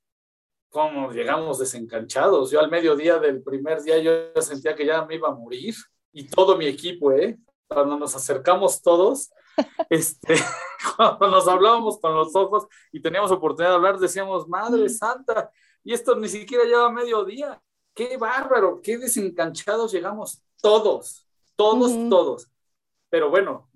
como 0.68 1.14
llegamos 1.14 1.58
desencanchados. 1.58 2.52
Yo 2.52 2.60
al 2.60 2.70
mediodía 2.70 3.18
del 3.18 3.42
primer 3.44 3.82
día 3.82 3.98
yo 4.00 4.42
sentía 4.42 4.76
que 4.76 4.86
ya 4.86 5.06
me 5.06 5.16
iba 5.16 5.30
a 5.30 5.36
morir 5.36 5.74
y 6.12 6.28
todo 6.28 6.58
mi 6.58 6.66
equipo, 6.66 7.12
¿eh? 7.12 7.38
Cuando 7.68 7.98
nos 7.98 8.16
acercamos 8.16 8.82
todos, 8.82 9.32
este, 9.90 10.36
cuando 10.98 11.28
nos 11.30 11.48
hablábamos 11.48 12.00
con 12.00 12.14
los 12.14 12.36
ojos 12.36 12.68
y 12.92 13.02
teníamos 13.02 13.32
oportunidad 13.32 13.72
de 13.72 13.76
hablar, 13.76 14.00
decíamos, 14.00 14.48
Madre 14.48 14.90
Santa, 14.90 15.52
y 15.84 15.94
esto 15.94 16.16
ni 16.16 16.28
siquiera 16.28 16.66
lleva 16.66 16.92
mediodía. 16.92 17.62
Qué 17.94 18.18
bárbaro, 18.18 18.82
qué 18.82 18.98
desencanchados 18.98 19.92
llegamos 19.92 20.42
todos, 20.62 21.28
todos, 21.56 21.92
todos. 22.10 22.50
Pero 23.10 23.30
bueno, 23.30 23.70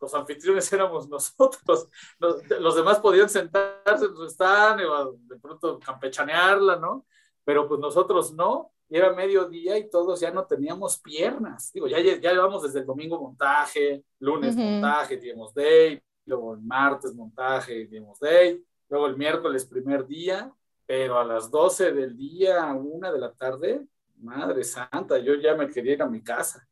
los 0.00 0.14
anfitriones 0.14 0.72
éramos 0.72 1.08
nosotros, 1.08 1.88
los, 2.18 2.74
demás 2.74 2.98
podían 3.00 3.28
sentarse 3.28 4.06
en 4.06 4.16
su 4.16 4.24
stand, 4.24 4.80
de 5.28 5.36
pronto 5.36 5.78
campechanearla, 5.78 6.76
¿no? 6.76 7.06
Pero 7.44 7.68
pues 7.68 7.80
nosotros 7.80 8.32
no, 8.32 8.72
y 8.88 8.96
era 8.96 9.12
mediodía 9.12 9.76
y 9.76 9.90
todos 9.90 10.20
ya 10.20 10.30
no 10.30 10.46
teníamos 10.46 10.98
piernas. 10.98 11.70
Digo, 11.72 11.86
ya, 11.88 12.00
ya 12.00 12.32
llevamos 12.32 12.62
desde 12.62 12.80
el 12.80 12.86
domingo 12.86 13.20
montaje, 13.20 14.02
lunes 14.18 14.56
montaje, 14.56 15.18
digamos 15.18 15.52
day, 15.52 16.00
luego 16.24 16.54
el 16.54 16.60
martes 16.60 17.14
montaje, 17.14 17.86
digamos 17.86 18.18
day, 18.18 18.62
luego 18.88 19.06
el 19.06 19.16
miércoles 19.16 19.66
primer 19.66 20.06
día, 20.06 20.52
pero 20.86 21.18
a 21.18 21.24
las 21.24 21.50
12 21.50 21.92
del 21.92 22.16
día, 22.16 22.64
a 22.64 22.74
una 22.74 23.12
de 23.12 23.18
la 23.18 23.32
tarde, 23.32 23.86
madre 24.16 24.64
santa, 24.64 25.18
yo 25.18 25.34
ya 25.34 25.54
me 25.54 25.70
quería 25.70 25.92
ir 25.94 26.02
a 26.02 26.08
mi 26.08 26.22
casa. 26.22 26.66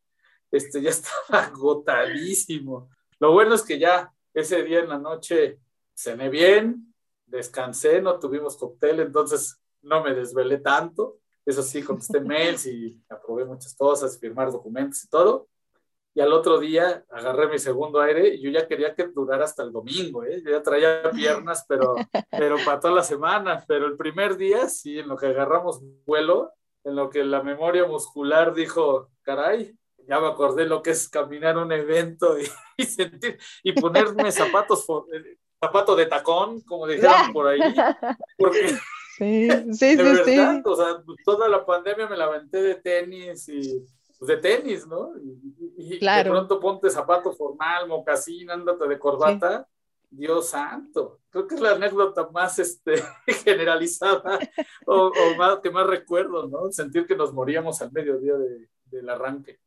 Este, 0.51 0.81
ya 0.81 0.91
estaba 0.91 1.45
agotadísimo. 1.47 2.89
Lo 3.19 3.33
bueno 3.33 3.55
es 3.55 3.63
que 3.63 3.79
ya 3.79 4.13
ese 4.33 4.63
día 4.63 4.81
en 4.81 4.89
la 4.89 4.99
noche 4.99 5.59
cené 5.95 6.29
bien, 6.29 6.95
descansé, 7.27 8.01
no 8.01 8.19
tuvimos 8.19 8.57
cóctel, 8.57 9.01
entonces 9.01 9.61
no 9.83 10.03
me 10.03 10.15
desvelé 10.15 10.59
tanto. 10.59 11.19
Eso 11.47 11.63
sí, 11.63 11.83
contesté 11.83 12.21
mails 12.21 12.67
y 12.67 13.01
aprobé 13.09 13.45
muchas 13.45 13.75
cosas, 13.75 14.19
firmar 14.19 14.51
documentos 14.51 15.05
y 15.05 15.09
todo. 15.09 15.49
Y 16.13 16.21
al 16.21 16.33
otro 16.33 16.59
día 16.59 17.05
agarré 17.11 17.47
mi 17.47 17.59
segundo 17.59 18.01
aire 18.01 18.35
y 18.35 18.43
yo 18.43 18.51
ya 18.51 18.67
quería 18.67 18.95
que 18.95 19.07
durara 19.07 19.45
hasta 19.45 19.63
el 19.63 19.71
domingo, 19.71 20.25
¿eh? 20.25 20.43
Yo 20.45 20.51
ya 20.51 20.63
traía 20.63 21.11
piernas, 21.11 21.65
pero, 21.69 21.95
pero 22.31 22.57
para 22.65 22.81
toda 22.81 22.95
la 22.95 23.03
semana. 23.03 23.65
Pero 23.69 23.87
el 23.87 23.97
primer 23.97 24.37
día, 24.37 24.69
sí, 24.69 24.99
en 24.99 25.09
lo 25.09 25.17
que 25.17 25.27
agarramos 25.27 25.83
vuelo, 26.05 26.53
en 26.85 26.97
lo 26.97 27.11
que 27.11 27.23
la 27.23 27.43
memoria 27.43 27.87
muscular 27.87 28.55
dijo, 28.55 29.11
caray, 29.23 29.77
ya 30.09 30.19
me 30.19 30.29
acordé 30.29 30.67
lo 30.67 30.83
que 30.83 30.91
es 30.91 31.09
caminar 31.09 31.59
un 31.59 31.71
evento 31.71 32.37
y, 32.39 32.47
sentir 32.85 33.39
y 33.63 33.73
ponerme 33.73 34.33
zapatos 34.33 34.87
eh, 35.13 35.37
zapato 35.61 35.97
de 35.97 36.07
tacón, 36.07 36.61
como 36.63 36.87
dijeron 36.87 37.33
por 37.33 37.49
ahí, 37.49 37.61
sí, 39.17 39.49
sí, 39.73 39.97
de 39.97 40.15
sí, 40.25 40.37
verdad, 40.37 40.63
o 40.65 40.77
sea, 40.77 41.03
toda 41.25 41.49
la 41.49 41.65
pandemia 41.65 42.09
me 42.09 42.17
la 42.17 42.25
aventé 42.25 42.63
de 42.63 42.75
tenis 42.77 43.49
y 43.49 43.87
pues, 44.19 44.29
de 44.29 44.37
tenis, 44.39 44.87
¿no? 44.87 45.13
Y, 45.77 45.99
de 45.99 46.25
pronto 46.25 46.59
ponte 46.59 46.91
zapato 46.91 47.33
formal, 47.33 47.89
mocasín, 47.89 48.51
ándate 48.51 48.89
de 48.89 48.99
corbata. 48.99 49.69
Dios 50.09 50.51
santo, 50.51 51.21
creo 51.31 51.47
que 51.47 51.57
es 51.57 51.61
la 51.61 51.73
anécdota 51.73 52.29
más 52.31 52.59
este, 52.59 53.03
generalizada 53.45 54.39
o, 54.87 55.13
más, 55.37 55.59
que 55.59 55.71
más 55.71 55.87
recuerdo, 55.87 56.47
¿no? 56.47 56.71
Sentir 56.71 57.07
que 57.07 57.17
nos 57.17 57.33
moríamos 57.33 57.83
al 57.83 57.93
mediodía 57.93 58.35
del 58.87 59.09
arranque. 59.09 59.59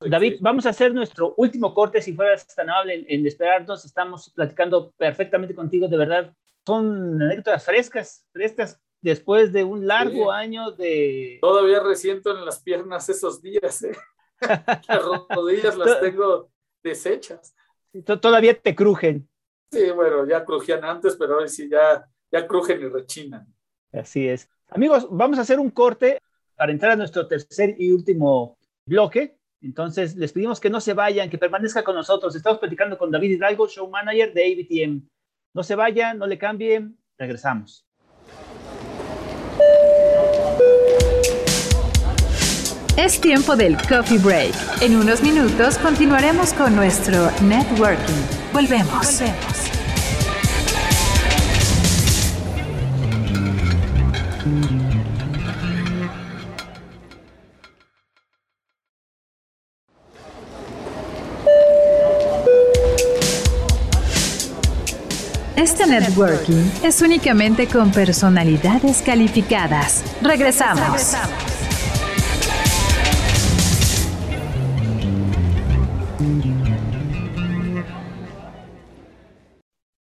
David, 0.00 0.38
vamos 0.40 0.66
a 0.66 0.70
hacer 0.70 0.92
nuestro 0.92 1.34
último 1.36 1.72
corte, 1.72 2.02
si 2.02 2.12
fueras 2.12 2.46
tan 2.54 2.68
amable 2.68 3.06
en, 3.08 3.26
esperarnos. 3.26 3.84
Estamos 3.84 4.30
platicando 4.30 4.92
perfectamente 4.92 5.54
contigo, 5.54 5.88
de 5.88 5.96
verdad. 5.96 6.34
Son 6.66 7.20
anécdotas 7.22 7.64
frescas, 7.64 8.26
frescas, 8.32 8.80
después 9.00 9.52
de 9.52 9.64
un 9.64 9.86
largo 9.86 10.32
año 10.32 10.70
de... 10.72 11.38
Todavía 11.40 11.80
resiento 11.80 12.36
en 12.36 12.44
las 12.44 12.60
piernas 12.62 13.08
esos 13.08 13.42
días, 13.42 13.82
¿eh? 13.82 13.96
las 14.88 15.02
rodillas 15.28 15.76
las 15.76 16.00
tengo 16.00 16.50
deshechas. 16.82 17.54
Todavía 18.04 18.58
te 18.58 18.74
crujen. 18.74 19.28
Sí, 19.70 19.90
bueno, 19.90 20.26
ya 20.26 20.44
crujían 20.44 20.84
antes, 20.84 21.16
pero 21.16 21.38
hoy 21.38 21.48
sí 21.48 21.68
ya, 21.68 22.08
ya 22.30 22.46
crujen 22.46 22.80
y 22.80 22.88
rechinan. 22.88 23.46
Así 23.92 24.28
es. 24.28 24.48
Amigos, 24.68 25.06
vamos 25.10 25.38
a 25.38 25.42
hacer 25.42 25.58
un 25.58 25.70
corte 25.70 26.18
para 26.56 26.72
entrar 26.72 26.92
a 26.92 26.96
nuestro 26.96 27.26
tercer 27.26 27.74
y 27.78 27.92
último 27.92 28.56
bloque. 28.86 29.36
Entonces, 29.60 30.16
les 30.16 30.32
pedimos 30.32 30.60
que 30.60 30.70
no 30.70 30.80
se 30.80 30.94
vayan, 30.94 31.30
que 31.30 31.38
permanezca 31.38 31.82
con 31.82 31.94
nosotros. 31.94 32.34
Estamos 32.36 32.58
platicando 32.58 32.98
con 32.98 33.10
David 33.10 33.32
Hidalgo, 33.32 33.68
show 33.68 33.88
manager 33.88 34.32
de 34.32 34.44
ABTM. 34.44 35.08
No 35.54 35.62
se 35.62 35.76
vayan, 35.76 36.18
no 36.18 36.26
le 36.26 36.36
cambien, 36.36 36.98
regresamos. 37.16 37.86
Es 42.96 43.20
tiempo 43.20 43.54
del 43.54 43.76
coffee 43.76 44.18
break. 44.18 44.52
En 44.82 44.96
unos 44.96 45.22
minutos 45.22 45.78
continuaremos 45.78 46.52
con 46.54 46.74
nuestro 46.74 47.30
networking. 47.42 48.14
Volvemos. 48.52 49.20
Volvemos. 49.20 49.64
Networking 66.00 66.70
es 66.82 67.00
únicamente 67.02 67.66
con 67.68 67.92
personalidades 67.92 69.00
calificadas. 69.02 70.04
Regresamos. 70.20 71.14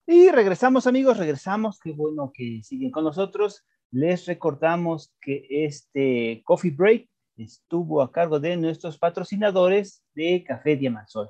Y 0.06 0.30
regresamos 0.30 0.86
amigos, 0.86 1.18
regresamos. 1.18 1.80
Qué 1.80 1.92
bueno 1.92 2.32
que 2.34 2.62
siguen 2.64 2.92
con 2.92 3.04
nosotros. 3.04 3.66
Les 3.92 4.26
recordamos 4.26 5.12
que 5.22 5.48
este 5.50 6.44
Coffee 6.46 6.72
Break 6.72 7.10
estuvo 7.38 8.02
a 8.02 8.12
cargo 8.12 8.40
de 8.40 8.58
nuestros 8.58 8.98
patrocinadores 9.00 10.04
de 10.14 10.44
Café 10.46 10.76
Diamansol. 10.76 11.30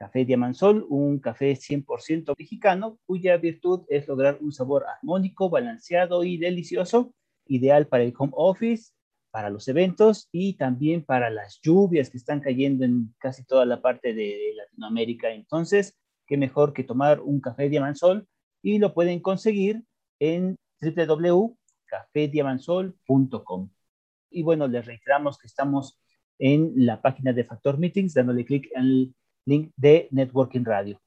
Café 0.00 0.24
Diamansol, 0.24 0.86
un 0.88 1.18
café 1.18 1.54
100% 1.54 2.34
mexicano 2.38 2.98
cuya 3.04 3.36
virtud 3.36 3.82
es 3.90 4.08
lograr 4.08 4.38
un 4.40 4.50
sabor 4.50 4.86
armónico, 4.88 5.50
balanceado 5.50 6.24
y 6.24 6.38
delicioso, 6.38 7.12
ideal 7.46 7.86
para 7.86 8.04
el 8.04 8.14
home 8.16 8.32
office, 8.34 8.94
para 9.30 9.50
los 9.50 9.68
eventos 9.68 10.30
y 10.32 10.54
también 10.54 11.04
para 11.04 11.28
las 11.28 11.60
lluvias 11.62 12.08
que 12.08 12.16
están 12.16 12.40
cayendo 12.40 12.86
en 12.86 13.14
casi 13.18 13.44
toda 13.44 13.66
la 13.66 13.82
parte 13.82 14.14
de 14.14 14.54
Latinoamérica. 14.56 15.32
Entonces, 15.32 15.98
qué 16.26 16.38
mejor 16.38 16.72
que 16.72 16.82
tomar 16.82 17.20
un 17.20 17.42
café 17.42 17.68
Diamansol 17.68 18.26
y 18.62 18.78
lo 18.78 18.94
pueden 18.94 19.20
conseguir 19.20 19.84
en 20.18 20.56
www.cafediamansol.com. 20.80 23.70
Y 24.30 24.42
bueno, 24.44 24.66
les 24.66 24.86
reiteramos 24.86 25.36
que 25.36 25.46
estamos 25.46 26.00
en 26.38 26.72
la 26.74 27.02
página 27.02 27.34
de 27.34 27.44
Factor 27.44 27.76
Meetings, 27.76 28.14
dándole 28.14 28.46
clic 28.46 28.70
en 28.74 29.14
de 29.44 30.08
Networking 30.10 30.64
Radio. 30.64 31.00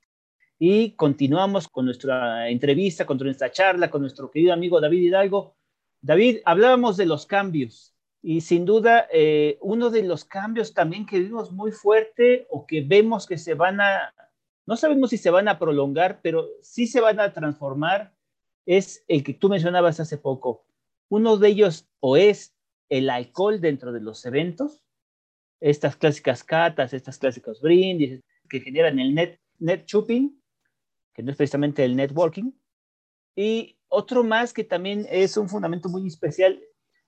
Y 0.59 0.91
continuamos 0.91 1.67
con 1.67 1.85
nuestra 1.85 2.49
entrevista, 2.49 3.05
con 3.05 3.17
nuestra 3.17 3.51
charla, 3.51 3.89
con 3.89 4.01
nuestro 4.01 4.29
querido 4.31 4.53
amigo 4.53 4.79
David 4.79 5.01
Hidalgo. 5.01 5.55
David, 6.01 6.37
hablábamos 6.45 6.97
de 6.97 7.05
los 7.05 7.25
cambios 7.25 7.93
y 8.21 8.41
sin 8.41 8.65
duda 8.65 9.07
eh, 9.11 9.57
uno 9.61 9.89
de 9.89 10.03
los 10.03 10.23
cambios 10.23 10.73
también 10.73 11.05
que 11.05 11.19
vimos 11.19 11.51
muy 11.51 11.71
fuerte 11.71 12.47
o 12.49 12.65
que 12.65 12.81
vemos 12.81 13.25
que 13.25 13.37
se 13.37 13.53
van 13.53 13.81
a, 13.81 14.13
no 14.65 14.77
sabemos 14.77 15.09
si 15.09 15.17
se 15.17 15.29
van 15.29 15.47
a 15.49 15.59
prolongar, 15.59 16.21
pero 16.21 16.47
sí 16.61 16.87
se 16.87 17.01
van 17.01 17.19
a 17.19 17.33
transformar, 17.33 18.13
es 18.65 19.03
el 19.07 19.23
que 19.23 19.33
tú 19.33 19.49
mencionabas 19.49 19.99
hace 19.99 20.17
poco. 20.17 20.65
Uno 21.09 21.37
de 21.37 21.49
ellos 21.49 21.87
o 21.99 22.15
es 22.15 22.55
el 22.89 23.09
alcohol 23.09 23.59
dentro 23.59 23.91
de 23.91 24.01
los 24.01 24.25
eventos, 24.25 24.82
estas 25.63 25.95
clásicas 25.95 26.43
catas, 26.43 26.93
estas 26.93 27.17
clásicos 27.17 27.61
brindis 27.61 28.19
que 28.49 28.59
generan 28.59 28.99
el 28.99 29.15
net, 29.15 29.39
net 29.59 29.85
shopping, 29.85 30.29
que 31.13 31.23
no 31.23 31.31
es 31.31 31.37
precisamente 31.37 31.85
el 31.85 31.95
networking. 31.95 32.51
Y 33.33 33.77
otro 33.87 34.25
más 34.25 34.51
que 34.51 34.65
también 34.65 35.07
es 35.09 35.37
un 35.37 35.47
fundamento 35.47 35.87
muy 35.87 36.05
especial 36.05 36.61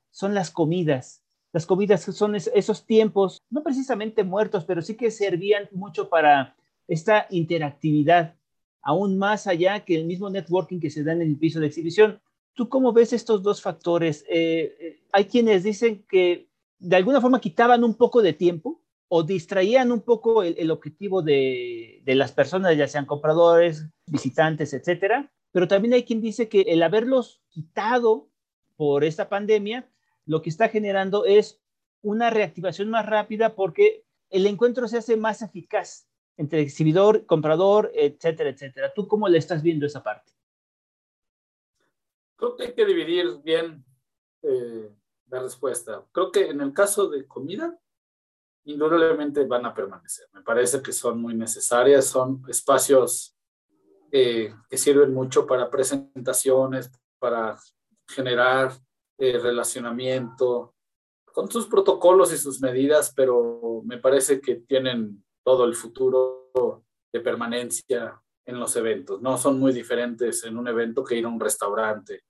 son 0.10 0.34
las 0.34 0.52
comidas. 0.52 1.22
Las 1.52 1.66
comidas 1.66 2.04
son 2.04 2.36
esos 2.36 2.86
tiempos, 2.86 3.42
no 3.50 3.62
precisamente 3.62 4.24
muertos, 4.24 4.64
pero 4.64 4.82
sí 4.82 4.96
que 4.96 5.12
servían 5.12 5.68
mucho 5.74 6.08
para 6.08 6.56
esta 6.88 7.28
interactividad, 7.32 8.36
aún 8.82 9.18
más 9.18 9.48
allá 9.48 9.84
que 9.84 9.96
el 9.96 10.06
mismo 10.06 10.30
networking 10.30 10.80
que 10.80 10.90
se 10.90 11.04
da 11.04 11.12
en 11.12 11.22
el 11.22 11.38
piso 11.38 11.60
de 11.60 11.68
exhibición. 11.68 12.22
¿Tú 12.54 12.70
cómo 12.70 12.94
ves 12.94 13.12
estos 13.12 13.44
dos 13.44 13.62
factores? 13.62 14.24
Eh, 14.30 14.78
eh, 14.80 15.00
hay 15.12 15.26
quienes 15.26 15.64
dicen 15.64 16.06
que 16.08 16.48
de 16.80 16.96
alguna 16.96 17.22
forma 17.22 17.42
quitaban 17.42 17.84
un 17.84 17.96
poco 17.96 18.22
de 18.22 18.34
tiempo 18.34 18.82
o 19.08 19.24
distraían 19.24 19.92
un 19.92 20.02
poco 20.02 20.44
el, 20.44 20.72
objetivo 20.72 21.22
de, 21.22 22.02
las 22.06 22.32
personas, 22.32 22.76
ya 22.76 22.88
sean 22.88 23.06
compradores, 23.06 23.86
visitantes, 24.08 24.74
etcétera. 24.74 25.32
Pero 25.52 25.68
también 25.68 25.94
hay 25.94 26.04
quien 26.04 26.22
dice 26.22 26.50
que 26.50 26.62
el 26.62 26.84
haberlos 26.84 27.42
quitado 27.50 28.30
por 28.76 29.04
esta 29.04 29.30
pandemia, 29.30 29.90
lo 30.26 30.42
que 30.42 30.50
está 30.50 30.70
generando 30.70 31.26
es 31.26 31.62
una 32.02 32.30
reactivación 32.30 32.90
más 32.90 33.06
rápida 33.06 33.56
porque 33.56 34.06
el 34.30 34.48
encuentro 34.48 34.88
se 34.88 34.98
hace 34.98 35.18
más 35.18 35.42
eficaz 35.42 36.08
entre 36.38 36.62
exhibidor, 36.62 37.26
comprador, 37.26 37.92
etcétera, 37.96 38.50
etcétera. 38.50 38.94
¿Tú 38.94 39.08
cómo 39.08 39.30
le 39.30 39.38
estás 39.38 39.62
viendo 39.62 39.86
esa 39.86 40.04
parte? 40.04 40.34
Creo 42.36 42.56
que 42.56 42.64
hay 42.64 42.74
que 42.74 42.86
dividir 42.86 43.26
bien 43.44 43.86
eh, 44.42 44.90
la 45.28 45.42
respuesta. 45.42 46.04
Creo 46.12 46.32
que 46.32 46.50
en 46.50 46.62
el 46.62 46.74
caso 46.74 47.08
de 47.08 47.28
comida, 47.28 47.78
indudablemente 48.66 49.46
van 49.46 49.66
a 49.66 49.74
permanecer. 49.74 50.28
Me 50.34 50.42
parece 50.42 50.82
que 50.82 50.92
son 50.92 51.22
muy 51.22 51.36
necesarias, 51.36 52.06
son 52.06 52.44
espacios 52.48 53.36
eh, 54.12 54.54
que 54.70 54.78
sirven 54.78 55.14
mucho 55.14 55.46
para 55.46 55.70
presentaciones, 55.70 56.92
para 57.20 57.58
generar 58.08 58.72
eh, 59.18 59.38
relacionamiento, 59.38 60.76
con 61.36 61.52
sus 61.52 61.68
protocolos 61.68 62.32
y 62.32 62.38
sus 62.38 62.62
medidas, 62.62 63.14
pero 63.14 63.82
me 63.84 63.98
parece 63.98 64.40
que 64.40 64.56
tienen 64.56 65.24
todo 65.44 65.66
el 65.66 65.76
futuro 65.76 66.52
de 67.12 67.20
permanencia 67.20 68.22
en 68.46 68.60
los 68.60 68.76
eventos. 68.76 69.22
No 69.22 69.38
son 69.38 69.60
muy 69.60 69.74
diferentes 69.74 70.44
en 70.46 70.58
un 70.58 70.68
evento 70.68 71.04
que 71.04 71.16
ir 71.16 71.26
a 71.26 71.30
un 71.30 71.40
restaurante. 71.40 72.24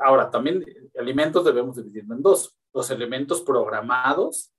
Ahora, 0.00 0.30
también 0.30 0.64
alimentos 0.98 1.44
debemos 1.44 1.76
dividirlo 1.76 2.14
en 2.14 2.22
dos. 2.22 2.56
Los 2.72 2.90
elementos 2.90 3.40
programados, 3.42 4.52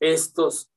estos 0.00 0.70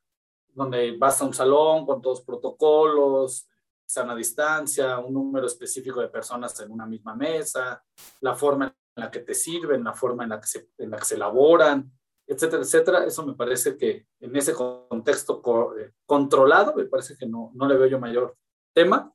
donde 0.53 0.97
vas 0.97 1.21
a 1.21 1.25
un 1.25 1.33
salón 1.33 1.85
con 1.85 2.01
todos 2.01 2.19
los 2.19 2.25
protocolos, 2.25 3.47
sana 3.85 4.15
distancia, 4.15 4.97
un 4.99 5.13
número 5.13 5.45
específico 5.45 6.01
de 6.01 6.09
personas 6.09 6.59
en 6.59 6.71
una 6.71 6.85
misma 6.85 7.15
mesa, 7.15 7.83
la 8.21 8.35
forma 8.35 8.65
en 8.65 9.03
la 9.03 9.11
que 9.11 9.19
te 9.19 9.33
sirven, 9.33 9.83
la 9.83 9.93
forma 9.93 10.23
en 10.23 10.29
la 10.29 10.41
que 10.41 10.47
se, 10.47 10.69
en 10.77 10.89
la 10.89 10.97
que 10.97 11.05
se 11.05 11.15
elaboran, 11.15 11.91
etcétera, 12.25 12.63
etcétera. 12.63 13.05
Eso 13.05 13.25
me 13.25 13.33
parece 13.33 13.77
que 13.77 14.07
en 14.19 14.35
ese 14.35 14.53
contexto 14.53 15.41
eh, 15.77 15.93
controlado, 16.05 16.73
me 16.75 16.85
parece 16.85 17.15
que 17.15 17.25
no, 17.25 17.51
no 17.53 17.67
le 17.67 17.77
veo 17.77 17.87
yo 17.87 17.99
mayor 17.99 18.35
tema. 18.73 19.13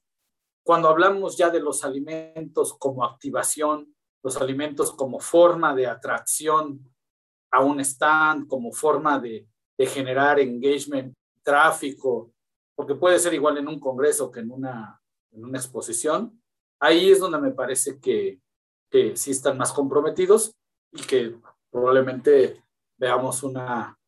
Cuando 0.65 0.89
hablamos 0.89 1.37
ya 1.37 1.51
de 1.51 1.61
los 1.61 1.85
alimentos 1.85 2.75
como 2.79 3.05
activación, 3.05 3.95
los 4.23 4.37
alimentos 4.37 4.93
como 4.93 5.19
forma 5.21 5.75
de 5.75 5.87
atracción 5.87 6.93
a 7.51 7.63
un 7.63 7.81
stand, 7.81 8.47
como 8.49 8.73
forma 8.73 9.19
de, 9.19 9.47
generar 9.85 10.39
engagement, 10.39 11.13
tráfico, 11.43 12.33
porque 12.77 12.95
puede 12.95 13.19
ser 13.19 13.35
igual 13.35 13.59
en 13.59 13.67
un 13.67 13.81
congreso 13.81 14.31
que 14.31 14.39
en 14.39 14.53
una, 14.53 15.03
en 15.33 15.45
una 15.45 15.59
exposición, 15.59 16.41
ahí 16.79 17.11
es 17.11 17.19
donde 17.19 17.41
me 17.41 17.51
parece 17.51 17.99
que, 17.99 18.41
que 18.89 19.17
sí 19.17 19.33
están 19.33 19.59
más 19.59 19.73
comprometidos 19.73 20.55
y 20.93 21.03
que 21.03 21.37
probablemente 21.69 22.63
veamos 22.97 23.43
una, 23.43 23.99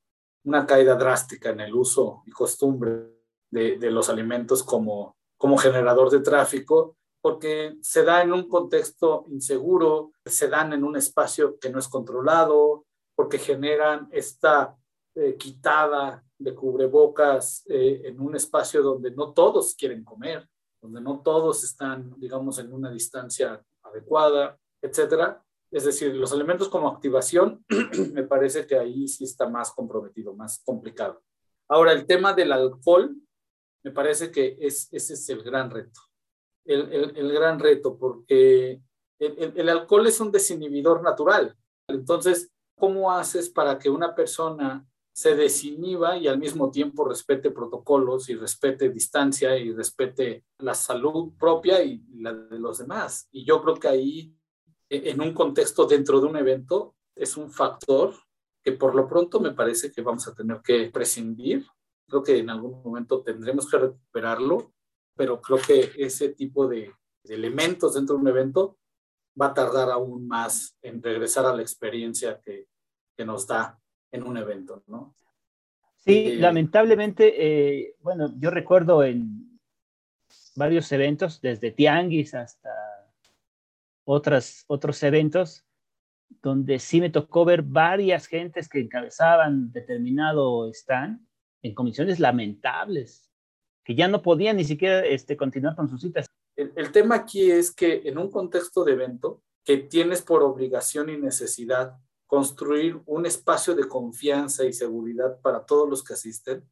una 0.44 0.64
caída 0.64 0.94
drástica 0.94 1.50
en 1.50 1.58
el 1.58 1.74
uso 1.74 2.22
y 2.24 2.30
costumbre 2.30 3.10
de, 3.50 3.76
de 3.76 3.90
los 3.90 4.08
alimentos 4.08 4.62
como, 4.62 5.16
como 5.36 5.58
generador 5.58 6.08
de 6.08 6.20
tráfico, 6.20 6.96
porque 7.24 7.78
se 7.80 8.04
da 8.04 8.20
en 8.20 8.34
un 8.34 8.50
contexto 8.50 9.24
inseguro, 9.30 10.12
se 10.26 10.46
dan 10.46 10.74
en 10.74 10.84
un 10.84 10.94
espacio 10.94 11.58
que 11.58 11.70
no 11.70 11.78
es 11.78 11.88
controlado, 11.88 12.84
porque 13.16 13.38
generan 13.38 14.10
esta 14.12 14.76
eh, 15.14 15.34
quitada 15.38 16.22
de 16.38 16.54
cubrebocas 16.54 17.64
eh, 17.66 18.02
en 18.04 18.20
un 18.20 18.36
espacio 18.36 18.82
donde 18.82 19.10
no 19.10 19.32
todos 19.32 19.74
quieren 19.74 20.04
comer, 20.04 20.46
donde 20.82 21.00
no 21.00 21.22
todos 21.22 21.64
están, 21.64 22.12
digamos, 22.18 22.58
en 22.58 22.70
una 22.70 22.90
distancia 22.90 23.64
adecuada, 23.82 24.58
etcétera. 24.82 25.42
Es 25.70 25.86
decir, 25.86 26.14
los 26.14 26.30
elementos 26.30 26.68
como 26.68 26.88
activación, 26.88 27.64
me 28.12 28.24
parece 28.24 28.66
que 28.66 28.76
ahí 28.76 29.08
sí 29.08 29.24
está 29.24 29.48
más 29.48 29.72
comprometido, 29.72 30.34
más 30.34 30.62
complicado. 30.62 31.22
Ahora, 31.70 31.92
el 31.92 32.04
tema 32.04 32.34
del 32.34 32.52
alcohol, 32.52 33.16
me 33.82 33.92
parece 33.92 34.30
que 34.30 34.58
es, 34.60 34.92
ese 34.92 35.14
es 35.14 35.26
el 35.30 35.42
gran 35.42 35.70
reto. 35.70 36.02
El, 36.64 37.12
el, 37.16 37.32
gran 37.32 37.58
reto, 37.58 37.98
porque 37.98 38.80
el, 39.18 39.52
el, 39.56 39.68
alcohol 39.68 40.06
es 40.06 40.18
un 40.20 40.32
desinhibidor 40.32 41.02
natural. 41.02 41.56
Entonces, 41.88 42.50
¿cómo 42.74 43.12
haces 43.12 43.50
para 43.50 43.78
que 43.78 43.90
una 43.90 44.14
persona 44.14 44.86
se 45.12 45.36
desinhiba 45.36 46.16
y 46.16 46.26
al 46.26 46.38
mismo 46.38 46.70
tiempo 46.70 47.04
respete 47.06 47.50
protocolos 47.50 48.28
y 48.30 48.34
respete 48.34 48.88
distancia 48.88 49.56
y 49.56 49.72
respete 49.72 50.44
la 50.58 50.74
salud 50.74 51.34
propia 51.38 51.82
y 51.82 52.02
la 52.14 52.32
de 52.32 52.58
los 52.58 52.78
demás? 52.78 53.28
Y 53.30 53.44
yo 53.44 53.62
creo 53.62 53.74
que 53.74 53.88
ahí 53.88 54.34
e-, 54.88 55.10
en 55.10 55.20
un 55.20 55.32
contexto 55.32 55.86
dentro 55.86 56.20
de 56.20 56.26
un 56.26 56.36
evento 56.36 56.96
es 57.14 57.36
un 57.36 57.50
factor 57.50 58.14
que 58.62 58.72
por 58.72 58.94
lo 58.94 59.06
pronto 59.06 59.40
me 59.40 59.52
parece 59.52 59.92
que 59.92 60.02
vamos 60.02 60.26
a 60.26 60.34
tener 60.34 60.60
que 60.62 60.90
prescindir. 60.90 61.66
Creo 62.08 62.22
que 62.22 62.38
en 62.38 62.50
algún 62.50 62.82
momento 62.82 63.22
tendremos 63.22 63.70
que 63.70 63.78
recuperarlo, 63.78 64.72
pero 65.16 65.40
creo 65.40 65.58
que 65.58 65.92
ese 65.96 66.30
tipo 66.30 66.66
de, 66.68 66.90
elementos 67.24 67.94
dentro 67.94 68.16
de 68.16 68.22
un 68.22 68.28
evento 68.28 68.78
va 69.40 69.46
a 69.46 69.54
tardar 69.54 69.90
aún 69.90 70.28
más 70.28 70.76
en 70.82 71.02
regresar 71.02 71.46
a 71.46 71.54
la 71.54 71.62
experiencia 71.62 72.40
que, 72.40 72.66
que 73.16 73.24
nos 73.24 73.46
da 73.46 73.78
en 74.12 74.22
un 74.22 74.36
evento, 74.36 74.82
¿no? 74.86 75.14
Sí, 75.96 76.32
eh, 76.32 76.36
lamentablemente, 76.36 77.34
eh, 77.36 77.96
bueno, 78.00 78.32
yo 78.38 78.50
recuerdo 78.50 79.02
en 79.02 79.58
varios 80.54 80.92
eventos, 80.92 81.40
desde 81.40 81.70
Tianguis 81.70 82.34
hasta 82.34 82.70
otras, 84.04 84.64
otros 84.66 85.02
eventos 85.02 85.64
donde 86.42 86.78
sí 86.78 87.00
me 87.00 87.10
tocó 87.10 87.44
ver 87.44 87.62
varias 87.62 88.26
gentes 88.26 88.68
que 88.68 88.80
encabezaban 88.80 89.72
determinado 89.72 90.68
stand 90.70 91.26
en 91.62 91.74
comisiones 91.74 92.20
lamentables, 92.20 93.30
que 93.84 93.94
ya 93.94 94.08
no 94.08 94.22
podían 94.22 94.56
ni 94.56 94.64
siquiera 94.64 95.04
este, 95.04 95.36
continuar 95.36 95.76
con 95.76 95.88
sus 95.88 96.00
citas. 96.00 96.26
El, 96.56 96.72
el 96.76 96.90
tema 96.92 97.16
aquí 97.16 97.50
es 97.50 97.72
que 97.72 98.02
en 98.04 98.18
un 98.18 98.30
contexto 98.30 98.84
de 98.84 98.92
evento, 98.92 99.42
que 99.64 99.78
tienes 99.78 100.22
por 100.22 100.42
obligación 100.42 101.08
y 101.08 101.16
necesidad 101.16 101.96
construir 102.26 103.00
un 103.06 103.26
espacio 103.26 103.74
de 103.74 103.88
confianza 103.88 104.64
y 104.64 104.72
seguridad 104.72 105.40
para 105.40 105.64
todos 105.64 105.88
los 105.88 106.02
que 106.02 106.14
asisten, 106.14 106.64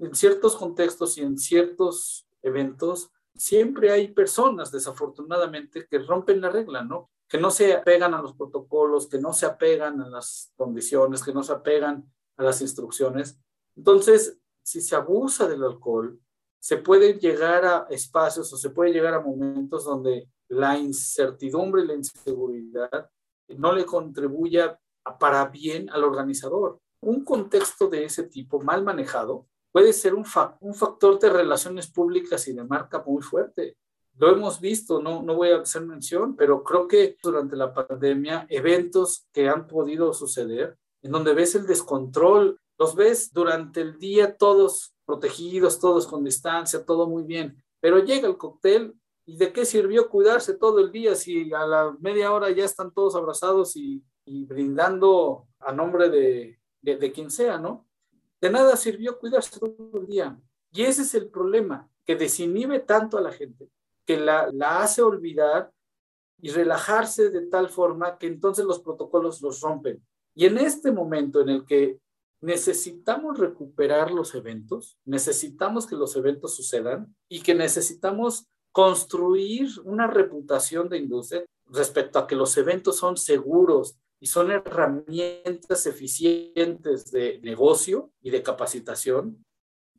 en 0.00 0.14
ciertos 0.14 0.56
contextos 0.56 1.18
y 1.18 1.22
en 1.22 1.36
ciertos 1.36 2.26
eventos 2.42 3.10
siempre 3.34 3.90
hay 3.90 4.08
personas, 4.08 4.70
desafortunadamente, 4.70 5.86
que 5.88 5.98
rompen 5.98 6.40
la 6.40 6.50
regla, 6.50 6.82
¿no? 6.82 7.10
Que 7.28 7.38
no 7.38 7.50
se 7.50 7.72
apegan 7.72 8.14
a 8.14 8.22
los 8.22 8.34
protocolos, 8.34 9.08
que 9.08 9.18
no 9.18 9.32
se 9.32 9.46
apegan 9.46 10.00
a 10.00 10.08
las 10.08 10.52
condiciones, 10.56 11.22
que 11.22 11.32
no 11.32 11.42
se 11.42 11.52
apegan 11.52 12.10
a 12.36 12.42
las 12.42 12.60
instrucciones. 12.60 13.38
Entonces, 13.76 14.38
si 14.62 14.80
se 14.80 14.96
abusa 14.96 15.48
del 15.48 15.64
alcohol, 15.64 16.18
se 16.60 16.76
puede 16.76 17.14
llegar 17.14 17.64
a 17.64 17.86
espacios 17.90 18.52
o 18.52 18.56
se 18.56 18.70
puede 18.70 18.92
llegar 18.92 19.14
a 19.14 19.20
momentos 19.20 19.84
donde 19.84 20.28
la 20.48 20.76
incertidumbre 20.76 21.82
y 21.82 21.86
la 21.86 21.94
inseguridad 21.94 23.10
no 23.48 23.72
le 23.72 23.84
contribuya 23.84 24.78
para 25.18 25.46
bien 25.46 25.88
al 25.90 26.04
organizador. 26.04 26.78
Un 27.00 27.24
contexto 27.24 27.88
de 27.88 28.04
ese 28.04 28.24
tipo 28.24 28.60
mal 28.60 28.84
manejado 28.84 29.46
puede 29.72 29.92
ser 29.92 30.14
un, 30.14 30.24
un 30.60 30.74
factor 30.74 31.18
de 31.18 31.30
relaciones 31.30 31.90
públicas 31.90 32.46
y 32.46 32.52
de 32.52 32.64
marca 32.64 33.02
muy 33.06 33.22
fuerte. 33.22 33.76
Lo 34.18 34.30
hemos 34.30 34.60
visto, 34.60 35.00
no, 35.00 35.22
no 35.22 35.36
voy 35.36 35.50
a 35.50 35.60
hacer 35.60 35.82
mención, 35.86 36.36
pero 36.36 36.62
creo 36.62 36.86
que 36.86 37.16
durante 37.22 37.56
la 37.56 37.72
pandemia, 37.72 38.46
eventos 38.50 39.26
que 39.32 39.48
han 39.48 39.66
podido 39.66 40.12
suceder, 40.12 40.76
en 41.02 41.12
donde 41.12 41.32
ves 41.32 41.54
el 41.54 41.66
descontrol, 41.66 42.60
los 42.78 42.94
ves 42.94 43.32
durante 43.32 43.80
el 43.80 43.98
día 43.98 44.36
todos 44.36 44.94
protegidos, 45.10 45.80
todos 45.80 46.06
con 46.06 46.22
distancia, 46.22 46.84
todo 46.84 47.08
muy 47.08 47.24
bien, 47.24 47.60
pero 47.80 47.98
llega 47.98 48.28
el 48.28 48.36
cóctel 48.36 48.94
y 49.26 49.36
de 49.36 49.52
qué 49.52 49.64
sirvió 49.64 50.08
cuidarse 50.08 50.54
todo 50.54 50.78
el 50.78 50.92
día 50.92 51.16
si 51.16 51.52
a 51.52 51.66
la 51.66 51.96
media 51.98 52.32
hora 52.32 52.48
ya 52.50 52.64
están 52.64 52.92
todos 52.92 53.16
abrazados 53.16 53.74
y, 53.74 54.04
y 54.24 54.44
brindando 54.44 55.48
a 55.58 55.72
nombre 55.72 56.08
de, 56.08 56.60
de, 56.80 56.96
de 56.96 57.12
quien 57.12 57.28
sea, 57.30 57.58
¿no? 57.58 57.88
De 58.40 58.50
nada 58.50 58.76
sirvió 58.76 59.18
cuidarse 59.18 59.58
todo 59.58 59.74
el 59.94 60.06
día. 60.06 60.38
Y 60.70 60.82
ese 60.82 61.02
es 61.02 61.14
el 61.14 61.28
problema, 61.28 61.88
que 62.06 62.14
desinhibe 62.14 62.78
tanto 62.78 63.18
a 63.18 63.20
la 63.20 63.32
gente, 63.32 63.68
que 64.06 64.16
la, 64.16 64.48
la 64.52 64.82
hace 64.82 65.02
olvidar 65.02 65.72
y 66.40 66.50
relajarse 66.50 67.30
de 67.30 67.46
tal 67.48 67.68
forma 67.68 68.16
que 68.16 68.28
entonces 68.28 68.64
los 68.64 68.78
protocolos 68.78 69.42
los 69.42 69.60
rompen. 69.60 70.00
Y 70.34 70.46
en 70.46 70.58
este 70.58 70.92
momento 70.92 71.40
en 71.40 71.48
el 71.48 71.64
que 71.64 71.98
necesitamos 72.40 73.38
recuperar 73.38 74.10
los 74.10 74.34
eventos, 74.34 74.98
necesitamos 75.04 75.86
que 75.86 75.96
los 75.96 76.16
eventos 76.16 76.56
sucedan 76.56 77.14
y 77.28 77.42
que 77.42 77.54
necesitamos 77.54 78.46
construir 78.72 79.68
una 79.84 80.06
reputación 80.06 80.88
de 80.88 80.98
industria 80.98 81.44
respecto 81.66 82.18
a 82.18 82.26
que 82.26 82.36
los 82.36 82.56
eventos 82.56 82.96
son 82.96 83.16
seguros, 83.16 84.00
y 84.20 84.26
son 84.26 84.50
herramientas 84.52 85.86
eficientes 85.86 87.10
de 87.10 87.40
negocio 87.42 88.12
y 88.20 88.30
de 88.30 88.42
capacitación, 88.42 89.44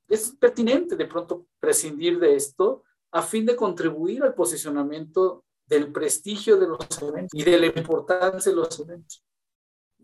es 0.07 0.35
pertinente 0.39 0.95
de 0.95 1.07
pronto 1.07 1.47
prescindir 1.59 2.19
de 2.19 2.35
esto 2.35 2.83
a 3.11 3.23
fin 3.23 3.45
de 3.45 3.55
contribuir 3.55 4.23
al 4.23 4.35
posicionamiento 4.35 5.43
del 5.65 5.91
prestigio 5.91 6.57
de 6.57 6.67
los 6.67 7.01
eventos 7.01 7.31
y 7.33 7.43
de 7.43 7.59
la 7.59 7.65
importancia 7.67 8.51
de 8.51 8.55
los 8.55 8.79
eventos. 8.79 9.23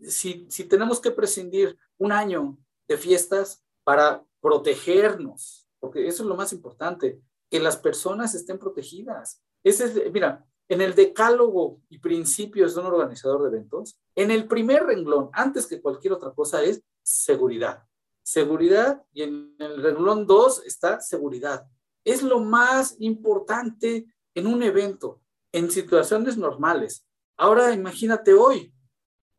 Si, 0.06 0.46
si 0.48 0.64
tenemos 0.64 1.00
que 1.00 1.10
prescindir 1.10 1.76
un 1.98 2.12
año 2.12 2.58
de 2.86 2.96
fiestas 2.96 3.64
para 3.84 4.24
protegernos, 4.40 5.68
porque 5.80 6.06
eso 6.06 6.22
es 6.22 6.28
lo 6.28 6.36
más 6.36 6.52
importante, 6.52 7.20
que 7.50 7.60
las 7.60 7.76
personas 7.76 8.34
estén 8.34 8.58
protegidas. 8.58 9.42
Ese 9.64 9.84
es, 9.84 10.12
mira, 10.12 10.46
en 10.68 10.82
el 10.82 10.94
decálogo 10.94 11.80
y 11.88 11.98
principios 11.98 12.74
de 12.74 12.80
un 12.80 12.86
organizador 12.86 13.42
de 13.42 13.48
eventos, 13.48 13.98
en 14.14 14.30
el 14.30 14.46
primer 14.46 14.84
renglón, 14.84 15.30
antes 15.32 15.66
que 15.66 15.80
cualquier 15.80 16.12
otra 16.12 16.32
cosa, 16.32 16.62
es 16.62 16.82
seguridad. 17.02 17.84
Seguridad 18.22 19.02
y 19.12 19.22
en 19.22 19.56
el 19.58 19.82
renglón 19.82 20.26
2 20.26 20.64
está 20.66 21.00
seguridad. 21.00 21.66
Es 22.04 22.22
lo 22.22 22.40
más 22.40 22.96
importante 22.98 24.06
en 24.34 24.46
un 24.46 24.62
evento, 24.62 25.22
en 25.52 25.70
situaciones 25.70 26.36
normales. 26.36 27.06
Ahora 27.38 27.72
imagínate 27.72 28.34
hoy. 28.34 28.72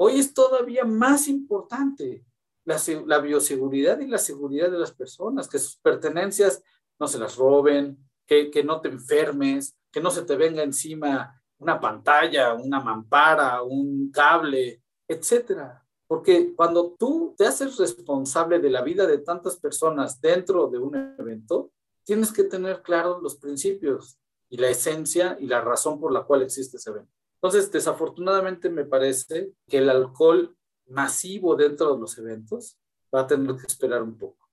Hoy 0.01 0.17
es 0.17 0.33
todavía 0.33 0.85
más 0.85 1.27
importante 1.27 2.25
la, 2.63 3.19
bioseguridad 3.19 3.99
y 3.99 4.07
la 4.07 4.17
seguridad 4.17 4.71
de 4.71 4.79
las 4.79 4.93
personas, 4.93 5.49
que 5.49 5.59
sus 5.59 5.75
pertenencias 5.75 6.63
no 6.97 7.05
se 7.05 7.19
las 7.19 7.35
roben, 7.35 7.97
que, 8.25 8.49
que 8.49 8.63
no 8.63 8.79
te 8.79 8.87
enfermes, 8.87 9.75
que 9.91 9.99
no 9.99 10.09
se 10.09 10.21
te 10.21 10.37
venga 10.37 10.63
encima 10.63 11.41
una 11.57 11.81
pantalla, 11.81 12.53
una 12.53 12.79
mampara, 12.79 13.61
un 13.61 14.09
cable, 14.09 14.81
etcétera. 15.05 15.85
Porque 16.07 16.55
cuando 16.55 16.95
tú 16.97 17.35
te 17.37 17.45
haces 17.45 17.75
responsable 17.75 18.59
de 18.59 18.69
la 18.69 18.81
vida 18.81 19.05
de 19.05 19.17
tantas 19.17 19.57
personas 19.57 20.21
dentro 20.21 20.67
de 20.67 20.77
un 20.77 20.95
evento, 21.19 21.73
tienes 22.05 22.31
que 22.31 22.45
tener 22.45 22.81
claros 22.83 23.21
los 23.21 23.35
principios 23.35 24.17
y 24.47 24.55
la 24.55 24.69
esencia 24.69 25.35
y 25.41 25.47
la 25.47 25.59
razón 25.59 25.99
por 25.99 26.13
la 26.13 26.23
cual 26.23 26.43
existe 26.43 26.77
ese 26.77 26.89
evento. 26.89 27.18
Entonces, 27.41 27.71
desafortunadamente 27.71 28.69
me 28.69 28.83
parece 28.83 29.53
que 29.67 29.77
el 29.77 29.89
alcohol 29.89 30.57
masivo 30.87 31.55
dentro 31.55 31.93
de 31.93 32.01
los 32.01 32.17
eventos 32.17 32.77
va 33.15 33.21
a 33.21 33.27
tener 33.27 33.55
que 33.55 33.67
esperar 33.67 34.03
un 34.03 34.17
poco. 34.17 34.49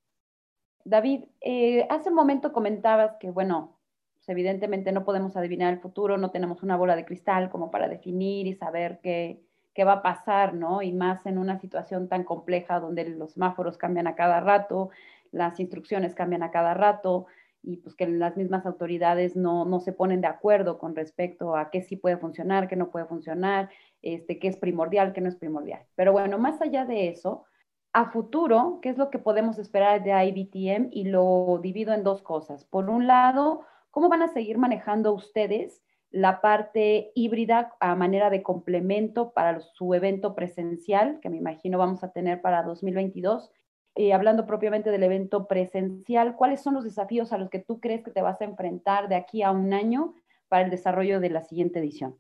David, 0.85 1.25
eh, 1.41 1.85
hace 1.91 2.11
un 2.11 2.15
momento 2.15 2.53
comentabas 2.53 3.17
que, 3.19 3.31
bueno, 3.31 3.77
pues, 4.15 4.29
evidentemente 4.29 4.93
no 4.93 5.05
podemos 5.05 5.37
adivinar 5.37 5.75
el 5.75 5.81
futuro, 5.81 6.17
no 6.17 6.31
tenemos 6.31 6.63
una 6.63 6.77
bola 6.77 6.95
de 6.95 7.05
cristal 7.05 7.51
como 7.51 7.73
para 7.73 7.89
definir 7.89 8.47
y 8.47 8.55
saber 8.55 9.01
qué, 9.03 9.43
qué 9.75 9.83
va 9.83 9.95
a 9.95 10.03
pasar, 10.03 10.55
¿no? 10.55 10.81
Y 10.83 10.93
más 10.93 11.27
en 11.27 11.39
una 11.39 11.59
situación 11.59 12.09
tan 12.09 12.23
compleja 12.23 12.79
donde 12.79 13.09
los 13.09 13.33
semáforos 13.33 13.77
cambian 13.79 14.07
a 14.07 14.15
cada 14.15 14.41
rato, 14.41 14.91
las 15.33 15.59
instrucciones 15.59 16.15
cambian 16.15 16.45
a 16.45 16.53
cada 16.53 16.73
rato 16.75 17.27
y 17.67 17.79
pues 17.79 17.97
que 17.97 18.07
las 18.07 18.37
mismas 18.37 18.65
autoridades 18.65 19.35
no, 19.35 19.65
no 19.65 19.81
se 19.81 19.93
ponen 19.93 20.21
de 20.21 20.29
acuerdo 20.29 20.79
con 20.79 20.95
respecto 20.95 21.57
a 21.57 21.71
qué 21.71 21.83
sí 21.83 21.97
puede 21.97 22.17
funcionar, 22.17 22.69
qué 22.69 22.77
no 22.77 22.91
puede 22.91 23.07
funcionar, 23.07 23.71
este, 24.03 24.39
qué 24.39 24.47
es 24.47 24.57
primordial, 24.57 25.13
qué 25.13 25.21
no 25.21 25.29
es 25.29 25.35
primordial. 25.35 25.83
Pero 25.97 26.13
bueno, 26.13 26.39
más 26.39 26.63
allá 26.63 26.85
de 26.85 27.09
eso, 27.09 27.45
a 27.93 28.11
futuro, 28.13 28.79
¿qué 28.83 28.91
es 28.91 28.99
lo 28.99 29.11
que 29.11 29.19
podemos 29.19 29.59
esperar 29.59 30.05
de 30.05 30.13
IBTM? 30.13 30.91
Y 30.93 31.05
lo 31.05 31.59
divido 31.61 31.93
en 31.93 32.05
dos 32.05 32.23
cosas. 32.23 32.65
Por 32.65 32.89
un 32.89 33.09
lado, 33.09 33.63
¿cómo 33.91 34.09
van 34.09 34.23
a 34.23 34.29
seguir 34.29 34.59
manejando 34.59 35.13
ustedes 35.13 35.83
la 36.11 36.41
parte 36.41 37.11
híbrida 37.17 37.75
a 37.81 37.97
manera 37.97 38.31
de 38.31 38.45
complemento 38.45 39.33
para 39.33 39.59
su 39.61 39.93
evento 39.93 40.37
presencial, 40.37 41.19
que 41.21 41.31
me 41.31 41.39
imagino 41.39 41.79
vamos 41.79 42.05
a 42.05 42.13
tener 42.13 42.41
para 42.41 42.63
2022? 42.63 43.51
Y 43.97 44.13
hablando 44.13 44.47
propiamente 44.47 44.91
del 44.91 45.03
evento 45.03 45.49
presencial, 45.49 46.37
¿cuáles 46.37 46.63
son 46.63 46.75
los 46.75 46.85
desafíos 46.85 47.33
a 47.33 47.39
los 47.39 47.49
que 47.49 47.61
tú 47.61 47.81
crees 47.81 48.05
que 48.05 48.11
te 48.11 48.23
vas 48.23 48.41
a 48.41 48.45
enfrentar 48.45 49.09
de 49.09 49.17
aquí 49.17 49.43
a 49.43 49.51
un 49.51 49.73
año 49.73 50.15
para 50.49 50.65
el 50.65 50.71
desarrollo 50.71 51.19
de 51.19 51.31
la 51.31 51.43
siguiente 51.43 51.79
edición? 51.79 52.19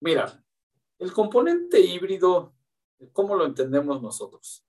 Mira, 0.00 0.44
el 0.98 1.12
componente 1.12 1.80
híbrido, 1.80 2.54
¿cómo 3.12 3.34
lo 3.34 3.46
entendemos 3.46 4.02
nosotros? 4.02 4.64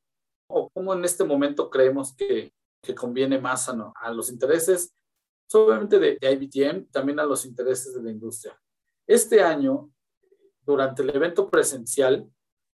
o 0.48 0.70
cómo 0.70 0.94
en 0.94 1.04
este 1.06 1.24
momento 1.24 1.70
creemos 1.70 2.14
que, 2.14 2.54
que 2.82 2.96
conviene 2.96 3.40
más 3.40 3.70
a, 3.70 3.94
a, 3.96 4.12
los 4.12 4.30
intereses, 4.30 4.94
obviamente 5.54 6.00
de, 6.00 6.18
de 6.20 6.32
IBTM, 6.32 6.92
también 6.92 7.20
a 7.20 7.26
los 7.26 7.46
intereses 7.46 7.94
de 7.94 8.04
la 8.04 8.12
industria. 8.12 8.60
Este 9.08 9.42
año, 9.42 9.92
durante 10.62 11.02
el 11.02 11.16
evento 11.16 11.50
presencial, 11.50 12.30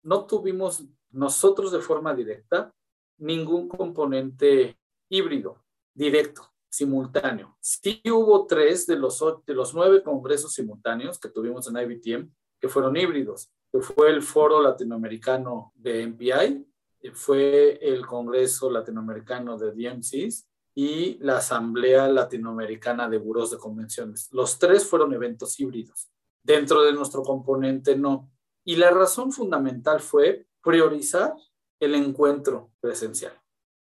no 0.02 0.26
tuvimos 0.26 0.84
nosotros 1.10 1.72
de 1.72 1.80
forma 1.80 2.14
directa 2.14 2.72
ningún 3.18 3.68
componente 3.68 4.78
híbrido, 5.08 5.62
directo, 5.94 6.42
simultáneo. 6.68 7.56
Sí 7.60 8.00
hubo 8.06 8.46
tres 8.46 8.86
de 8.86 8.96
los, 8.96 9.22
de 9.46 9.54
los 9.54 9.74
nueve 9.74 10.02
congresos 10.02 10.52
simultáneos 10.54 11.18
que 11.18 11.28
tuvimos 11.28 11.68
en 11.68 11.76
IBTM 11.76 12.30
que 12.60 12.68
fueron 12.68 12.96
híbridos, 12.96 13.50
fue 13.80 14.10
el 14.10 14.22
Foro 14.22 14.62
Latinoamericano 14.62 15.72
de 15.76 16.06
MPI, 16.06 16.66
fue 17.12 17.78
el 17.80 18.06
Congreso 18.06 18.70
Latinoamericano 18.70 19.56
de 19.56 19.72
DMCs 19.72 20.48
y 20.74 21.18
la 21.20 21.38
Asamblea 21.38 22.08
Latinoamericana 22.08 23.08
de 23.08 23.18
Buros 23.18 23.50
de 23.50 23.58
Convenciones. 23.58 24.28
Los 24.32 24.58
tres 24.58 24.86
fueron 24.86 25.12
eventos 25.12 25.58
híbridos. 25.60 26.08
Dentro 26.42 26.82
de 26.82 26.92
nuestro 26.92 27.22
componente 27.22 27.96
no. 27.96 28.30
Y 28.64 28.76
la 28.76 28.90
razón 28.90 29.32
fundamental 29.32 30.00
fue 30.00 30.46
priorizar 30.62 31.34
el 31.80 31.94
encuentro 31.94 32.72
presencial. 32.80 33.32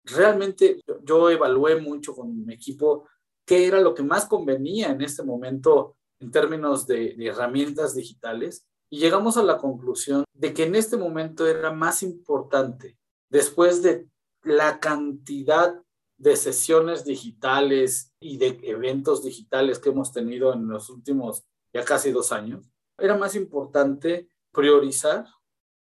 Realmente 0.05 0.81
yo 1.03 1.31
evalué 1.31 1.81
mucho 1.81 2.15
con 2.15 2.45
mi 2.45 2.55
equipo 2.55 3.09
qué 3.45 3.67
era 3.67 3.81
lo 3.81 3.95
que 3.95 4.03
más 4.03 4.27
convenía 4.27 4.91
en 4.91 5.03
este 5.03 5.23
momento 5.23 5.97
en 6.21 6.31
términos 6.31 6.87
de, 6.87 7.15
de 7.15 7.27
herramientas 7.27 7.95
digitales 7.95 8.67
y 8.89 8.99
llegamos 8.99 9.37
a 9.37 9.43
la 9.43 9.59
conclusión 9.59 10.25
de 10.33 10.55
que 10.55 10.65
en 10.65 10.75
este 10.75 10.97
momento 10.97 11.47
era 11.47 11.73
más 11.73 12.03
importante, 12.03 12.97
después 13.29 13.83
de 13.83 14.09
la 14.43 14.79
cantidad 14.79 15.83
de 16.19 16.37
sesiones 16.37 17.05
digitales 17.05 18.15
y 18.21 18.39
de 18.39 18.59
eventos 18.63 19.23
digitales 19.23 19.79
que 19.79 19.91
hemos 19.91 20.13
tenido 20.13 20.53
en 20.53 20.69
los 20.69 20.89
últimos 20.89 21.45
ya 21.75 21.85
casi 21.85 22.11
dos 22.11 22.33
años, 22.33 22.71
era 22.99 23.17
más 23.17 23.35
importante 23.35 24.31
priorizar 24.53 25.27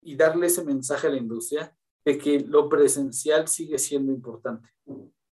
y 0.03 0.17
darle 0.17 0.49
ese 0.49 0.65
mensaje 0.65 1.07
a 1.07 1.11
la 1.11 1.17
industria 1.17 1.75
de 2.05 2.19
que 2.19 2.41
lo 2.41 2.69
presencial 2.69 3.49
sigue 3.49 3.79
siendo 3.79 4.13
importante. 4.13 4.69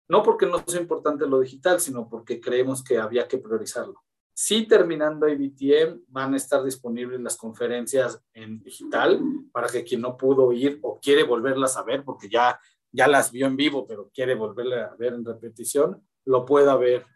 No 0.09 0.23
porque 0.23 0.47
no 0.47 0.62
sea 0.67 0.81
importante 0.81 1.27
lo 1.27 1.41
digital, 1.41 1.81
sino 1.81 2.09
porque 2.09 2.41
creemos 2.41 2.83
que 2.83 2.99
había 2.99 3.27
que 3.27 3.39
priorizarlo. 3.39 4.03
Sí, 4.39 4.67
terminando 4.67 5.27
IBTM, 5.27 6.03
van 6.09 6.35
a 6.35 6.37
estar 6.37 6.62
disponibles 6.62 7.19
las 7.21 7.39
conferencias 7.39 8.23
en 8.35 8.62
digital 8.62 9.19
para 9.51 9.67
que 9.67 9.83
quien 9.83 10.03
no 10.03 10.17
pudo 10.17 10.53
ir 10.53 10.79
o 10.83 11.01
quiere 11.01 11.23
volverlas 11.23 11.79
a 11.79 11.83
ver, 11.83 12.05
porque 12.05 12.29
ya, 12.29 12.61
ya 12.93 13.09
las 13.09 13.33
vio 13.33 13.47
en 13.47 13.57
vivo, 13.57 13.87
pero 13.87 14.11
quiere 14.12 14.35
volverlas 14.35 14.93
a 14.93 14.97
ver 14.97 15.14
en 15.14 15.25
repetición, 15.25 16.07
lo 16.27 16.45
pueda 16.45 16.77
ver. 16.77 17.07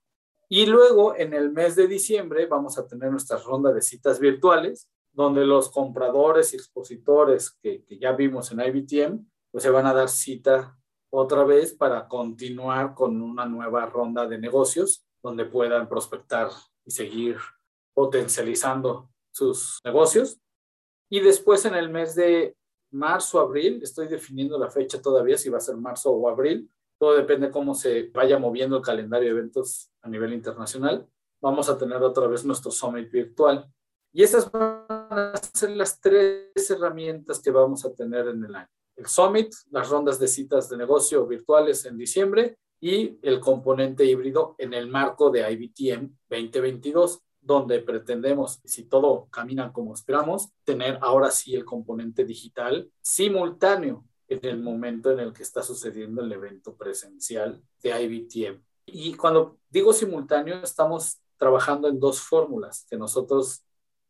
Y 0.49 0.65
luego, 0.65 1.15
en 1.15 1.35
el 1.35 1.53
mes 1.53 1.77
de 1.77 1.87
diciembre, 1.87 2.47
vamos 2.47 2.79
a 2.79 2.87
tener 2.87 3.11
nuestra 3.11 3.37
ronda 3.37 3.71
de 3.71 3.83
citas 3.83 4.19
virtuales, 4.19 4.91
donde 5.13 5.45
los 5.45 5.71
compradores 5.71 6.55
y 6.55 6.57
expositores 6.57 7.51
que, 7.63 7.85
que 7.85 7.99
ya 7.99 8.13
vimos 8.13 8.51
en 8.51 8.61
IBTM, 8.61 9.27
pues 9.51 9.65
se 9.65 9.71
van 9.71 9.87
a 9.87 9.95
dar 9.95 10.09
cita 10.09 10.77
otra 11.11 11.45
vez 11.45 11.75
para 11.75 12.07
continuar 12.09 12.95
con 12.95 13.21
una 13.21 13.47
nueva 13.47 13.87
ronda 13.87 14.27
de 14.27 14.39
negocios 14.39 15.05
donde 15.23 15.45
puedan 15.45 15.89
prospectar 15.89 16.51
y 16.85 16.91
seguir 16.91 17.37
potencializando 17.95 19.11
sus 19.33 19.81
negocios. 19.85 20.41
Y 21.11 21.21
después 21.21 21.65
en 21.65 21.75
el 21.75 21.91
mes 21.91 22.15
de 22.15 22.57
marzo, 22.93 23.41
abril, 23.41 23.81
estoy 23.83 24.09
definiendo 24.09 24.59
la 24.59 24.71
fecha 24.71 25.01
todavía, 25.03 25.37
si 25.37 25.51
va 25.51 25.59
a 25.59 25.61
ser 25.61 25.77
marzo 25.77 26.11
o 26.11 26.29
abril, 26.29 26.71
todo 26.99 27.17
depende 27.17 27.51
cómo 27.51 27.75
se 27.75 28.11
vaya 28.15 28.39
moviendo 28.39 28.77
el 28.77 28.83
calendario 28.83 29.33
de 29.33 29.39
eventos 29.39 29.91
a 30.03 30.09
nivel 30.09 30.33
internacional. 30.33 31.09
Vamos 31.41 31.69
a 31.69 31.79
tener 31.79 32.03
otra 32.03 32.27
vez 32.27 32.45
nuestro 32.45 32.71
summit 32.71 33.11
virtual. 33.11 33.67
Y 34.13 34.23
esas 34.23 34.51
van 34.51 34.85
a 34.89 35.33
ser 35.55 35.71
las 35.71 36.01
tres 36.01 36.71
herramientas 36.71 37.41
que 37.41 37.51
vamos 37.51 37.85
a 37.85 37.95
tener 37.95 38.29
en 38.29 38.45
el 38.45 38.55
año. 38.55 38.69
El 39.01 39.07
summit, 39.07 39.51
las 39.71 39.89
rondas 39.89 40.19
de 40.19 40.29
citas 40.29 40.69
de 40.69 40.77
negocio 40.77 41.27
virtuales 41.27 41.87
en 41.87 41.97
diciembre 41.97 42.59
y 42.79 43.19
el 43.23 43.41
componente 43.41 44.05
híbrido 44.05 44.57
en 44.59 44.75
el 44.75 44.89
marco 44.89 45.31
de 45.31 45.51
IBTM 45.51 46.11
2022, 46.29 47.23
donde 47.41 47.81
pretendemos, 47.81 48.61
si 48.63 48.85
todo 48.85 49.27
camina 49.31 49.73
como 49.73 49.95
esperamos, 49.95 50.51
tener 50.65 50.99
ahora 51.01 51.31
sí 51.31 51.55
el 51.55 51.65
componente 51.65 52.27
digital 52.27 52.91
simultáneo 53.01 54.05
en 54.29 54.41
el 54.43 54.61
momento 54.61 55.11
en 55.11 55.21
el 55.21 55.33
que 55.33 55.45
está 55.45 55.63
sucediendo 55.63 56.21
el 56.21 56.31
evento 56.31 56.77
presencial 56.77 57.63
de 57.83 58.03
IBTM. 58.03 58.63
Y 58.85 59.15
cuando 59.15 59.61
digo 59.71 59.95
simultáneo, 59.95 60.57
estamos 60.63 61.23
trabajando 61.39 61.89
en 61.89 61.99
dos 61.99 62.21
fórmulas 62.21 62.85
que 62.87 62.99
nosotros 62.99 63.63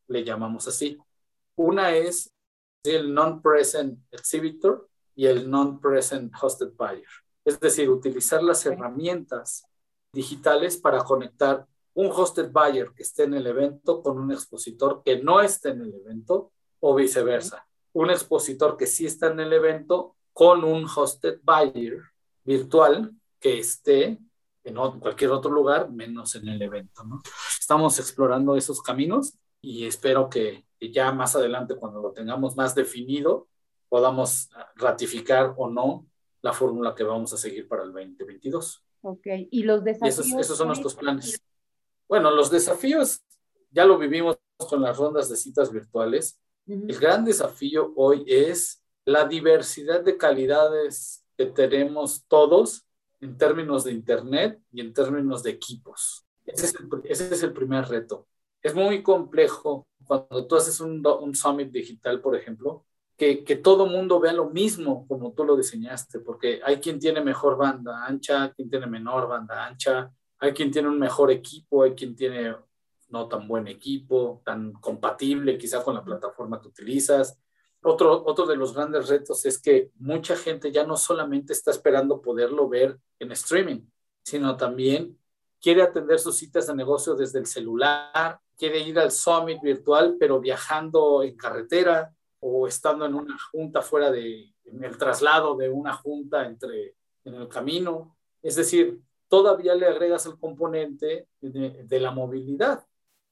le 0.09 0.25
llamamos 0.25 0.67
así. 0.67 0.99
Una 1.55 1.95
es 1.95 2.33
el 2.85 3.13
non-present 3.13 3.99
exhibitor 4.11 4.89
y 5.15 5.27
el 5.27 5.51
non-present 5.51 6.33
hosted 6.41 6.73
buyer. 6.77 7.09
Es 7.45 7.59
decir, 7.61 7.91
utilizar 7.91 8.43
las 8.43 8.65
herramientas 8.65 9.67
digitales 10.13 10.77
para 10.77 11.05
conectar 11.05 11.67
un 11.95 12.11
hosted 12.11 12.51
buyer 12.51 12.93
que 12.95 13.03
esté 13.03 13.25
en 13.25 13.35
el 13.35 13.47
evento 13.47 14.03
con 14.03 14.19
un 14.19 14.33
expositor 14.33 15.03
que 15.05 15.23
no 15.23 15.41
esté 15.41 15.71
en 15.71 15.83
el 15.83 15.95
evento 15.95 16.53
o 16.81 16.95
viceversa. 16.95 17.67
Un 17.93 18.11
expositor 18.11 18.77
que 18.77 18.87
sí 18.87 19.07
está 19.07 19.29
en 19.29 19.41
el 19.41 19.53
evento 19.53 20.17
con 20.33 20.65
un 20.65 20.87
hosted 20.87 21.41
buyer 21.43 22.01
virtual 22.45 23.15
que 23.39 23.59
esté 23.59 24.19
en 24.65 24.77
cualquier 25.01 25.31
otro 25.31 25.51
lugar 25.51 25.91
menos 25.91 26.35
en 26.35 26.49
el 26.49 26.63
evento. 26.63 27.03
Estamos 27.59 27.99
explorando 27.99 28.57
esos 28.57 28.81
caminos 28.83 29.35
y 29.61 29.87
espero 29.87 30.29
que 30.29 30.65
ya 30.81 31.13
más 31.13 31.37
adelante, 31.37 31.77
cuando 31.77 32.01
lo 32.01 32.13
tengamos 32.13 32.57
más 32.57 32.75
definido, 32.75 33.49
podamos 33.89 34.49
ratificar 34.77 35.55
o 35.57 35.69
no 35.69 36.07
la 36.43 36.53
fórmula 36.53 36.95
que 36.95 37.05
vamos 37.05 37.33
a 37.35 37.37
seguir 37.37 37.69
para 37.69 37.83
el 37.83 37.93
2022. 37.93 38.85
Ok, 39.03 39.27
y 39.51 39.63
los 39.63 39.85
desafíos. 39.85 40.41
esos, 40.41 40.57
son 40.57 40.69
nuestros 40.69 40.95
planes. 40.95 41.43
Bueno, 42.09 42.31
los 42.31 42.51
desafíos 42.51 43.23
ya 43.71 43.85
lo 43.85 43.99
vivimos 43.99 44.39
con 44.69 44.83
las 44.83 44.97
rondas 44.97 45.29
de 45.29 45.37
citas 45.37 45.71
virtuales. 45.71 46.39
El 46.67 46.99
gran 46.99 47.25
desafío 47.25 47.93
hoy 47.97 48.25
es 48.27 48.83
la 49.05 49.27
diversidad 49.27 50.03
de 50.03 50.17
calidades 50.17 51.25
que 51.37 51.47
tenemos 51.47 52.25
todos 52.29 52.87
en 53.21 53.37
términos 53.37 53.85
de 53.85 53.93
Internet 53.93 54.61
y 54.71 54.81
en 54.81 54.93
términos 54.93 55.43
de 55.43 55.51
equipos. 55.51 56.25
Ese 56.47 56.67
es 56.67 56.75
el, 56.75 56.89
ese 57.05 57.35
es 57.35 57.43
el 57.43 57.53
primer 57.53 57.87
reto. 57.89 58.27
Es 58.63 58.75
muy 58.75 59.03
complejo 59.03 59.87
cuando 60.07 60.47
tú 60.47 60.57
haces 60.57 60.81
un, 60.81 61.07
un 61.07 61.35
summit 61.35 61.71
digital, 61.71 62.21
por 62.21 62.37
ejemplo, 62.37 62.85
que, 63.17 63.45
que 63.45 63.57
todo 63.57 63.87
mundo 63.87 64.19
vea 64.19 64.33
lo 64.33 64.51
mismo 64.51 65.07
como 65.07 65.33
tú 65.33 65.45
lo 65.45 65.57
diseñaste, 65.57 66.21
porque 66.21 66.61
hay 66.65 66.79
quien 66.79 66.99
tiene 66.99 67.21
mejor 67.21 67.57
banda 67.57 68.07
ancha, 68.07 68.53
quien 68.55 68.71
tiene 68.71 68.87
menor 68.87 69.29
banda 69.29 69.67
ancha, 69.67 70.11
hay 70.39 70.53
quien 70.53 70.71
tiene 70.71 70.89
un 70.89 70.99
mejor 70.99 71.31
equipo, 71.31 71.83
hay 71.83 71.95
quien 71.95 72.17
tiene 72.17 72.57
no 73.11 73.29
tan 73.29 73.47
buen 73.47 73.69
equipo, 73.69 74.41
tan 74.45 74.73
compatible 74.73 75.59
quizá 75.59 75.85
con 75.85 75.95
la 75.95 76.05
plataforma 76.05 76.61
que 76.61 76.69
utilizas. 76.69 77.39
Otro, 77.83 78.25
otro 78.25 78.47
de 78.47 78.57
los 78.57 78.75
grandes 78.75 79.09
retos 79.09 79.45
es 79.45 79.61
que 79.61 79.91
mucha 79.97 80.37
gente 80.37 80.73
ya 80.73 80.85
no 80.85 80.97
solamente 80.97 81.53
está 81.53 81.71
esperando 81.71 82.23
poderlo 82.23 82.69
ver 82.69 82.99
en 83.19 83.33
streaming, 83.33 83.83
sino 84.23 84.57
también 84.57 85.20
quiere 85.61 85.83
atender 85.83 86.19
sus 86.19 86.37
citas 86.37 86.67
de 86.67 86.75
negocio 86.75 87.15
desde 87.15 87.39
el 87.39 87.47
celular, 87.47 88.39
quiere 88.57 88.81
ir 88.81 88.99
al 88.99 89.11
summit 89.11 89.61
virtual, 89.63 90.17
pero 90.19 90.41
viajando 90.41 91.23
en 91.23 91.37
carretera, 91.37 92.13
o 92.41 92.67
estando 92.67 93.05
en 93.05 93.15
una 93.15 93.39
junta 93.53 93.83
fuera 93.83 94.11
de, 94.11 94.53
en 94.65 94.83
el 94.83 94.97
traslado 94.97 95.57
de 95.57 95.69
una 95.69 95.93
junta 95.95 96.47
entre, 96.47 96.97
en 97.25 97.35
el 97.35 97.49
camino. 97.49 98.17
Es 98.43 98.57
decir, 98.57 99.01
todavía 99.29 99.75
le 99.75 99.87
agregas 99.87 100.27
el 100.27 100.39
componente 100.39 101.29
de, 101.41 102.01
la 102.01 102.11
movilidad. 102.11 102.85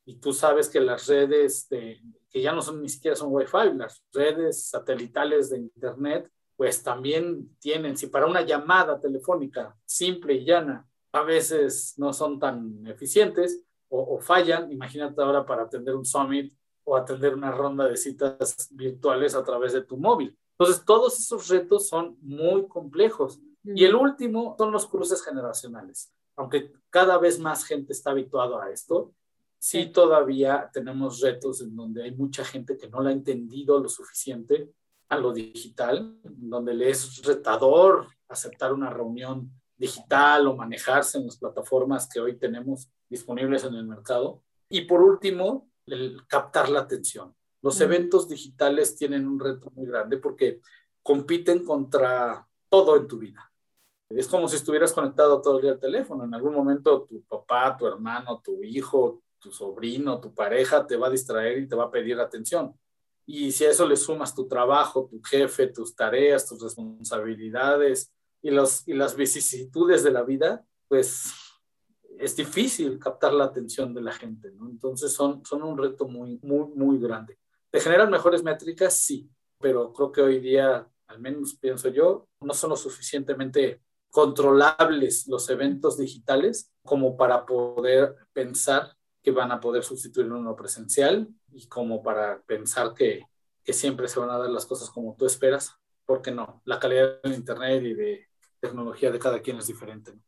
Y 0.05 0.17
tú 0.17 0.33
sabes 0.33 0.69
que 0.69 0.81
las 0.81 1.07
redes, 1.07 1.69
de, 1.69 2.01
que 2.31 2.43
ya 2.43 2.53
no 2.53 2.63
son 2.63 2.83
ni 2.83 2.89
siquiera 2.89 3.17
son 3.17 3.33
Wi-Fi, 3.33 3.75
las 3.75 4.03
redes 4.13 4.65
satelitales 4.65 5.51
de 5.51 5.59
Internet, 5.59 6.31
pues 6.57 6.83
también 6.83 7.57
tienen, 7.59 7.97
si 7.97 8.09
para 8.09 8.27
una 8.27 8.43
llamada 8.43 8.99
telefónica 9.01 9.77
simple 9.85 10.35
y 10.35 10.45
llana 10.45 10.87
a 11.19 11.23
veces 11.23 11.95
no 11.97 12.13
son 12.13 12.39
tan 12.39 12.87
eficientes 12.87 13.63
o, 13.89 14.17
o 14.17 14.21
fallan, 14.21 14.71
imagínate 14.71 15.21
ahora 15.23 15.45
para 15.45 15.65
atender 15.65 15.95
un 15.95 16.05
summit 16.05 16.53
o 16.85 16.97
atender 16.97 17.35
una 17.35 17.51
ronda 17.51 17.87
de 17.87 17.97
citas 17.97 18.69
virtuales 18.71 19.35
a 19.35 19.45
través 19.45 19.73
de 19.73 19.83
tu 19.83 19.97
móvil. 19.97 20.37
Entonces, 20.59 20.85
todos 20.85 21.19
esos 21.19 21.49
retos 21.49 21.89
son 21.89 22.17
muy 22.21 22.67
complejos. 22.67 23.41
Y 23.63 23.85
el 23.85 23.95
último 23.95 24.57
son 24.59 24.73
los 24.73 24.87
cruces 24.87 25.23
generacionales. 25.23 26.13
Aunque 26.37 26.73
cada 26.91 27.19
vez 27.19 27.39
más 27.39 27.65
gente 27.65 27.93
está 27.93 28.11
habituado 28.11 28.61
a 28.61 28.71
esto, 28.71 29.13
sí 29.59 29.87
todavía 29.93 30.71
tenemos 30.73 31.21
retos 31.21 31.61
en 31.61 31.77
donde 31.77 32.05
hay 32.05 32.13
mucha 32.13 32.45
gente 32.45 32.77
que 32.77 32.89
no 32.89 33.01
lo 33.01 33.09
ha 33.09 33.13
entendido 33.13 33.79
lo 33.79 33.89
suficiente 33.89 34.73
a 35.09 35.19
lo 35.19 35.33
digital, 35.33 36.19
donde 36.23 36.75
le 36.75 36.91
es 36.91 37.23
retador 37.23 38.07
aceptar 38.29 38.73
una 38.73 38.91
reunión 38.91 39.51
digital 39.79 40.47
o 40.49 40.57
manejarse 40.57 41.19
en 41.19 41.27
las 41.27 41.39
plataformas 41.39 42.09
que 42.09 42.21
hoy 42.21 42.37
tenemos 42.37 42.91
disponibles 43.09 43.65
en 43.65 43.75
el 43.75 43.87
mercado. 43.87 44.43
Y 44.69 44.83
por 44.83 45.01
último, 45.01 45.71
el 45.87 46.27
captar 46.27 46.69
la 46.69 46.81
atención. 46.81 47.35
Los 47.63 47.81
eventos 47.81 48.29
digitales 48.29 48.97
tienen 48.97 49.27
un 49.27 49.41
reto 49.41 49.71
muy 49.75 49.87
grande 49.87 50.19
porque 50.19 50.61
compiten 51.03 51.65
contra 51.65 52.47
todo 52.69 52.97
en 52.97 53.09
tu 53.09 53.19
vida. 53.19 53.51
Es 54.11 54.27
como 54.27 54.49
si 54.49 54.57
estuvieras 54.57 54.93
conectado 54.93 55.41
todo 55.41 55.57
el 55.57 55.63
día 55.63 55.73
al 55.73 55.81
teléfono. 55.81 56.25
En 56.25 56.35
algún 56.35 56.55
momento 56.55 57.05
tu 57.05 57.23
papá, 57.23 57.77
tu 57.77 57.87
hermano, 57.87 58.41
tu 58.45 58.63
hijo, 58.63 59.23
tu 59.39 59.53
sobrino, 59.53 60.21
tu 60.21 60.35
pareja 60.35 60.87
te 60.87 60.97
va 60.97 61.07
a 61.07 61.11
distraer 61.11 61.59
y 61.59 61.69
te 61.69 61.77
va 61.77 61.85
a 61.85 61.91
pedir 61.91 62.19
atención. 62.19 62.75
Y 63.27 63.53
si 63.53 63.65
a 63.65 63.71
eso 63.71 63.87
le 63.87 63.97
sumas 63.97 64.35
tu 64.35 64.49
trabajo, 64.49 65.07
tu 65.11 65.21
jefe, 65.23 65.67
tus 65.67 65.95
tareas, 65.95 66.47
tus 66.49 66.63
responsabilidades 66.63 68.13
y, 68.43 68.51
los, 68.51 68.87
y 68.87 68.95
las 68.95 69.17
vicisitudes 69.17 70.03
de 70.03 70.11
la 70.11 70.23
vida, 70.23 70.65
pues 70.89 71.33
es 72.19 72.37
difícil 72.37 72.99
captar 72.99 73.33
la 73.33 73.45
atención 73.45 73.95
de 73.95 74.01
la 74.01 74.13
gente, 74.13 74.51
¿no? 74.53 74.69
Entonces 74.69 75.13
son, 75.13 75.45
son 75.45 75.63
un 75.63 75.79
reto 75.79 76.09
muy, 76.09 76.39
muy, 76.43 76.69
muy 76.75 76.99
grande. 76.99 77.39
¿Te 77.71 77.81
generan 77.81 78.11
mejores 78.11 78.43
métricas? 78.43 78.95
Sí, 78.95 79.31
pero 79.61 79.93
creo 79.93 80.13
que 80.13 80.23
hoy 80.23 80.41
día, 80.41 80.89
al 81.07 81.21
menos 81.21 81.57
pienso 81.57 81.89
yo, 81.89 82.29
no 82.41 82.55
son 82.55 82.71
lo 82.71 82.77
suficientemente 82.77 83.83
controlables 84.11 85.27
los 85.29 85.49
eventos 85.51 85.99
digitales 85.99 86.73
como 86.83 87.17
para 87.17 87.45
poder 87.45 88.17
pensar 88.33 88.97
que 89.23 89.31
van 89.31 89.53
a 89.53 89.61
poder 89.61 89.85
sustituir 89.85 90.33
uno 90.33 90.57
presencial 90.57 91.29
y 91.53 91.67
como 91.69 92.03
para 92.03 92.41
pensar 92.43 92.95
que, 92.95 93.25
que 93.63 93.73
siempre 93.73 94.09
se 94.09 94.19
van 94.19 94.31
a 94.31 94.39
dar 94.39 94.51
las 94.51 94.65
cosas 94.65 94.91
como 94.91 95.15
tú 95.17 95.27
esperas, 95.27 95.75
porque 96.07 96.31
no, 96.31 96.63
la 96.65 96.79
calidad 96.79 97.21
de 97.23 97.35
Internet 97.35 97.83
y 97.85 97.95
de 97.95 98.28
tecnología 98.61 99.11
de 99.11 99.19
cada 99.19 99.41
quien 99.41 99.59
es 99.59 99.67
diferente. 99.67 100.13
¿no? 100.13 100.23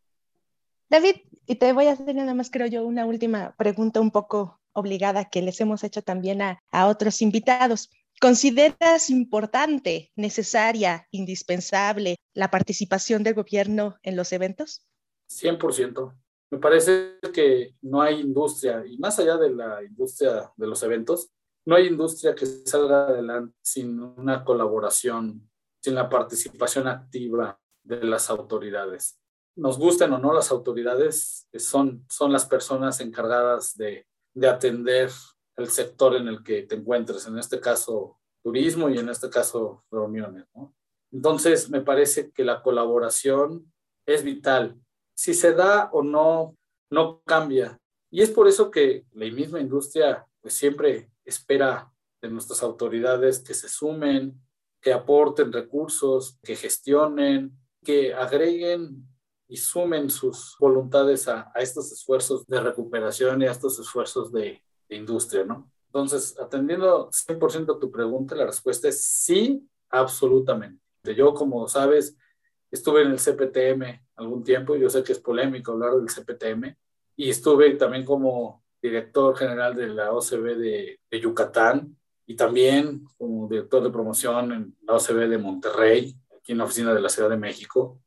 David, 0.91 1.16
y 1.47 1.55
te 1.55 1.72
voy 1.72 1.87
a 1.87 1.93
hacer 1.93 2.16
nada 2.16 2.35
más, 2.35 2.51
creo 2.51 2.66
yo, 2.66 2.85
una 2.85 3.07
última 3.07 3.55
pregunta 3.57 4.01
un 4.01 4.11
poco 4.11 4.61
obligada 4.72 5.31
que 5.31 5.41
les 5.41 5.61
hemos 5.61 5.85
hecho 5.85 6.03
también 6.03 6.43
a, 6.43 6.61
otros 6.72 7.22
invitados. 7.22 7.91
¿Consideras 8.20 9.09
importante, 9.09 10.11
necesaria, 10.16 11.07
indispensable 11.12 12.16
la 12.35 12.51
participación 12.51 13.22
del 13.22 13.35
gobierno 13.35 13.99
en 14.03 14.16
los 14.16 14.33
eventos? 14.33 14.85
100%. 15.31 16.12
Me 16.51 16.59
parece 16.59 17.18
que 17.33 17.76
no 17.83 18.03
hay 18.03 18.20
industria, 18.20 18.85
y 18.85 18.99
más 18.99 19.16
allá 19.20 19.37
de 19.37 19.51
la 19.51 19.85
industria 19.85 20.51
de 20.57 20.66
los 20.66 20.83
eventos, 20.83 21.31
no 21.66 21.76
hay 21.76 21.87
industria 21.87 22.35
que 22.35 22.47
salga 22.47 23.07
adelante 23.07 23.55
sin 23.62 24.01
una 24.01 24.45
colaboración, 24.45 25.49
sin 25.81 25.95
la 25.95 26.09
participación 26.09 26.89
activa 26.89 27.60
de 27.83 28.05
las 28.05 28.31
autoridades 28.31 29.20
nos 29.57 29.78
gusten 29.78 30.12
o 30.12 30.18
no 30.18 30.33
las 30.33 30.51
autoridades, 30.51 31.49
son, 31.59 32.05
son 32.09 32.33
las 32.33 32.47
personas 32.47 33.01
encargadas 33.01 33.76
de, 33.76 34.07
de 34.35 34.49
atender 34.49 35.11
el 35.57 35.68
sector 35.68 36.16
en 36.16 36.28
el 36.28 36.43
que 36.43 36.62
te 36.62 36.76
encuentres, 36.76 37.26
en 37.26 37.39
este 37.39 37.61
caso 37.61 38.18
turismo 38.43 38.89
y 38.89 38.99
en 38.99 39.11
este 39.11 39.28
caso 39.28 39.85
reuniones. 39.91 40.47
Entonces, 41.12 41.68
me 41.68 41.83
parece 41.83 42.31
que 42.31 42.45
la 42.45 42.62
colaboración 42.62 43.70
es 44.07 44.24
vital. 44.24 44.81
Si 45.14 45.35
se 45.35 45.53
da 45.53 45.91
o 45.93 46.03
no, 46.03 46.57
no 46.91 47.20
cambia. 47.26 47.78
Y 48.11 48.22
es 48.22 48.31
por 48.31 48.49
eso 48.49 48.70
que 48.70 49.05
la 49.12 49.26
misma 49.26 49.61
industria 49.61 50.26
pues, 50.41 50.55
siempre 50.55 51.11
espera 51.24 51.93
de 52.22 52.31
nuestras 52.31 52.62
autoridades 52.62 53.41
que 53.41 53.53
se 53.53 53.68
sumen, 53.68 54.41
que 54.81 54.93
aporten 54.93 55.53
recursos, 55.53 56.39
que 56.43 56.57
gestionen, 56.57 57.60
que 57.85 58.14
agreguen 58.14 59.07
y 59.49 59.57
sumen 59.57 60.11
sus 60.11 60.57
voluntades 60.61 61.26
a, 61.28 61.51
estos 61.57 61.91
esfuerzos 61.93 62.47
de 62.47 62.61
recuperación 62.61 63.43
y 63.43 63.47
a 63.47 63.51
estos 63.51 63.78
esfuerzos 63.78 64.33
de, 64.33 64.62
industria, 64.93 65.45
¿no? 65.45 65.70
Entonces, 65.87 66.37
atendiendo 66.41 67.11
100% 67.11 67.76
a 67.76 67.78
tu 67.78 67.93
pregunta, 67.93 68.35
la 68.35 68.47
respuesta 68.47 68.89
es 68.89 69.05
sí, 69.05 69.64
absolutamente. 69.89 70.83
Yo, 71.14 71.33
como 71.33 71.68
sabes, 71.68 72.16
estuve 72.72 73.03
en 73.03 73.12
el 73.12 73.20
CPTM 73.20 74.05
algún 74.16 74.43
tiempo, 74.43 74.74
yo 74.74 74.91
sé 74.91 75.05
que 75.05 75.12
es 75.12 75.20
polémico 75.20 75.70
hablar 75.70 75.95
del 75.95 76.09
CPTM, 76.09 76.76
y 77.14 77.31
estuve 77.31 77.72
también 77.76 78.05
como 78.05 78.64
director 78.83 79.37
general 79.37 79.76
de 79.76 79.87
la 79.87 80.12
OCB 80.12 80.57
de 80.57 81.20
Yucatán 81.20 81.97
y 82.26 82.35
también 82.35 83.05
como 83.16 83.49
director 83.49 83.81
de 83.81 83.91
promoción 83.91 84.53
en 84.53 84.76
la 84.83 84.95
OCB 84.95 85.28
de 85.28 85.39
Monterrey, 85.39 86.16
aquí 86.41 86.53
en 86.53 86.59
la 86.59 86.64
oficina 86.64 86.93
de 86.95 87.01
la 87.01 87.09
Ciudad 87.09 87.30
de 87.30 87.36
México 87.36 88.01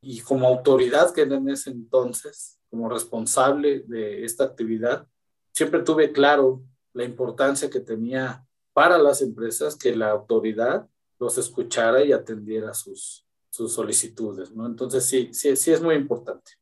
y 0.00 0.20
como 0.20 0.48
autoridad 0.48 1.12
que 1.12 1.22
en 1.22 1.48
ese 1.48 1.70
entonces, 1.70 2.58
como 2.70 2.88
responsable 2.88 3.80
de 3.86 4.24
esta 4.24 4.44
actividad, 4.44 5.06
siempre 5.52 5.82
tuve 5.82 6.12
claro 6.12 6.62
la 6.92 7.04
importancia 7.04 7.68
que 7.68 7.80
tenía 7.80 8.44
para 8.72 8.98
las 8.98 9.20
empresas 9.20 9.76
que 9.76 9.94
la 9.94 10.10
autoridad 10.10 10.88
los 11.18 11.36
escuchara 11.36 12.02
y 12.02 12.12
atendiera 12.12 12.72
sus, 12.72 13.26
sus 13.50 13.74
solicitudes, 13.74 14.52
¿no? 14.52 14.66
Entonces 14.66 15.04
sí, 15.04 15.28
sí, 15.32 15.54
sí 15.54 15.70
es 15.70 15.82
muy 15.82 15.94
importante. 15.94 16.52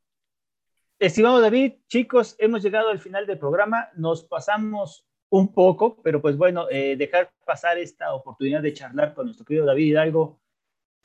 Estimado 0.99 1.41
David, 1.41 1.75
chicos, 1.87 2.35
hemos 2.39 2.61
llegado 2.61 2.89
al 2.89 2.99
final 2.99 3.25
del 3.25 3.39
programa. 3.39 3.89
Nos 3.95 4.25
pasamos 4.25 5.07
un 5.29 5.53
poco, 5.53 6.03
pero 6.03 6.21
pues 6.21 6.37
bueno, 6.37 6.67
eh, 6.71 6.97
dejar 6.97 7.33
pasar 7.47 7.79
esta 7.79 8.13
oportunidad 8.15 8.63
de 8.63 8.73
charlar 8.73 9.15
con 9.15 9.27
nuestro 9.27 9.47
querido 9.47 9.65
David 9.65 9.87
Hidalgo 9.87 10.41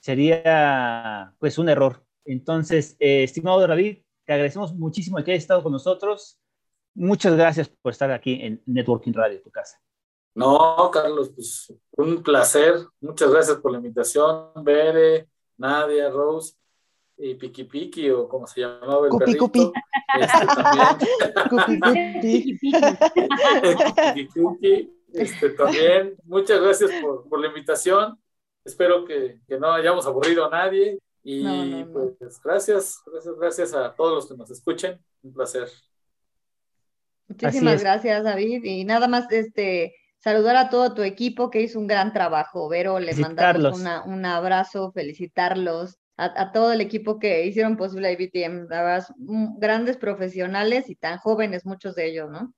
sería 0.03 1.33
pues 1.39 1.57
un 1.57 1.69
error. 1.69 2.03
Entonces, 2.25 2.97
eh, 2.99 3.23
estimado 3.23 3.65
David, 3.65 3.99
te 4.25 4.33
agradecemos 4.33 4.73
muchísimo 4.73 5.23
que 5.23 5.31
hayas 5.31 5.43
estado 5.43 5.63
con 5.63 5.71
nosotros. 5.71 6.37
Muchas 6.93 7.35
gracias 7.35 7.69
por 7.69 7.93
estar 7.93 8.11
aquí 8.11 8.39
en 8.41 8.61
Networking 8.65 9.13
Radio, 9.13 9.41
tu 9.41 9.49
casa. 9.49 9.81
No, 10.35 10.89
Carlos, 10.91 11.31
pues 11.33 11.73
un 11.91 12.21
placer. 12.21 12.75
Muchas 12.99 13.31
gracias 13.31 13.57
por 13.57 13.71
la 13.71 13.77
invitación. 13.77 14.51
Bere, 14.61 15.29
Nadia, 15.57 16.09
Rose 16.09 16.55
y 17.17 17.35
Piki 17.35 17.63
Piki, 17.63 18.09
o 18.09 18.27
como 18.27 18.45
se 18.45 18.59
llamaba 18.61 19.05
el 19.05 19.11
cupi, 19.11 19.25
perrito. 19.25 19.45
Cupi. 19.45 19.71
Este, 20.19 20.45
también. 21.79 22.59
cupi, 24.13 24.27
cupi. 24.27 24.93
Este, 25.13 25.49
también. 25.51 26.17
Muchas 26.25 26.59
gracias 26.59 26.91
por, 27.01 27.29
por 27.29 27.39
la 27.39 27.47
invitación. 27.47 28.19
Espero 28.65 29.05
que, 29.05 29.39
que, 29.47 29.57
no 29.59 29.71
hayamos 29.71 30.05
aburrido 30.05 30.45
a 30.45 30.49
nadie. 30.49 30.99
Y 31.23 31.43
no, 31.43 31.65
no, 31.65 31.85
no. 31.85 31.93
pues 32.17 32.41
gracias, 32.43 33.01
gracias, 33.05 33.35
gracias 33.37 33.73
a 33.73 33.93
todos 33.93 34.15
los 34.15 34.27
que 34.27 34.37
nos 34.37 34.51
escuchen. 34.51 34.99
Un 35.21 35.33
placer. 35.33 35.69
Muchísimas 37.27 37.81
gracias, 37.81 38.23
David. 38.23 38.63
Y 38.63 38.83
nada 38.83 39.07
más, 39.07 39.31
este, 39.31 39.95
saludar 40.19 40.55
a 40.55 40.69
todo 40.69 40.93
tu 40.93 41.01
equipo 41.01 41.49
que 41.49 41.61
hizo 41.61 41.79
un 41.79 41.87
gran 41.87 42.13
trabajo. 42.13 42.69
Vero, 42.69 42.99
les 42.99 43.19
mandamos 43.19 43.79
una, 43.79 44.03
un 44.03 44.25
abrazo, 44.25 44.91
felicitarlos. 44.91 45.97
A, 46.15 46.43
a, 46.43 46.51
todo 46.51 46.71
el 46.71 46.79
equipo 46.79 47.17
que 47.17 47.43
hicieron 47.43 47.75
posible 47.75 48.11
IBTM, 48.11 48.67
grandes 49.57 49.97
profesionales 49.97 50.87
y 50.87 50.95
tan 50.95 51.17
jóvenes 51.17 51.65
muchos 51.65 51.95
de 51.95 52.07
ellos, 52.07 52.29
¿no? 52.29 52.53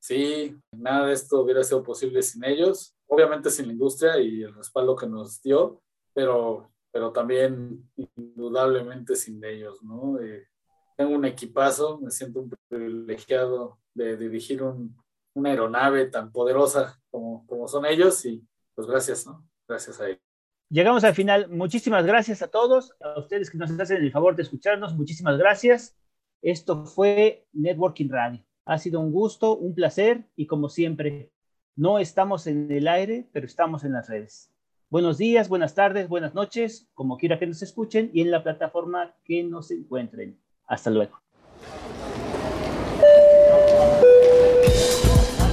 Sí, 0.00 0.56
nada 0.72 1.06
de 1.06 1.12
esto 1.12 1.40
hubiera 1.40 1.62
sido 1.62 1.84
posible 1.84 2.20
sin 2.22 2.42
ellos, 2.42 2.91
obviamente 3.06 3.50
sin 3.50 3.66
la 3.66 3.72
industria 3.72 4.18
y 4.18 4.42
el 4.42 4.54
respaldo 4.54 4.96
que 4.96 5.06
nos 5.06 5.42
dio, 5.42 5.82
pero, 6.14 6.70
pero 6.90 7.12
también 7.12 7.90
indudablemente 8.16 9.16
sin 9.16 9.44
ellos, 9.44 9.82
¿no? 9.82 10.18
Eh, 10.20 10.48
tengo 10.96 11.14
un 11.14 11.24
equipazo, 11.24 11.98
me 12.00 12.10
siento 12.10 12.40
un 12.40 12.52
privilegiado 12.68 13.78
de 13.94 14.16
dirigir 14.16 14.62
un, 14.62 14.96
una 15.34 15.50
aeronave 15.50 16.06
tan 16.06 16.30
poderosa 16.30 17.00
como, 17.10 17.46
como 17.46 17.68
son 17.68 17.86
ellos 17.86 18.24
y 18.24 18.46
pues 18.74 18.86
gracias, 18.86 19.26
¿no? 19.26 19.46
Gracias 19.66 20.00
a 20.00 20.08
ellos. 20.08 20.20
Llegamos 20.68 21.04
al 21.04 21.14
final. 21.14 21.48
Muchísimas 21.50 22.06
gracias 22.06 22.42
a 22.42 22.48
todos, 22.48 22.94
a 23.00 23.18
ustedes 23.18 23.50
que 23.50 23.58
nos 23.58 23.70
hacen 23.78 24.02
el 24.02 24.10
favor 24.10 24.36
de 24.36 24.42
escucharnos. 24.42 24.94
Muchísimas 24.94 25.36
gracias. 25.38 25.96
Esto 26.40 26.86
fue 26.86 27.46
Networking 27.52 28.08
Radio. 28.08 28.44
Ha 28.64 28.78
sido 28.78 29.00
un 29.00 29.12
gusto, 29.12 29.56
un 29.56 29.74
placer 29.74 30.28
y 30.36 30.46
como 30.46 30.68
siempre, 30.68 31.31
no 31.76 31.98
estamos 31.98 32.46
en 32.46 32.70
el 32.70 32.88
aire, 32.88 33.28
pero 33.32 33.46
estamos 33.46 33.84
en 33.84 33.92
las 33.92 34.08
redes. 34.08 34.50
Buenos 34.90 35.16
días, 35.16 35.48
buenas 35.48 35.74
tardes, 35.74 36.08
buenas 36.08 36.34
noches, 36.34 36.88
como 36.94 37.16
quiera 37.16 37.38
que 37.38 37.46
nos 37.46 37.62
escuchen 37.62 38.10
y 38.12 38.20
en 38.20 38.30
la 38.30 38.42
plataforma 38.42 39.14
que 39.24 39.42
nos 39.42 39.70
encuentren. 39.70 40.38
Hasta 40.66 40.90
luego. 40.90 41.18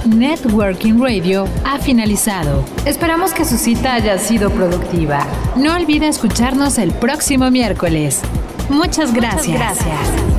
Networking 0.06 1.00
Radio 1.00 1.46
ha 1.64 1.78
finalizado. 1.78 2.64
Esperamos 2.84 3.32
que 3.32 3.44
su 3.44 3.56
cita 3.56 3.94
haya 3.94 4.18
sido 4.18 4.50
productiva. 4.50 5.26
No 5.56 5.74
olvide 5.74 6.08
escucharnos 6.08 6.78
el 6.78 6.92
próximo 6.92 7.50
miércoles. 7.50 8.22
Muchas 8.68 9.14
gracias. 9.14 9.46
Muchas 9.46 9.78
gracias. 9.78 10.29